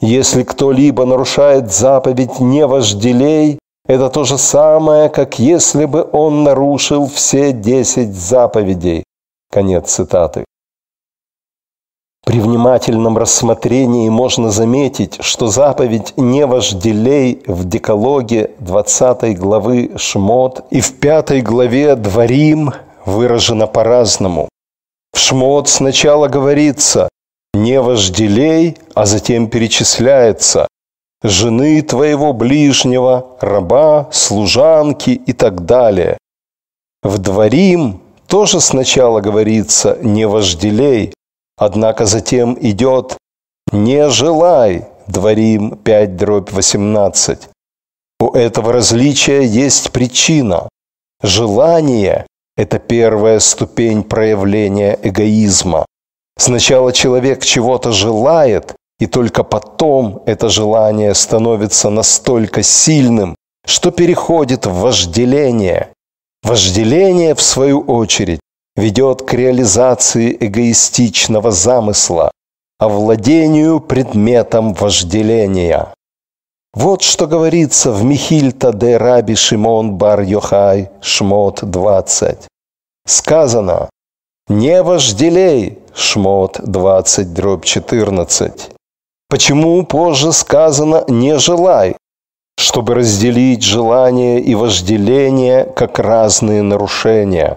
Если 0.00 0.42
кто-либо 0.42 1.06
нарушает 1.06 1.72
заповедь 1.72 2.40
«не 2.40 2.66
вожделей», 2.66 3.58
это 3.86 4.10
то 4.10 4.24
же 4.24 4.36
самое, 4.36 5.08
как 5.08 5.38
если 5.38 5.86
бы 5.86 6.06
он 6.12 6.44
нарушил 6.44 7.06
все 7.06 7.52
десять 7.52 8.14
заповедей. 8.14 9.04
Конец 9.50 9.92
цитаты. 9.92 10.44
При 12.26 12.40
внимательном 12.40 13.16
рассмотрении 13.16 14.10
можно 14.10 14.50
заметить, 14.50 15.16
что 15.20 15.46
заповедь 15.46 16.12
«не 16.18 16.44
вожделей» 16.44 17.42
в 17.46 17.66
Декалоге 17.66 18.50
20 18.58 19.38
главы 19.38 19.92
Шмот 19.96 20.66
и 20.70 20.82
в 20.82 21.00
5 21.00 21.42
главе 21.42 21.96
Дворим 21.96 22.74
выражена 23.08 23.66
по-разному. 23.66 24.48
В 25.12 25.18
Шмот 25.18 25.68
сначала 25.68 26.28
говорится 26.28 27.08
«не 27.54 27.80
вожделей», 27.80 28.76
а 28.94 29.06
затем 29.06 29.48
перечисляется 29.48 30.68
жены 31.22 31.82
твоего 31.82 32.32
ближнего, 32.32 33.36
раба, 33.40 34.08
служанки 34.12 35.10
и 35.10 35.32
так 35.32 35.64
далее. 35.64 36.18
В 37.02 37.18
Дворим 37.18 38.00
тоже 38.26 38.60
сначала 38.60 39.20
говорится 39.20 39.98
«не 40.02 40.26
вожделей», 40.26 41.14
однако 41.56 42.06
затем 42.06 42.56
идет 42.60 43.16
«не 43.72 44.10
желай», 44.10 44.86
Дворим 45.08 45.78
5 45.78 46.16
дробь 46.16 46.52
18. 46.52 47.48
У 48.20 48.30
этого 48.32 48.72
различия 48.72 49.42
есть 49.42 49.90
причина. 49.90 50.68
Желание– 51.22 52.26
это 52.58 52.80
первая 52.80 53.38
ступень 53.38 54.02
проявления 54.02 54.98
эгоизма. 55.00 55.86
Сначала 56.36 56.92
человек 56.92 57.44
чего-то 57.44 57.92
желает, 57.92 58.74
и 58.98 59.06
только 59.06 59.44
потом 59.44 60.24
это 60.26 60.48
желание 60.48 61.14
становится 61.14 61.88
настолько 61.88 62.64
сильным, 62.64 63.36
что 63.64 63.92
переходит 63.92 64.66
в 64.66 64.72
вожделение. 64.72 65.90
Вожделение, 66.42 67.36
в 67.36 67.40
свою 67.40 67.80
очередь, 67.80 68.40
ведет 68.76 69.22
к 69.22 69.34
реализации 69.34 70.36
эгоистичного 70.40 71.52
замысла, 71.52 72.32
овладению 72.80 73.78
предметом 73.78 74.74
вожделения. 74.74 75.94
Вот 76.74 77.02
что 77.02 77.26
говорится 77.26 77.92
в 77.92 78.04
Михильта 78.04 78.72
де 78.72 78.98
Раби 78.98 79.34
Шимон 79.34 79.96
бар 79.96 80.20
Йохай, 80.20 80.90
Шмот 81.00 81.60
20. 81.62 82.46
Сказано 83.06 83.88
«Не 84.48 84.82
вожделей», 84.82 85.78
Шмот 85.94 86.60
20, 86.62 87.32
дробь 87.32 87.64
14. 87.64 88.70
Почему 89.30 89.86
позже 89.86 90.32
сказано 90.32 91.04
«не 91.08 91.38
желай», 91.38 91.96
чтобы 92.58 92.96
разделить 92.96 93.62
желание 93.62 94.38
и 94.40 94.54
вожделение 94.54 95.64
как 95.64 95.98
разные 95.98 96.62
нарушения? 96.62 97.56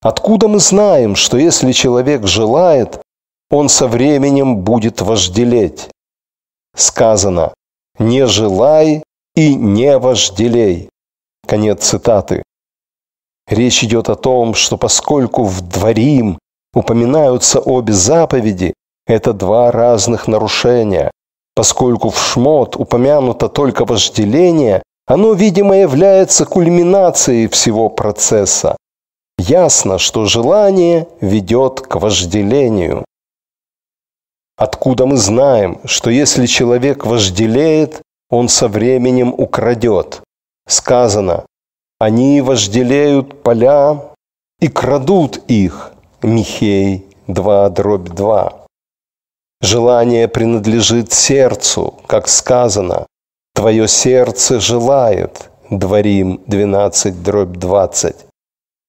Откуда 0.00 0.46
мы 0.46 0.60
знаем, 0.60 1.16
что 1.16 1.36
если 1.36 1.72
человек 1.72 2.28
желает, 2.28 3.00
он 3.50 3.68
со 3.68 3.88
временем 3.88 4.58
будет 4.58 5.00
вожделеть? 5.00 5.88
Сказано 6.76 7.52
«не 8.02 8.26
желай 8.26 9.02
и 9.34 9.54
не 9.54 9.98
вожделей». 9.98 10.88
Конец 11.46 11.84
цитаты. 11.84 12.42
Речь 13.48 13.84
идет 13.84 14.08
о 14.08 14.14
том, 14.14 14.54
что 14.54 14.76
поскольку 14.76 15.44
в 15.44 15.60
дворим 15.60 16.38
упоминаются 16.74 17.60
обе 17.60 17.92
заповеди, 17.92 18.74
это 19.06 19.32
два 19.32 19.70
разных 19.70 20.28
нарушения. 20.28 21.10
Поскольку 21.54 22.10
в 22.10 22.18
шмот 22.18 22.76
упомянуто 22.76 23.48
только 23.48 23.84
вожделение, 23.84 24.82
оно, 25.06 25.32
видимо, 25.32 25.76
является 25.76 26.46
кульминацией 26.46 27.48
всего 27.48 27.88
процесса. 27.88 28.76
ясно, 29.38 29.98
что 29.98 30.24
желание 30.24 31.08
ведет 31.20 31.80
к 31.80 31.96
вожделению. 31.96 33.04
Откуда 34.56 35.06
мы 35.06 35.16
знаем, 35.16 35.80
что 35.84 36.10
если 36.10 36.46
человек 36.46 37.06
вожделеет, 37.06 38.02
он 38.30 38.48
со 38.48 38.68
временем 38.68 39.34
украдет? 39.36 40.22
Сказано, 40.68 41.44
они 41.98 42.40
вожделеют 42.40 43.42
поля 43.42 44.14
и 44.60 44.68
крадут 44.68 45.38
их. 45.48 45.92
Михей 46.22 47.06
2, 47.26 47.68
дробь 47.70 48.08
2. 48.08 48.52
Желание 49.60 50.28
принадлежит 50.28 51.12
сердцу, 51.12 51.94
как 52.06 52.28
сказано, 52.28 53.06
«Твое 53.54 53.88
сердце 53.88 54.60
желает» 54.60 55.48
Дворим 55.72 56.42
12, 56.48 57.22
дробь 57.22 57.56
20. 57.56 58.14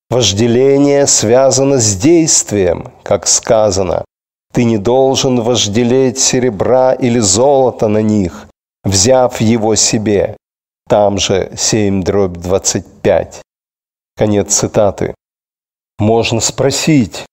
Вожделение 0.10 1.08
связано 1.08 1.80
с 1.80 1.96
действием, 1.96 2.92
как 3.04 3.26
сказано, 3.26 4.04
«Ты 4.54 4.64
не 4.64 4.78
должен 4.78 5.42
вожделеть 5.42 6.20
серебра 6.20 6.94
или 6.94 7.20
золота 7.20 7.90
на 7.90 8.02
них, 8.02 8.48
взяв 8.84 9.42
его 9.42 9.76
себе». 9.76 10.38
Там 10.88 11.18
же 11.18 11.52
7, 11.58 12.04
дробь 12.04 12.38
25. 12.38 13.42
Конец 14.16 14.54
цитаты. 14.54 15.16
Можно 15.98 16.40
спросить, 16.40 17.26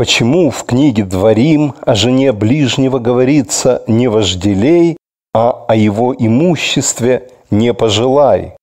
Почему 0.00 0.48
в 0.48 0.64
книге 0.64 1.04
«Дворим» 1.04 1.74
о 1.82 1.94
жене 1.94 2.32
ближнего 2.32 2.98
говорится 2.98 3.82
«не 3.86 4.08
вожделей», 4.08 4.96
а 5.34 5.50
о 5.68 5.76
его 5.76 6.14
имуществе 6.18 7.28
«не 7.50 7.74
пожелай»? 7.74 8.56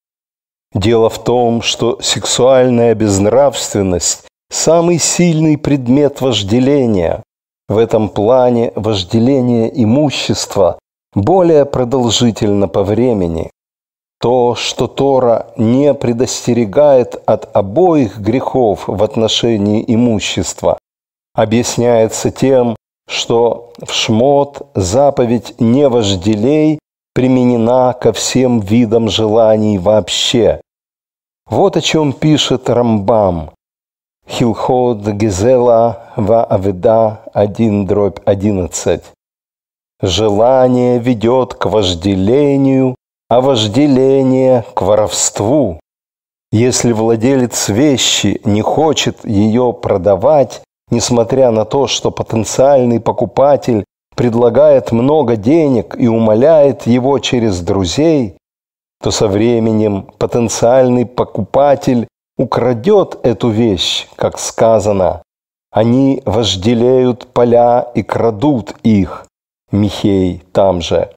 Дело 0.73 1.11
в 1.11 1.23
том, 1.23 1.61
что 1.61 2.01
сексуальная 2.01 2.95
безнравственность– 2.95 4.27
самый 4.49 4.97
сильный 4.97 5.59
предмет 5.59 6.21
вожделения. 6.21 7.21
В 7.67 7.77
этом 7.77 8.07
плане 8.07 8.71
вожделение 8.75 9.69
имущества 9.83 10.79
более 11.13 11.65
продолжительно 11.65 12.67
по 12.67 12.83
времени. 12.83 13.51
То, 14.19 14.55
что 14.55 14.87
Тора 14.87 15.47
не 15.57 15.93
предостерегает 15.93 17.21
от 17.25 17.55
обоих 17.55 18.19
грехов 18.19 18.85
в 18.87 19.03
отношении 19.03 19.83
имущества, 19.85 20.79
объясняется 21.35 22.31
тем, 22.31 22.75
что 23.07 23.73
в 23.85 23.93
шмот 23.93 24.67
заповедь 24.73 25.55
«не 25.59 25.87
вожделей» 25.87 26.79
применена 27.13 27.93
ко 27.93 28.11
всем 28.13 28.59
видам 28.59 29.09
желаний 29.09 29.77
вообще. 29.77 30.61
Вот 31.49 31.77
о 31.77 31.81
чем 31.81 32.13
пишет 32.13 32.69
Рамбам. 32.69 33.51
Хилход 34.29 35.07
Гизела 35.07 36.13
Аведа 36.15 37.21
1 37.33 37.85
дробь 37.85 38.19
11. 38.25 39.01
Желание 40.01 40.99
ведет 40.99 41.53
к 41.53 41.65
вожделению, 41.65 42.95
а 43.29 43.41
вожделение 43.41 44.63
к 44.73 44.81
воровству. 44.81 45.79
Если 46.51 46.91
владелец 46.91 47.69
вещи 47.69 48.39
не 48.45 48.61
хочет 48.61 49.25
ее 49.25 49.73
продавать, 49.73 50.61
Несмотря 50.89 51.51
на 51.51 51.65
то, 51.65 51.87
что 51.87 52.11
потенциальный 52.11 52.99
покупатель 52.99 53.83
предлагает 54.15 54.91
много 54.91 55.35
денег 55.35 55.95
и 55.97 56.07
умоляет 56.07 56.87
его 56.87 57.19
через 57.19 57.59
друзей, 57.59 58.37
то 59.03 59.11
со 59.11 59.27
временем 59.27 60.07
потенциальный 60.17 61.05
покупатель 61.05 62.07
украдет 62.37 63.19
эту 63.23 63.49
вещь, 63.49 64.07
как 64.15 64.39
сказано. 64.39 65.23
Они 65.71 66.21
вожделеют 66.25 67.27
поля 67.27 67.81
и 67.93 68.03
крадут 68.03 68.75
их. 68.83 69.25
Михей 69.71 70.43
там 70.53 70.81
же. 70.81 71.11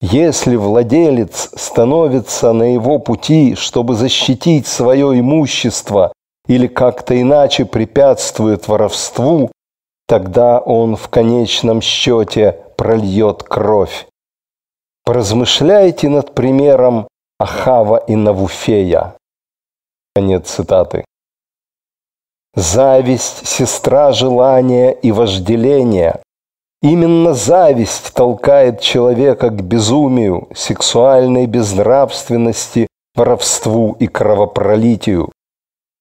Если 0.00 0.56
владелец 0.56 1.50
становится 1.54 2.52
на 2.52 2.74
его 2.74 2.98
пути, 2.98 3.54
чтобы 3.54 3.94
защитить 3.94 4.66
свое 4.66 5.18
имущество 5.20 6.12
или 6.48 6.66
как-то 6.66 7.20
иначе 7.20 7.64
препятствует 7.66 8.66
воровству, 8.66 9.52
тогда 10.08 10.58
он 10.58 10.96
в 10.96 11.08
конечном 11.08 11.82
счете 11.82 12.64
прольет 12.76 13.42
кровь. 13.42 14.06
Поразмышляйте 15.04 16.08
над 16.08 16.34
примером 16.34 17.06
Ахава 17.38 17.98
и 17.98 18.16
Навуфея. 18.16 19.14
Конец 20.20 20.50
цитаты. 20.50 21.02
Зависть– 22.54 23.46
сестра 23.56 24.12
желания 24.12 24.90
и 24.90 25.12
вожделения. 25.12 26.20
Именно 26.82 27.32
зависть 27.32 28.12
толкает 28.12 28.82
человека 28.82 29.48
к 29.48 29.62
безумию, 29.62 30.48
сексуальной 30.54 31.46
безнравственности, 31.46 32.86
воровству 33.14 33.96
и 33.98 34.06
кровопролитию. 34.08 35.32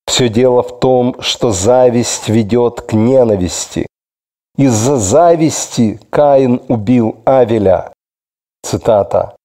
Все 0.05 0.27
дело 0.27 0.63
в 0.63 0.79
том, 0.81 1.15
что 1.21 1.51
зависть 1.51 2.27
ведет 2.27 2.81
к 2.81 2.91
ненависти. 2.91 3.87
Из-за 4.57 4.97
зависти 4.97 5.97
Каин 6.09 6.61
убил 6.67 7.15
Авеля. 7.23 7.93
Цитата. 8.63 9.38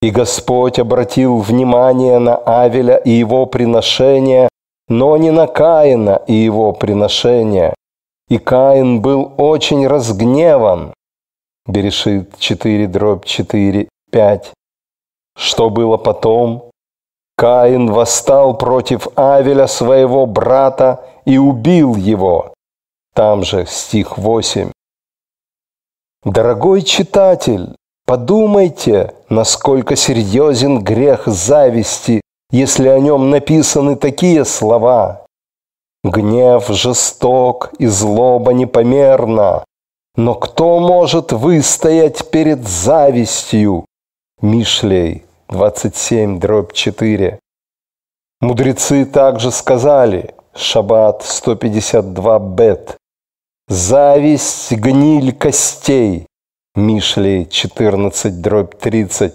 «И 0.00 0.10
Господь 0.10 0.78
обратил 0.78 1.38
внимание 1.38 2.18
на 2.18 2.36
Авеля 2.36 2.96
и 2.96 3.10
его 3.10 3.46
приношение, 3.46 4.48
но 4.88 5.16
не 5.16 5.30
на 5.30 5.46
Каина 5.46 6.22
и 6.26 6.34
его 6.34 6.72
приношение. 6.72 7.74
И 8.28 8.38
Каин 8.38 9.00
был 9.00 9.32
очень 9.36 9.86
разгневан». 9.86 10.94
Берешит 11.66 12.38
4, 12.38 12.86
дробь 12.86 13.26
4, 13.26 13.88
5. 14.10 14.52
Что 15.36 15.70
было 15.70 15.96
потом? 15.96 16.70
Каин 17.36 17.92
восстал 17.92 18.56
против 18.56 19.06
Авеля, 19.16 19.66
своего 19.66 20.26
брата, 20.26 21.04
и 21.24 21.38
убил 21.38 21.94
его. 21.94 22.54
Там 23.14 23.44
же 23.44 23.66
стих 23.66 24.18
8. 24.18 24.72
Дорогой 26.24 26.82
читатель, 26.82 27.76
подумайте, 28.08 29.12
насколько 29.28 29.94
серьезен 29.94 30.82
грех 30.82 31.26
зависти, 31.26 32.22
если 32.50 32.88
о 32.88 32.98
нем 32.98 33.28
написаны 33.28 33.96
такие 33.96 34.46
слова. 34.46 35.26
Гнев 36.02 36.66
жесток 36.68 37.70
и 37.78 37.86
злоба 37.86 38.54
непомерна, 38.54 39.62
но 40.16 40.34
кто 40.34 40.80
может 40.80 41.32
выстоять 41.32 42.30
перед 42.30 42.66
завистью? 42.66 43.84
Мишлей 44.40 45.24
27, 45.50 46.40
дробь 46.40 46.72
4. 46.72 47.38
Мудрецы 48.40 49.04
также 49.04 49.50
сказали, 49.50 50.34
Шаббат 50.54 51.24
152 51.24 52.38
бет, 52.38 52.96
зависть 53.68 54.72
гниль 54.72 55.34
костей, 55.34 56.26
Мишлей 56.78 57.44
14, 57.44 58.40
дробь 58.40 58.78
30. 58.78 59.34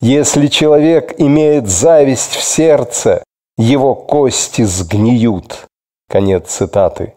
Если 0.00 0.46
человек 0.46 1.14
имеет 1.20 1.68
зависть 1.68 2.34
в 2.34 2.42
сердце, 2.42 3.22
его 3.58 3.94
кости 3.94 4.62
сгниют. 4.62 5.66
Конец 6.08 6.48
цитаты. 6.48 7.12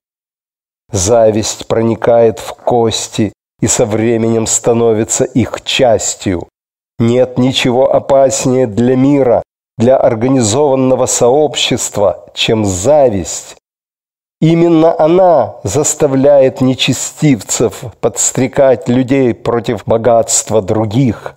Зависть 0.91 1.67
проникает 1.67 2.39
в 2.39 2.53
кости 2.55 3.31
и 3.61 3.67
со 3.67 3.85
временем 3.85 4.47
становится 4.47 5.23
их 5.23 5.61
частью. 5.63 6.49
Нет 6.99 7.37
ничего 7.37 7.95
опаснее 7.95 8.67
для 8.67 8.97
мира, 8.97 9.43
для 9.77 9.95
организованного 9.95 11.05
сообщества, 11.05 12.25
чем 12.33 12.65
зависть. 12.65 13.55
Именно 14.43 14.93
она 14.99 15.55
заставляет 15.63 16.59
нечестивцев 16.59 17.85
подстрекать 18.01 18.89
людей 18.89 19.33
против 19.33 19.85
богатства 19.85 20.61
других. 20.61 21.35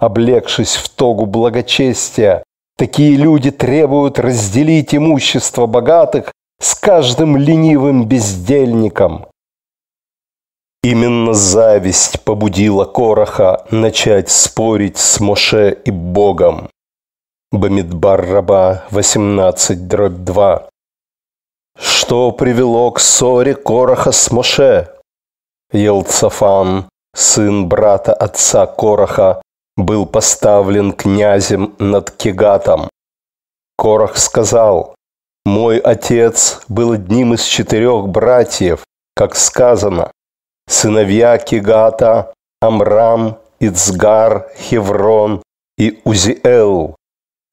Облегшись 0.00 0.74
в 0.74 0.88
тогу 0.88 1.26
благочестия, 1.26 2.42
такие 2.76 3.14
люди 3.14 3.52
требуют 3.52 4.18
разделить 4.18 4.92
имущество 4.92 5.66
богатых 5.66 6.32
с 6.60 6.74
каждым 6.74 7.36
ленивым 7.36 8.08
бездельником. 8.08 9.26
Именно 10.82 11.34
зависть 11.34 12.20
побудила 12.24 12.84
Короха 12.84 13.64
начать 13.70 14.28
спорить 14.28 14.98
с 14.98 15.20
Моше 15.20 15.78
и 15.84 15.92
Богом. 15.92 16.68
Бамидбар 17.52 18.28
раба 18.28 18.86
18 18.90 19.86
дробь 19.86 20.24
2. 20.24 20.69
Что 21.80 22.30
привело 22.32 22.90
к 22.90 23.00
ссоре 23.00 23.54
Короха 23.54 24.12
с 24.12 24.30
Моше? 24.30 24.88
Елцафан, 25.72 26.90
сын 27.14 27.68
брата 27.68 28.12
отца 28.12 28.66
Короха, 28.66 29.40
был 29.76 30.04
поставлен 30.04 30.92
князем 30.92 31.74
над 31.78 32.10
Кегатом. 32.10 32.90
Корох 33.78 34.18
сказал, 34.18 34.94
Мой 35.46 35.78
отец 35.78 36.60
был 36.68 36.92
одним 36.92 37.32
из 37.32 37.44
четырех 37.44 38.08
братьев, 38.08 38.84
как 39.16 39.34
сказано, 39.34 40.12
сыновья 40.68 41.38
Кигата, 41.38 42.34
Амрам, 42.60 43.38
Ицгар, 43.58 44.50
Хеврон 44.58 45.42
и 45.78 46.00
Узиэл. 46.04 46.94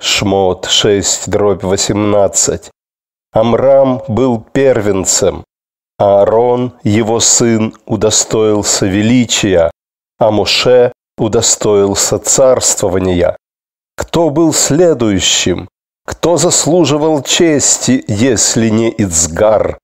Шмот 0.01 0.65
6, 0.65 1.29
дробь 1.29 1.63
18. 1.63 2.69
Амрам 3.31 4.01
был 4.07 4.39
первенцем, 4.39 5.43
Аарон, 5.99 6.73
его 6.83 7.19
сын, 7.19 7.73
удостоился 7.87 8.85
величия, 8.85 9.71
а 10.19 10.29
Моше 10.29 10.91
удостоился 11.17 12.19
царствования. 12.19 13.35
Кто 13.95 14.29
был 14.29 14.53
следующим? 14.53 15.67
Кто 16.05 16.37
заслуживал 16.37 17.23
чести, 17.23 18.05
если 18.07 18.69
не 18.69 18.89
Ицгар? 18.91 19.79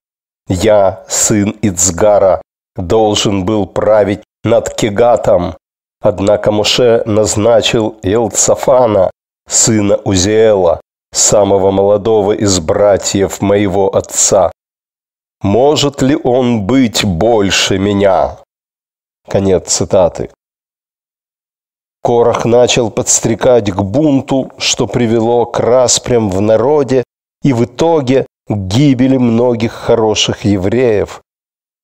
Я, 0.48 1.04
сын 1.08 1.56
Ицгара, 1.64 2.44
должен 2.76 3.44
был 3.44 3.66
править 3.66 4.24
над 4.44 4.74
Кегатом. 4.76 5.58
Однако 6.00 6.52
Моше 6.52 7.02
назначил 7.08 7.98
Елцафана, 8.04 9.10
сына 9.48 9.98
Узиэла, 10.04 10.80
самого 11.14 11.72
молодого 11.72 12.34
из 12.34 12.60
братьев 12.60 13.42
моего 13.42 13.96
отца. 13.96 14.52
Может 15.42 16.02
ли 16.02 16.18
он 16.24 16.64
быть 16.64 17.06
больше 17.06 17.78
меня? 17.78 18.40
Конец 19.30 19.70
цитаты. 19.70 20.30
Корах 22.02 22.44
начал 22.46 22.92
подстрекать 22.92 23.72
к 23.72 23.82
бунту, 23.82 24.52
что 24.58 24.88
привело 24.88 25.46
к 25.46 25.60
распрям 25.60 26.30
в 26.30 26.42
народе 26.42 27.04
и 27.44 27.54
в 27.54 27.64
итоге 27.64 28.26
к 28.48 28.54
гибели 28.54 29.18
многих 29.18 29.72
хороших 29.72 30.44
евреев. 30.44 31.22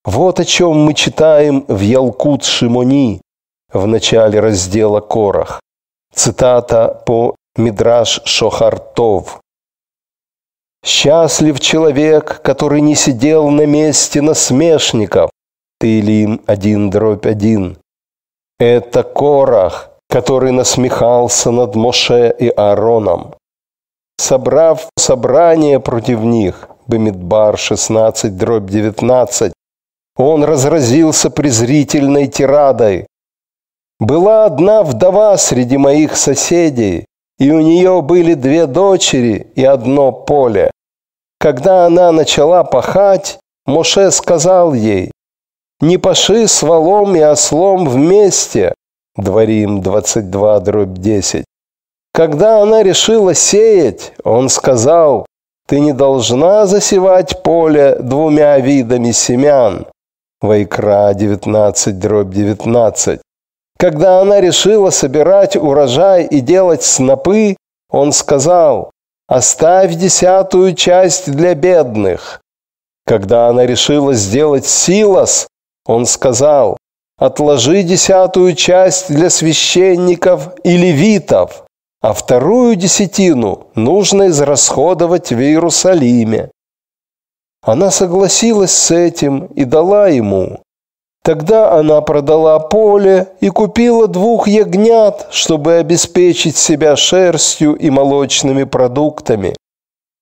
Вот 0.03 0.39
о 0.39 0.45
чем 0.45 0.84
мы 0.84 0.93
читаем 0.93 1.65
в 1.67 1.80
Ялкут 1.80 2.43
Шимони 2.43 3.21
в 3.71 3.88
начале 3.88 4.39
раздела 4.39 4.99
Корах. 4.99 5.61
Цитата 6.13 7.01
по 7.05 7.36
Мидраш 7.60 8.22
Шохартов. 8.24 9.41
«Счастлив 10.86 11.60
человек, 11.60 12.41
который 12.41 12.80
не 12.80 12.95
сидел 12.95 13.49
на 13.49 13.66
месте 13.66 14.22
насмешников». 14.22 15.30
Таилим 15.78 16.41
1 16.47 16.89
дробь 16.89 17.26
1. 17.26 17.78
Это 18.60 19.03
Корах, 19.03 19.91
который 20.10 20.51
насмехался 20.51 21.51
над 21.51 21.76
Моше 21.76 22.34
и 22.39 22.47
Аароном. 22.47 23.36
Собрав 24.18 24.88
собрание 24.97 25.82
против 25.82 26.20
них, 26.22 26.70
Бемидбар 26.88 27.57
16 27.57 28.38
дробь 28.38 28.70
19, 28.70 29.53
он 30.16 30.43
разразился 30.45 31.30
презрительной 31.30 32.28
тирадой. 32.28 33.05
Была 33.99 34.45
одна 34.45 34.84
вдова 34.84 35.38
среди 35.38 35.78
моих 35.78 36.16
соседей, 36.16 37.05
и 37.39 37.51
у 37.51 37.61
нее 37.61 38.01
были 38.01 38.33
две 38.33 38.67
дочери 38.67 39.47
и 39.55 39.63
одно 39.63 40.11
поле. 40.11 40.71
Когда 41.39 41.85
она 41.85 42.11
начала 42.11 42.63
пахать, 42.63 43.39
Моше 43.65 44.11
сказал 44.11 44.73
ей, 44.73 45.11
«Не 45.79 45.97
паши 45.97 46.47
с 46.47 46.61
валом 46.61 47.15
и 47.15 47.21
ослом 47.21 47.87
вместе». 47.87 48.73
Дворим 49.15 49.81
22, 49.81 50.59
дробь 50.59 50.97
10. 50.97 51.45
Когда 52.13 52.61
она 52.61 52.83
решила 52.83 53.33
сеять, 53.33 54.13
он 54.23 54.49
сказал, 54.49 55.25
«Ты 55.67 55.79
не 55.79 55.93
должна 55.93 56.65
засевать 56.65 57.41
поле 57.43 57.97
двумя 57.99 58.59
видами 58.59 59.11
семян». 59.11 59.87
Вайкра 60.41 61.13
19, 61.13 61.99
дробь 61.99 62.33
19. 62.33 63.21
Когда 63.80 64.19
она 64.19 64.41
решила 64.41 64.89
собирать 64.89 65.55
урожай 65.55 66.25
и 66.25 66.41
делать 66.41 66.84
снопы, 66.84 67.55
он 67.89 68.11
сказал, 68.11 68.91
«Оставь 69.25 69.95
десятую 69.95 70.75
часть 70.75 71.32
для 71.32 71.55
бедных». 71.55 72.41
Когда 73.05 73.47
она 73.47 73.65
решила 73.65 74.13
сделать 74.13 74.65
силос, 74.65 75.47
он 75.86 76.05
сказал, 76.05 76.77
«Отложи 77.17 77.84
десятую 77.84 78.53
часть 78.53 79.07
для 79.07 79.30
священников 79.30 80.51
и 80.63 80.75
левитов, 80.75 81.63
а 82.01 82.11
вторую 82.11 82.75
десятину 82.75 83.67
нужно 83.75 84.27
израсходовать 84.27 85.32
в 85.32 85.39
Иерусалиме». 85.39 86.51
Она 87.61 87.91
согласилась 87.91 88.71
с 88.73 88.91
этим 88.91 89.45
и 89.45 89.63
дала 89.63 90.09
ему. 90.09 90.59
Тогда 91.30 91.73
она 91.73 92.01
продала 92.01 92.57
поле 92.57 93.27
и 93.39 93.49
купила 93.49 94.07
двух 94.07 94.47
ягнят, 94.47 95.27
чтобы 95.30 95.75
обеспечить 95.75 96.57
себя 96.57 96.95
шерстью 96.95 97.75
и 97.75 97.91
молочными 97.91 98.63
продуктами. 98.63 99.55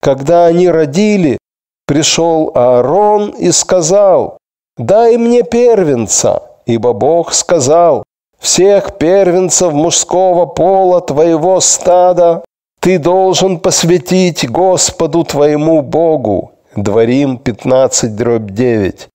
Когда 0.01 0.47
они 0.47 0.68
родили, 0.68 1.38
пришел 1.86 2.51
Аарон 2.53 3.30
и 3.30 3.51
сказал, 3.51 4.38
«Дай 4.78 5.16
мне 5.16 5.43
первенца», 5.43 6.43
ибо 6.66 6.91
Бог 6.91 7.32
сказал, 7.34 8.03
«Всех 8.38 8.97
первенцев 8.97 9.72
мужского 9.72 10.45
пола 10.45 10.99
твоего 10.99 11.62
стада 11.62 12.43
ты 12.82 12.99
должен 12.99 13.62
посвятить 13.62 14.45
Господу 14.51 15.24
твоему 15.24 15.82
Богу». 15.82 16.51
Дворим 16.76 17.38
15, 17.38 18.14
дробь 18.14 18.51
9. 18.51 19.08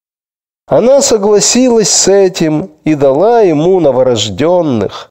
Она 0.72 1.02
согласилась 1.02 1.90
с 1.90 2.08
этим 2.08 2.70
и 2.82 2.94
дала 2.94 3.42
ему 3.42 3.78
новорожденных. 3.78 5.10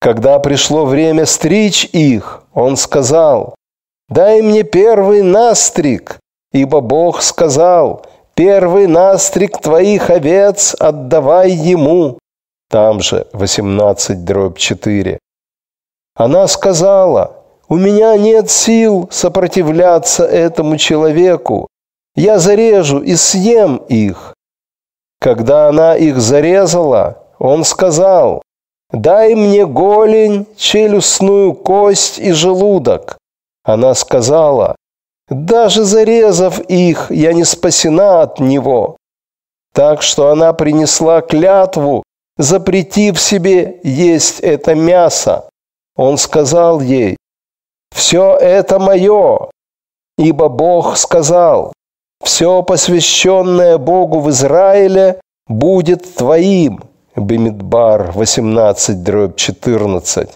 Когда 0.00 0.38
пришло 0.38 0.86
время 0.86 1.26
стричь 1.26 1.84
их, 1.92 2.44
он 2.54 2.76
сказал, 2.76 3.56
«Дай 4.08 4.40
мне 4.40 4.62
первый 4.62 5.22
настриг, 5.22 6.20
ибо 6.52 6.80
Бог 6.80 7.22
сказал, 7.22 8.06
первый 8.36 8.86
настриг 8.86 9.60
твоих 9.60 10.10
овец 10.10 10.76
отдавай 10.78 11.50
ему». 11.50 12.20
Там 12.70 13.00
же 13.00 13.26
18 13.32 14.24
дробь 14.24 14.58
4. 14.58 15.18
Она 16.14 16.46
сказала, 16.46 17.34
«У 17.68 17.74
меня 17.74 18.16
нет 18.16 18.48
сил 18.48 19.08
сопротивляться 19.10 20.24
этому 20.24 20.76
человеку. 20.76 21.66
Я 22.14 22.38
зарежу 22.38 23.00
и 23.00 23.16
съем 23.16 23.78
их». 23.88 24.36
Когда 25.22 25.68
она 25.68 25.94
их 25.94 26.20
зарезала, 26.20 27.22
он 27.38 27.62
сказал, 27.62 28.42
«Дай 28.90 29.36
мне 29.36 29.64
голень, 29.66 30.48
челюстную 30.56 31.54
кость 31.54 32.18
и 32.18 32.32
желудок». 32.32 33.18
Она 33.62 33.94
сказала, 33.94 34.74
«Даже 35.28 35.84
зарезав 35.84 36.58
их, 36.58 37.12
я 37.12 37.34
не 37.34 37.44
спасена 37.44 38.22
от 38.22 38.40
него». 38.40 38.96
Так 39.72 40.02
что 40.02 40.30
она 40.30 40.52
принесла 40.54 41.20
клятву, 41.20 42.02
запретив 42.36 43.20
себе 43.20 43.78
есть 43.84 44.40
это 44.40 44.74
мясо. 44.74 45.48
Он 45.94 46.18
сказал 46.18 46.80
ей, 46.80 47.16
«Все 47.94 48.36
это 48.36 48.80
мое, 48.80 49.50
ибо 50.18 50.48
Бог 50.48 50.96
сказал, 50.96 51.72
все 52.24 52.62
посвященное 52.62 53.78
Богу 53.78 54.20
в 54.20 54.30
Израиле 54.30 55.20
будет 55.46 56.14
твоим. 56.14 56.82
Бемидбар 57.16 58.12
18, 58.12 59.02
дробь 59.02 59.36
14. 59.36 60.30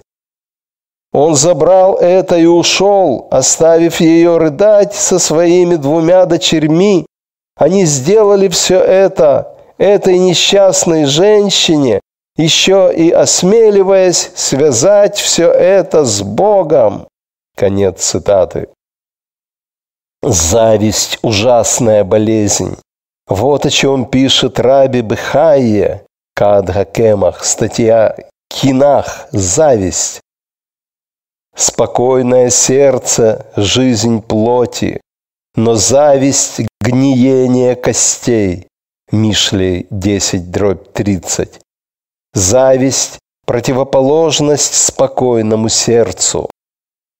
Он 1.12 1.34
забрал 1.34 1.96
это 1.96 2.36
и 2.36 2.44
ушел, 2.44 3.28
оставив 3.30 4.00
ее 4.00 4.36
рыдать 4.36 4.94
со 4.94 5.18
своими 5.18 5.76
двумя 5.76 6.26
дочерьми. 6.26 7.06
Они 7.56 7.86
сделали 7.86 8.48
все 8.48 8.78
это 8.78 9.56
этой 9.78 10.18
несчастной 10.18 11.06
женщине, 11.06 12.00
еще 12.36 12.92
и 12.94 13.10
осмеливаясь 13.10 14.30
связать 14.34 15.16
все 15.16 15.50
это 15.50 16.04
с 16.04 16.20
Богом. 16.22 17.08
Конец 17.56 18.02
цитаты. 18.02 18.68
Зависть– 20.22 21.18
ужасная 21.22 22.02
болезнь. 22.04 22.76
Вот 23.28 23.66
о 23.66 23.70
чем 23.70 24.06
пишет 24.06 24.58
Раби 24.58 25.00
Бехайе, 25.00 26.04
Кадхакемах, 26.34 27.44
статья 27.44 28.16
«Кинах. 28.48 29.28
Зависть». 29.32 30.20
Спокойное 31.54 32.50
сердце– 32.50 33.46
жизнь 33.56 34.20
плоти, 34.20 35.00
но 35.54 35.74
зависть– 35.74 36.60
гниение 36.80 37.74
костей. 37.74 38.68
Мишлей 39.10 39.86
10, 39.90 40.50
дробь 40.50 40.92
30. 40.92 41.60
Зависть– 42.34 43.18
противоположность 43.46 44.74
спокойному 44.74 45.68
сердцу. 45.68 46.50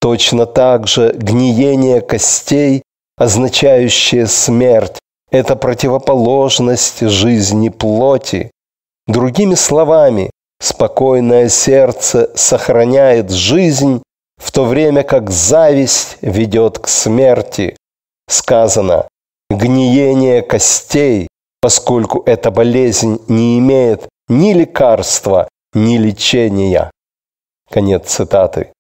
Точно 0.01 0.47
так 0.47 0.87
же 0.87 1.13
гниение 1.17 2.01
костей 2.01 2.83
означающее 3.17 4.27
смерть, 4.27 4.99
это 5.31 5.57
противоположность 5.57 7.01
жизни 7.01 7.69
плоти. 7.69 8.51
Другими 9.07 9.55
словами, 9.55 10.31
спокойное 10.61 11.49
сердце 11.49 12.31
сохраняет 12.35 13.31
жизнь, 13.31 14.03
в 14.37 14.53
то 14.53 14.65
время 14.65 15.03
как 15.03 15.31
зависть 15.31 16.19
ведет 16.21 16.79
к 16.79 16.89
смерти. 16.89 17.77
Сказано 18.29 19.09
«гниение 19.51 20.43
костей», 20.43 21.29
поскольку 21.61 22.23
эта 22.27 22.51
болезнь 22.51 23.21
не 23.29 23.59
имеет 23.59 24.09
ни 24.29 24.53
лекарства, 24.53 25.49
ни 25.73 25.97
лечения. 25.97 26.91
Конец 27.71 28.09
цитаты. 28.09 28.73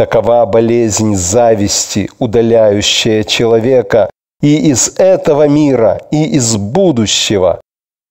Такова 0.00 0.46
болезнь 0.46 1.14
зависти, 1.14 2.08
удаляющая 2.18 3.22
человека 3.22 4.08
и 4.40 4.70
из 4.70 4.94
этого 4.96 5.46
мира, 5.46 6.00
и 6.10 6.24
из 6.36 6.56
будущего. 6.56 7.60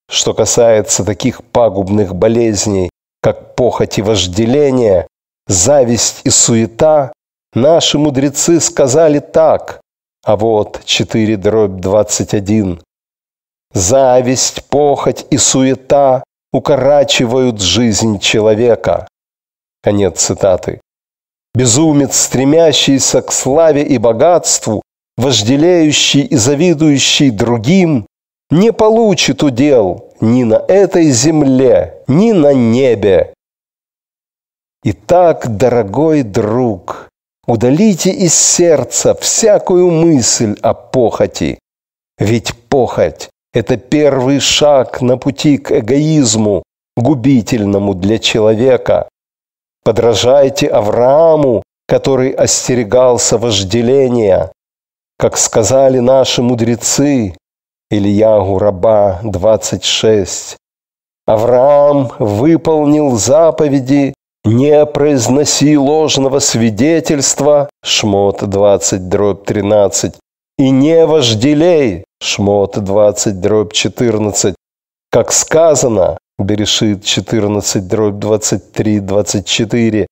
Что 0.07 0.35
касается 0.35 1.03
таких 1.03 1.43
пагубных 1.43 2.13
болезней, 2.13 2.91
как 3.23 3.55
похоть 3.55 3.97
и 3.97 4.03
вожделение, 4.03 5.07
зависть 5.47 6.21
и 6.25 6.29
суета, 6.29 7.11
наши 7.55 7.97
мудрецы 7.97 8.59
сказали 8.59 9.17
так, 9.17 9.81
а 10.23 10.35
вот 10.35 10.81
4 10.85 11.37
дробь 11.37 11.81
21. 11.81 12.83
Зависть, 13.73 14.63
похоть 14.69 15.25
и 15.31 15.37
суета 15.37 16.23
укорачивают 16.53 17.59
жизнь 17.59 18.19
человека. 18.19 19.07
Конец 19.81 20.19
цитаты. 20.19 20.81
Безумец, 21.59 22.15
стремящийся 22.15 23.21
к 23.21 23.33
славе 23.33 23.83
и 23.83 23.97
богатству, 23.97 24.81
вожделеющий 25.17 26.21
и 26.21 26.37
завидующий 26.37 27.31
другим, 27.31 28.07
не 28.49 28.71
получит 28.71 29.43
удел 29.43 30.13
ни 30.21 30.45
на 30.45 30.55
этой 30.55 31.11
земле, 31.11 32.01
ни 32.07 32.31
на 32.31 32.53
небе. 32.53 33.33
Итак, 34.85 35.57
дорогой 35.57 36.23
друг, 36.23 37.09
удалите 37.45 38.11
из 38.11 38.33
сердца 38.35 39.13
всякую 39.13 39.91
мысль 39.91 40.55
о 40.61 40.73
похоти, 40.73 41.59
ведь 42.17 42.55
похоть– 42.69 43.29
это 43.53 43.75
первый 43.75 44.39
шаг 44.39 45.01
на 45.01 45.17
пути 45.17 45.57
к 45.57 45.77
эгоизму, 45.77 46.63
губительному 46.95 47.95
для 47.95 48.17
человека. 48.17 49.09
Подражайте 49.89 50.67
Аврааму, 50.67 51.63
который 51.87 52.29
остерегался 52.29 53.39
вожделения. 53.39 54.51
Как 55.17 55.35
сказали 55.35 55.97
наши 55.97 56.43
мудрецы, 56.43 57.35
Ильягу 57.89 58.59
Раба 58.59 59.19
26, 59.23 60.57
Авраам 61.25 62.11
выполнил 62.19 63.17
заповеди 63.17 64.13
«Не 64.45 64.85
произноси 64.85 65.75
ложного 65.75 66.37
свидетельства» 66.37 67.67
Шмот 67.83 68.47
20, 68.47 69.09
дробь 69.09 69.43
13 69.43 70.13
и 70.59 70.69
«Не 70.69 71.07
вожделей» 71.07 72.03
Шмот 72.21 72.77
20, 72.77 73.41
дробь 73.41 73.73
14. 73.73 74.53
Как 75.09 75.31
сказано, 75.31 76.19
Берешит 76.39 77.03
14, 77.03 77.85
дробь 77.85 78.15
23, 78.15 79.01
24. 79.01 80.07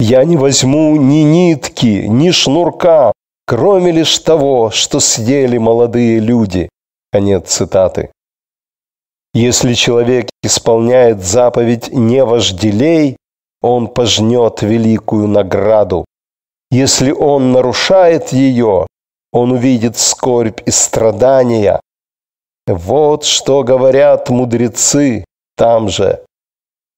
«Я 0.00 0.24
не 0.24 0.36
возьму 0.38 0.96
ни 0.96 1.22
нитки, 1.22 2.06
ни 2.08 2.30
шнурка, 2.30 3.12
кроме 3.46 3.92
лишь 3.92 4.18
того, 4.18 4.70
что 4.70 5.00
съели 5.00 5.58
молодые 5.58 6.18
люди». 6.18 6.70
Конец 7.12 7.50
цитаты. 7.50 8.10
Если 9.34 9.74
человек 9.74 10.30
исполняет 10.42 11.22
заповедь 11.22 11.92
«не 11.92 12.24
вожделей», 12.24 13.18
он 13.60 13.88
пожнет 13.88 14.62
великую 14.62 15.28
награду. 15.28 16.06
Если 16.70 17.10
он 17.12 17.52
нарушает 17.52 18.32
ее, 18.32 18.86
он 19.30 19.52
увидит 19.52 19.98
скорбь 19.98 20.62
и 20.64 20.70
страдания. 20.70 21.80
Вот 22.66 23.24
что 23.24 23.62
говорят 23.62 24.30
мудрецы 24.30 25.26
там 25.56 25.88
же. 25.88 26.22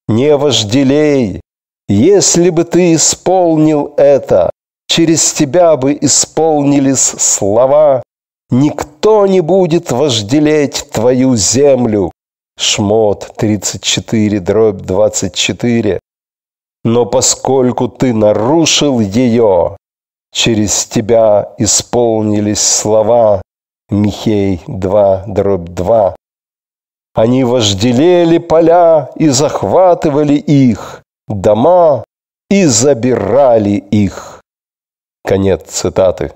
Не 0.09 0.37
вожделей, 0.37 1.41
если 1.89 2.51
бы 2.51 2.65
ты 2.65 2.95
исполнил 2.95 3.95
это, 3.97 4.51
через 4.89 5.33
тебя 5.33 5.77
бы 5.77 5.97
исполнились 6.01 7.01
слова 7.01 8.03
«Никто 8.51 9.27
не 9.27 9.41
будет 9.41 9.93
вожделеть 9.93 10.89
твою 10.91 11.37
землю». 11.37 12.11
Шмот 12.59 13.33
34, 13.37 14.41
дробь 14.41 14.81
24. 14.81 16.01
Но 16.85 17.07
поскольку 17.07 17.89
ты 17.89 18.13
нарушил 18.13 19.01
ее, 19.01 19.77
через 20.33 20.87
тебя 20.87 21.55
исполнились 21.59 22.61
слова 22.61 23.43
Михей 23.91 24.63
2, 24.67 25.25
дробь 25.29 25.69
2. 25.69 26.17
Они 27.19 27.43
вожделели 27.43 28.39
поля 28.39 29.11
и 29.17 29.27
захватывали 29.29 30.35
их, 30.35 31.03
дома 31.27 32.05
и 32.49 32.65
забирали 32.65 33.83
их. 33.91 34.41
Конец 35.25 35.63
цитаты. 35.67 36.33